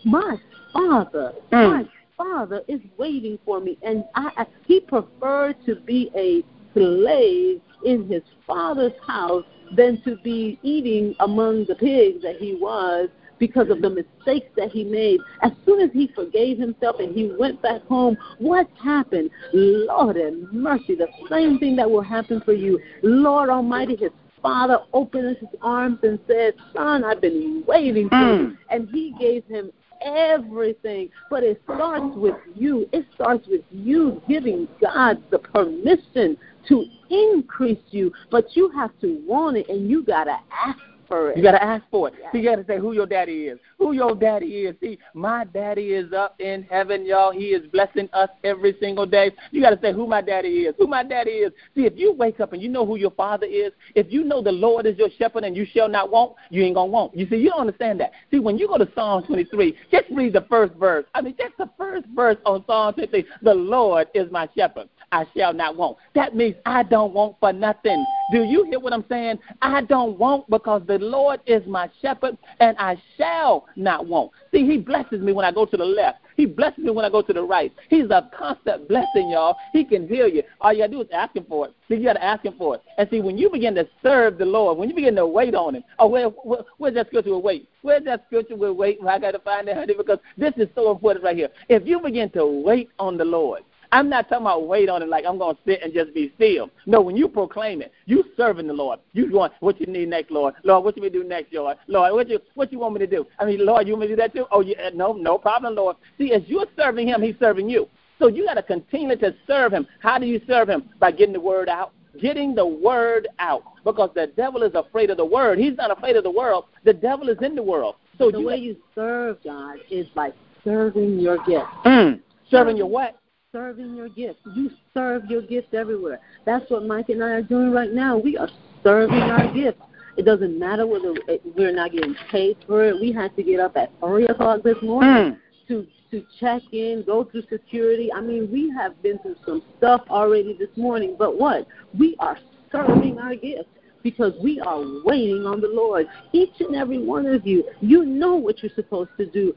My 0.05 0.37
father, 0.71 1.33
mm. 1.51 1.69
my 1.69 1.83
father 2.15 2.61
is 2.69 2.79
waiting 2.97 3.37
for 3.45 3.59
me. 3.59 3.77
And 3.83 4.05
I, 4.15 4.31
I, 4.37 4.45
he 4.65 4.79
preferred 4.79 5.57
to 5.65 5.75
be 5.75 6.11
a 6.15 6.43
slave 6.77 7.61
in 7.85 8.07
his 8.07 8.23
father's 8.45 8.93
house 9.05 9.45
than 9.75 10.01
to 10.03 10.17
be 10.23 10.59
eating 10.63 11.15
among 11.19 11.65
the 11.65 11.75
pigs 11.75 12.21
that 12.23 12.37
he 12.37 12.55
was 12.55 13.09
because 13.39 13.69
of 13.69 13.81
the 13.81 13.89
mistakes 13.89 14.47
that 14.55 14.71
he 14.71 14.83
made. 14.83 15.19
As 15.43 15.51
soon 15.65 15.81
as 15.81 15.91
he 15.93 16.09
forgave 16.15 16.57
himself 16.57 16.97
and 16.99 17.13
he 17.13 17.31
went 17.37 17.61
back 17.61 17.83
home, 17.83 18.17
what 18.39 18.67
happened? 18.83 19.29
Lord 19.53 20.17
and 20.17 20.51
mercy, 20.51 20.95
the 20.95 21.07
same 21.29 21.59
thing 21.59 21.75
that 21.75 21.89
will 21.89 22.01
happen 22.01 22.41
for 22.41 22.53
you. 22.53 22.79
Lord 23.03 23.49
Almighty, 23.49 23.95
his 23.95 24.11
father 24.41 24.79
opened 24.93 25.37
his 25.37 25.49
arms 25.61 25.99
and 26.03 26.19
said, 26.27 26.53
Son, 26.73 27.03
I've 27.03 27.21
been 27.21 27.63
waiting 27.67 28.09
for 28.09 28.15
mm. 28.15 28.39
you. 28.39 28.57
And 28.69 28.89
he 28.89 29.13
gave 29.19 29.45
him 29.45 29.71
everything. 30.01 31.09
But 31.29 31.43
it 31.43 31.61
starts 31.63 32.15
with 32.15 32.35
you. 32.55 32.87
It 32.91 33.05
starts 33.15 33.47
with 33.47 33.61
you 33.71 34.21
giving 34.27 34.67
God 34.81 35.23
the 35.31 35.39
permission 35.39 36.37
to 36.67 36.85
increase 37.09 37.83
you, 37.91 38.11
but 38.29 38.55
you 38.55 38.69
have 38.71 38.91
to 39.01 39.21
want 39.25 39.57
it 39.57 39.69
and 39.69 39.89
you 39.89 40.03
got 40.03 40.25
to 40.25 40.37
ask 40.51 40.79
for 41.07 41.31
it. 41.31 41.37
You 41.37 41.43
got 41.43 41.51
to 41.51 41.63
ask 41.63 41.83
for 41.89 42.07
it. 42.07 42.15
So 42.31 42.37
you 42.37 42.49
got 42.49 42.55
to 42.57 42.65
say 42.65 42.77
who 42.77 42.93
your 42.93 43.05
daddy 43.05 43.47
is. 43.47 43.59
Who 43.77 43.93
your 43.93 44.15
daddy 44.15 44.65
is. 44.65 44.75
See, 44.81 44.97
my 45.13 45.45
daddy 45.45 45.93
is 45.93 46.13
up 46.13 46.39
in 46.39 46.63
heaven, 46.63 47.05
y'all. 47.05 47.31
He 47.31 47.47
is 47.47 47.65
blessing 47.71 48.09
us 48.13 48.29
every 48.43 48.75
single 48.79 49.05
day. 49.05 49.31
You 49.51 49.61
got 49.61 49.71
to 49.71 49.79
say 49.81 49.93
who 49.93 50.07
my 50.07 50.21
daddy 50.21 50.63
is. 50.65 50.75
Who 50.77 50.87
my 50.87 51.03
daddy 51.03 51.31
is. 51.31 51.51
See, 51.75 51.85
if 51.85 51.93
you 51.95 52.13
wake 52.13 52.39
up 52.39 52.53
and 52.53 52.61
you 52.61 52.69
know 52.69 52.85
who 52.85 52.97
your 52.97 53.11
father 53.11 53.45
is, 53.45 53.71
if 53.95 54.07
you 54.09 54.23
know 54.23 54.41
the 54.41 54.51
Lord 54.51 54.85
is 54.85 54.97
your 54.97 55.09
shepherd 55.17 55.43
and 55.43 55.55
you 55.55 55.65
shall 55.71 55.89
not 55.89 56.11
want, 56.11 56.33
you 56.49 56.63
ain't 56.63 56.75
going 56.75 56.89
to 56.89 56.91
want. 56.91 57.15
You 57.15 57.27
see, 57.29 57.37
you 57.37 57.49
don't 57.49 57.61
understand 57.61 57.99
that. 57.99 58.11
See, 58.31 58.39
when 58.39 58.57
you 58.57 58.67
go 58.67 58.77
to 58.77 58.89
Psalm 58.95 59.23
23, 59.25 59.75
just 59.91 60.05
read 60.11 60.33
the 60.33 60.45
first 60.49 60.73
verse. 60.75 61.05
I 61.13 61.21
mean, 61.21 61.35
just 61.37 61.57
the 61.57 61.69
first 61.77 62.07
verse 62.15 62.37
on 62.45 62.63
Psalm 62.67 62.93
23. 62.93 63.25
The 63.41 63.53
Lord 63.53 64.07
is 64.13 64.31
my 64.31 64.47
shepherd. 64.55 64.89
I 65.11 65.25
shall 65.35 65.53
not 65.53 65.77
want. 65.77 65.97
That 66.15 66.35
means 66.35 66.55
I 66.65 66.83
don't 66.83 67.13
want 67.13 67.37
for 67.39 67.53
nothing. 67.53 68.05
Do 68.29 68.43
you 68.43 68.63
hear 68.65 68.79
what 68.79 68.93
I'm 68.93 69.05
saying? 69.09 69.39
I 69.61 69.81
don't 69.81 70.17
want 70.17 70.49
because 70.49 70.81
the 70.87 70.99
Lord 70.99 71.39
is 71.45 71.65
my 71.65 71.89
shepherd 72.01 72.37
and 72.59 72.75
I 72.77 73.01
shall 73.17 73.67
not 73.75 74.07
want. 74.07 74.31
See, 74.51 74.65
He 74.65 74.77
blesses 74.77 75.21
me 75.21 75.31
when 75.31 75.45
I 75.45 75.51
go 75.51 75.65
to 75.65 75.77
the 75.77 75.85
left. 75.85 76.19
He 76.37 76.45
blesses 76.45 76.83
me 76.83 76.91
when 76.91 77.03
I 77.03 77.09
go 77.09 77.23
to 77.23 77.33
the 77.33 77.41
right. 77.41 77.73
He's 77.89 78.09
a 78.11 78.29
constant 78.37 78.87
blessing, 78.87 79.29
y'all. 79.29 79.57
He 79.73 79.83
can 79.83 80.07
heal 80.07 80.27
you. 80.27 80.43
All 80.61 80.71
you 80.71 80.79
gotta 80.79 80.91
do 80.91 81.01
is 81.01 81.07
ask 81.11 81.35
him 81.35 81.45
for 81.49 81.65
it. 81.65 81.73
See, 81.89 81.95
you 81.95 82.03
gotta 82.03 82.23
ask 82.23 82.45
him 82.45 82.53
for 82.57 82.75
it. 82.75 82.81
And 82.97 83.09
see, 83.09 83.21
when 83.21 83.37
you 83.37 83.49
begin 83.49 83.73
to 83.75 83.87
serve 84.03 84.37
the 84.37 84.45
Lord, 84.45 84.77
when 84.77 84.87
you 84.87 84.95
begin 84.95 85.15
to 85.15 85.25
wait 85.25 85.55
on 85.55 85.75
him, 85.75 85.83
oh, 85.97 86.07
where, 86.07 86.27
where 86.27 86.61
where's 86.77 86.93
that 86.93 87.07
scripture 87.07 87.33
with 87.35 87.43
wait? 87.43 87.69
Where's 87.81 88.05
that 88.05 88.25
scripture 88.27 88.55
with 88.55 88.75
wait? 88.75 88.99
I 89.07 89.17
gotta 89.17 89.39
find 89.39 89.67
it, 89.67 89.75
honey, 89.75 89.95
because 89.97 90.19
this 90.37 90.53
is 90.57 90.67
so 90.75 90.91
important 90.91 91.25
right 91.25 91.35
here. 91.35 91.49
If 91.69 91.87
you 91.87 91.99
begin 91.99 92.29
to 92.31 92.45
wait 92.45 92.89
on 92.99 93.17
the 93.17 93.25
Lord, 93.25 93.63
I'm 93.91 94.09
not 94.09 94.29
talking 94.29 94.45
about 94.45 94.67
wait 94.67 94.89
on 94.89 95.01
it 95.01 95.09
like 95.09 95.25
I'm 95.25 95.37
going 95.37 95.55
to 95.55 95.61
sit 95.65 95.81
and 95.81 95.93
just 95.93 96.13
be 96.13 96.31
still. 96.35 96.69
No, 96.85 97.01
when 97.01 97.15
you 97.15 97.27
proclaim 97.27 97.81
it, 97.81 97.91
you 98.05 98.23
serving 98.35 98.67
the 98.67 98.73
Lord. 98.73 98.99
You 99.13 99.31
going, 99.31 99.51
what 99.59 99.79
you 99.79 99.87
need 99.87 100.09
next, 100.09 100.31
Lord? 100.31 100.55
Lord, 100.63 100.83
what 100.83 100.97
you 100.97 101.03
want 101.03 101.13
me 101.13 101.19
to 101.19 101.23
do 101.23 101.29
next, 101.29 101.53
Lord? 101.53 101.77
Lord, 101.87 102.13
what 102.13 102.29
you 102.29 102.39
what 102.55 102.71
you 102.71 102.79
want 102.79 102.93
me 102.95 102.99
to 102.99 103.07
do? 103.07 103.25
I 103.39 103.45
mean, 103.45 103.65
Lord, 103.65 103.87
you 103.87 103.93
want 103.93 104.01
me 104.01 104.07
to 104.07 104.15
do 104.15 104.21
that 104.21 104.33
too? 104.33 104.45
Oh, 104.51 104.61
yeah, 104.61 104.89
no, 104.93 105.13
no 105.13 105.37
problem, 105.37 105.75
Lord. 105.75 105.95
See, 106.17 106.33
as 106.33 106.41
you're 106.47 106.65
serving 106.75 107.07
Him, 107.07 107.21
He's 107.21 107.35
serving 107.39 107.69
you. 107.69 107.87
So 108.19 108.27
you 108.27 108.45
got 108.45 108.55
to 108.55 108.63
continue 108.63 109.15
to 109.17 109.35
serve 109.45 109.73
Him. 109.73 109.87
How 109.99 110.17
do 110.17 110.25
you 110.25 110.41
serve 110.47 110.69
Him? 110.69 110.89
By 110.99 111.11
getting 111.11 111.33
the 111.33 111.39
word 111.39 111.69
out. 111.69 111.93
Getting 112.19 112.55
the 112.55 112.65
word 112.65 113.27
out. 113.39 113.63
Because 113.83 114.09
the 114.15 114.31
devil 114.35 114.63
is 114.63 114.73
afraid 114.73 115.11
of 115.11 115.17
the 115.17 115.25
word. 115.25 115.59
He's 115.59 115.77
not 115.77 115.95
afraid 115.95 116.15
of 116.15 116.23
the 116.23 116.31
world. 116.31 116.65
The 116.83 116.93
devil 116.93 117.29
is 117.29 117.37
in 117.41 117.55
the 117.55 117.63
world. 117.63 117.95
So 118.17 118.31
the 118.31 118.39
you 118.39 118.47
way 118.47 118.57
you 118.57 118.77
serve 118.95 119.37
God 119.43 119.77
is 119.91 120.07
by 120.15 120.33
serving 120.63 121.19
your 121.19 121.37
gift. 121.45 121.67
Mm, 121.85 122.19
serving 122.49 122.77
your 122.77 122.87
what? 122.87 123.17
Serving 123.57 123.95
your 123.95 124.09
gifts. 124.09 124.39
You 124.55 124.69
serve 124.93 125.25
your 125.25 125.41
gifts 125.41 125.73
everywhere. 125.73 126.19
That's 126.45 126.69
what 126.69 126.85
Mike 126.85 127.09
and 127.09 127.23
I 127.23 127.29
are 127.29 127.41
doing 127.41 127.71
right 127.71 127.91
now. 127.91 128.15
We 128.15 128.37
are 128.37 128.49
serving 128.83 129.17
our 129.17 129.51
gifts. 129.51 129.81
It 130.15 130.25
doesn't 130.25 130.59
matter 130.59 130.85
whether 130.85 131.13
we're 131.55 131.73
not 131.73 131.91
getting 131.91 132.15
paid 132.31 132.57
for 132.67 132.85
it. 132.85 132.95
We 133.01 133.11
had 133.11 133.35
to 133.35 133.43
get 133.43 133.59
up 133.59 133.75
at 133.75 133.91
three 133.99 134.27
o'clock 134.27 134.61
this 134.63 134.77
morning 134.83 135.33
mm. 135.33 135.37
to 135.69 135.87
to 136.09 136.23
check 136.39 136.61
in, 136.71 137.03
go 137.05 137.25
through 137.25 137.43
security. 137.49 138.09
I 138.13 138.21
mean, 138.21 138.49
we 138.49 138.71
have 138.77 139.01
been 139.03 139.19
through 139.19 139.35
some 139.45 139.61
stuff 139.77 140.03
already 140.09 140.55
this 140.57 140.69
morning. 140.77 141.17
But 141.19 141.37
what? 141.37 141.67
We 141.97 142.15
are 142.19 142.37
serving 142.71 143.19
our 143.19 143.35
gifts 143.35 143.67
because 144.03 144.31
we 144.41 144.61
are 144.61 144.81
waiting 145.03 145.45
on 145.45 145.59
the 145.59 145.67
Lord. 145.67 146.07
Each 146.31 146.53
and 146.61 146.75
every 146.77 146.99
one 146.99 147.25
of 147.25 147.45
you, 147.45 147.65
you 147.81 148.05
know 148.05 148.35
what 148.35 148.63
you're 148.63 148.71
supposed 148.73 149.09
to 149.17 149.25
do. 149.25 149.53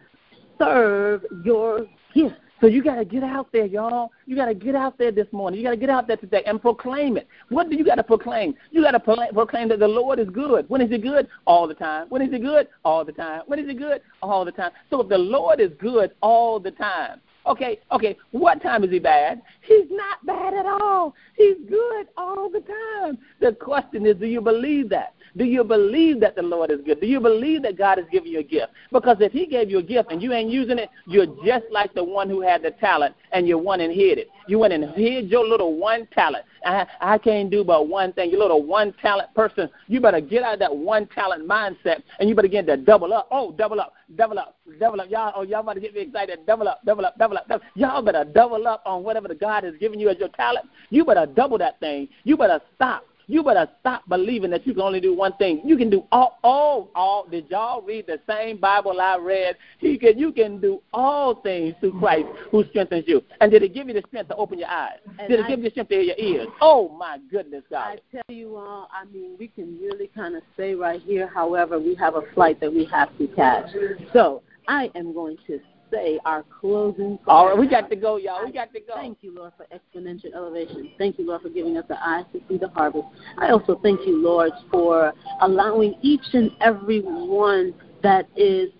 Serve 0.59 1.25
your 1.45 1.87
gifts. 2.15 2.35
So 2.61 2.67
you 2.67 2.83
got 2.83 2.97
to 2.97 3.05
get 3.07 3.25
out 3.25 3.49
there, 3.53 3.65
y'all. 3.65 4.11
You 4.27 4.37
got 4.37 4.47
to 4.47 4.55
get 4.55 4.75
out 4.75 4.99
there 4.99 5.11
this 5.11 5.27
morning. 5.33 5.59
You 5.59 5.65
got 5.65 5.71
to 5.71 5.77
get 5.79 5.89
out 5.89 6.07
there 6.07 6.19
today 6.19 6.43
and 6.45 6.61
proclaim 6.61 7.17
it. 7.17 7.27
What 7.49 7.71
do 7.71 7.77
you 7.77 7.85
got 7.85 7.95
to 7.95 8.03
proclaim? 8.03 8.55
You 8.71 8.83
got 8.83 8.91
to 8.91 9.01
proclaim 9.01 9.69
that 9.71 9.79
the 9.79 9.89
Lord 9.89 10.19
is 10.19 10.29
good. 10.29 10.69
When 10.69 10.83
is 10.83 10.91
He 10.91 10.99
good? 10.99 11.27
All 11.47 11.67
the 11.67 11.75
time. 11.75 12.07
When 12.11 12.21
is 12.21 12.31
He 12.31 12.39
good? 12.39 12.69
All 12.85 13.05
the 13.05 13.13
time. 13.13 13.43
When 13.47 13.59
is 13.59 13.67
He 13.67 13.75
good? 13.75 14.03
All 14.23 14.45
the 14.45 14.53
time. 14.53 14.73
So 14.91 15.01
if 15.01 15.09
the 15.09 15.19
Lord 15.19 15.59
is 15.61 15.71
good 15.81 16.13
all 16.21 16.61
the 16.61 16.73
time, 16.73 17.21
okay, 17.47 17.81
okay, 17.93 18.19
what 18.33 18.63
time 18.63 18.85
is 18.85 18.91
He 18.91 18.99
bad? 18.99 19.41
He's 19.63 19.87
not 19.91 20.25
bad 20.27 20.53
at 20.53 20.67
all. 20.67 21.15
He's 21.37 21.57
good 21.67 22.09
all 22.19 22.51
the 22.51 22.61
time. 22.61 23.17
The 23.41 23.53
question 23.53 24.05
is, 24.05 24.17
do 24.17 24.27
you 24.27 24.43
believe 24.43 24.91
that? 24.91 25.15
Do 25.37 25.45
you 25.45 25.65
believe 25.65 26.21
that 26.21 26.37
the 26.37 26.43
Lord 26.43 26.71
is 26.71 26.81
good? 26.85 27.01
Do 27.01 27.07
you 27.07 27.21
believe 27.21 27.63
that 27.63 27.79
God 27.79 27.99
has 27.99 28.07
given 28.11 28.31
you 28.31 28.41
a 28.41 28.43
gift? 28.43 28.73
Because 28.93 29.19
if 29.21 29.33
He 29.33 29.47
gave 29.47 29.71
you 29.71 29.79
a 29.79 29.83
gift 29.83 30.11
and 30.11 30.23
you 30.23 30.33
ain't 30.33 30.51
using 30.51 30.79
it, 30.79 30.91
you're 31.07 31.27
just 31.45 31.67
like 31.71 31.95
the 31.95 32.05
one 32.05 32.29
who 32.29 32.41
had 32.41 32.63
the 32.63 32.73
talent 32.73 33.15
and 33.33 33.47
you 33.47 33.59
went 33.59 33.83
and 33.83 33.93
hid 33.93 34.19
it. 34.19 34.29
You 34.49 34.59
went 34.59 34.73
and 34.73 34.85
hid 34.95 35.29
your 35.29 35.47
little 35.47 35.77
one 35.77 36.09
talent. 36.13 36.45
I, 36.65 36.87
I 37.01 37.19
can't 37.19 37.51
do 37.51 37.65
but 37.65 37.89
one 37.89 38.13
thing. 38.13 38.31
You 38.31 38.39
little 38.39 38.63
one 38.63 38.93
talent 39.01 39.33
person. 39.35 39.71
You 39.87 40.01
better 40.01 40.21
get 40.21 40.43
out 40.43 40.55
of 40.55 40.59
that 40.61 40.75
one 40.75 41.07
talent 41.07 41.49
mindset 41.49 42.03
and 42.19 42.29
you 42.29 42.35
better 42.35 42.49
get 42.49 42.67
to 42.67 42.77
double 42.77 43.13
up. 43.13 43.29
Oh, 43.31 43.53
double 43.53 43.81
up, 43.81 43.95
double 44.17 44.39
up, 44.39 44.57
double 44.79 45.01
up. 45.01 45.11
Y'all, 45.11 45.33
oh, 45.37 45.43
y'all 45.43 45.63
better 45.63 45.81
get 45.81 45.95
me 45.95 46.01
excited. 46.01 46.41
Double 46.47 46.69
up, 46.69 46.81
double 46.85 47.07
up, 47.07 47.17
double 47.19 47.37
up, 47.37 47.49
double. 47.49 47.65
Y'all 47.75 48.03
better 48.03 48.25
double 48.25 48.67
up 48.67 48.83
on 48.85 49.03
whatever 49.05 49.29
the 49.29 49.35
God 49.35 49.65
has 49.65 49.75
given 49.77 50.01
you 50.01 50.09
as 50.09 50.19
your 50.19 50.29
talent. 50.31 50.67
You 50.91 51.05
better 51.05 51.27
double 51.27 51.59
that 51.59 51.79
thing. 51.81 52.09
You 52.25 52.37
better 52.37 52.61
stop 52.75 53.05
you 53.31 53.43
better 53.43 53.69
stop 53.81 54.09
believing 54.09 54.51
that 54.51 54.67
you 54.67 54.75
can 54.75 54.83
only 54.83 55.01
do 55.01 55.15
one 55.15 55.33
thing. 55.35 55.61
You 55.65 55.77
can 55.77 55.89
do 55.89 56.05
all, 56.11 56.39
all, 56.43 56.91
all. 56.95 57.27
Did 57.27 57.49
y'all 57.49 57.83
read 57.83 58.07
the 58.07 58.21
same 58.29 58.59
Bible 58.59 59.01
I 59.01 59.17
read? 59.19 59.57
He 59.79 59.99
can, 59.99 60.19
you 60.19 60.33
can 60.33 60.61
do 60.61 60.83
all 60.93 61.37
things 61.37 61.75
through 61.81 61.99
Christ 61.99 62.27
who 62.51 62.65
strengthens 62.71 63.05
you. 63.07 63.23
And 63.41 63.51
did 63.51 63.63
it 63.63 63.73
give 63.73 63.89
you 63.89 63.95
the 63.95 64.03
strength 64.09 64.29
to 64.29 64.37
open 64.37 64.59
your 64.59 64.69
eyes? 64.69 64.99
And 65.19 65.29
did 65.29 65.41
it 65.41 65.47
I, 65.47 65.49
give 65.49 65.61
you 65.61 65.65
the 65.67 65.71
strength 65.71 65.89
to 65.91 65.95
hear 65.95 66.05
your 66.05 66.19
ears? 66.19 66.49
Oh 66.61 66.89
my 66.89 67.19
goodness, 67.31 67.63
God! 67.71 67.99
I 67.99 68.17
tell 68.17 68.37
you 68.37 68.57
all, 68.57 68.89
I 68.93 69.05
mean, 69.07 69.37
we 69.39 69.49
can 69.49 69.79
really 69.79 70.09
kind 70.09 70.35
of 70.35 70.43
stay 70.55 70.75
right 70.75 71.01
here. 71.01 71.29
However, 71.29 71.79
we 71.79 71.95
have 71.97 72.17
a 72.17 72.23
flight 72.35 72.61
that 72.61 72.73
we 72.73 72.85
have 72.87 73.17
to 73.19 73.27
catch. 73.29 73.71
So 74.13 74.43
I 74.69 74.91
am 74.95 75.15
going 75.15 75.37
to 75.47 75.61
say 75.91 76.19
our 76.25 76.45
closing. 76.61 77.19
All 77.27 77.49
right, 77.49 77.59
we 77.59 77.69
got 77.69 77.91
to 77.91 77.97
go, 77.97 78.17
y'all. 78.17 78.45
We 78.45 78.53
got 78.53 78.73
to 78.73 78.81
go. 78.81 78.95
Thank 78.95 79.19
you, 79.23 79.35
Lord, 79.35 79.53
for 79.57 79.67
exponential 79.75 80.35
elevation. 80.35 80.91
Thank 80.99 81.19
you, 81.19 81.27
Lord, 81.27 81.43
for 81.43 81.49
giving 81.49 81.77
us 81.77 81.85
the 81.89 81.97
eyes 82.07 82.25
to 82.33 82.41
see 82.49 82.59
the 82.59 82.69
harvest. 82.69 83.05
I 83.39 83.51
also 83.51 83.79
thank 83.83 84.07
you, 84.07 84.23
Lord, 84.23 84.53
for 84.71 85.13
allowing 85.41 85.95
each 86.03 86.21
and 86.33 86.51
every 86.61 87.01
one 87.01 87.75
that 88.03 88.29
is 88.37 88.71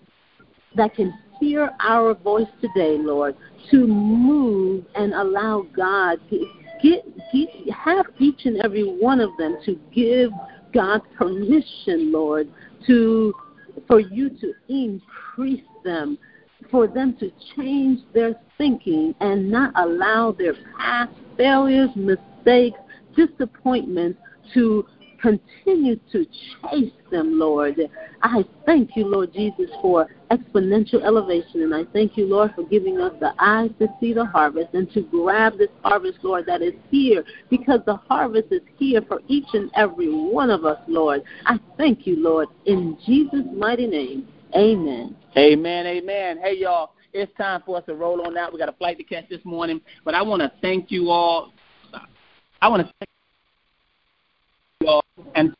that 0.75 0.95
can 0.95 1.13
hear 1.39 1.71
our 1.81 2.13
voice 2.13 2.47
today, 2.61 2.97
Lord, 2.97 3.35
to 3.71 3.87
move 3.87 4.85
and 4.95 5.13
allow 5.13 5.65
God 5.75 6.19
to 6.29 6.45
get, 6.81 7.03
get 7.33 7.49
have 7.73 8.05
each 8.19 8.45
and 8.45 8.61
every 8.61 8.83
one 8.83 9.19
of 9.19 9.35
them 9.37 9.57
to 9.65 9.77
give 9.93 10.31
God 10.73 11.01
permission, 11.17 12.11
Lord, 12.11 12.49
to 12.87 13.33
for 13.87 13.99
you 13.99 14.29
to 14.29 14.53
increase 14.69 15.63
them 15.83 16.17
for 16.71 16.87
them 16.87 17.15
to 17.19 17.31
change 17.55 17.99
their 18.13 18.33
thinking 18.57 19.13
and 19.19 19.51
not 19.51 19.73
allow 19.75 20.31
their 20.31 20.53
past 20.77 21.11
failures, 21.37 21.89
mistakes, 21.95 22.79
disappointments 23.15 24.19
to 24.53 24.85
continue 25.21 25.97
to 26.11 26.25
chase 26.25 26.91
them, 27.11 27.37
Lord. 27.37 27.79
I 28.23 28.43
thank 28.65 28.95
you, 28.95 29.05
Lord 29.05 29.33
Jesus, 29.33 29.69
for 29.81 30.07
exponential 30.31 31.03
elevation. 31.03 31.61
And 31.61 31.75
I 31.75 31.83
thank 31.93 32.17
you, 32.17 32.25
Lord, 32.25 32.53
for 32.55 32.63
giving 32.63 32.99
us 32.99 33.13
the 33.19 33.33
eyes 33.39 33.69
to 33.79 33.87
see 33.99 34.13
the 34.13 34.25
harvest 34.25 34.73
and 34.73 34.91
to 34.93 35.01
grab 35.01 35.57
this 35.57 35.69
harvest, 35.83 36.19
Lord, 36.23 36.45
that 36.47 36.61
is 36.61 36.73
here 36.89 37.23
because 37.49 37.81
the 37.85 37.97
harvest 37.97 38.51
is 38.51 38.61
here 38.77 39.01
for 39.07 39.21
each 39.27 39.47
and 39.53 39.69
every 39.75 40.11
one 40.11 40.49
of 40.49 40.65
us, 40.65 40.79
Lord. 40.87 41.21
I 41.45 41.59
thank 41.77 42.07
you, 42.07 42.15
Lord, 42.17 42.47
in 42.65 42.97
Jesus' 43.05 43.45
mighty 43.53 43.87
name. 43.87 44.27
Amen. 44.55 45.15
Amen. 45.37 45.85
Amen. 45.87 46.39
Hey, 46.43 46.57
y'all. 46.57 46.91
It's 47.13 47.31
time 47.37 47.61
for 47.65 47.77
us 47.77 47.85
to 47.87 47.95
roll 47.95 48.25
on 48.25 48.37
out. 48.37 48.53
We 48.53 48.59
got 48.59 48.69
a 48.69 48.73
flight 48.73 48.97
to 48.97 49.03
catch 49.03 49.27
this 49.27 49.43
morning, 49.43 49.81
but 50.05 50.13
I 50.13 50.21
want 50.21 50.41
to 50.41 50.51
thank 50.61 50.91
you 50.91 51.09
all. 51.09 51.51
I 52.61 52.69
want 52.69 52.87
to 52.87 52.93
thank 52.99 53.09
you 54.79 54.87
all 54.87 55.03
and 55.35 55.53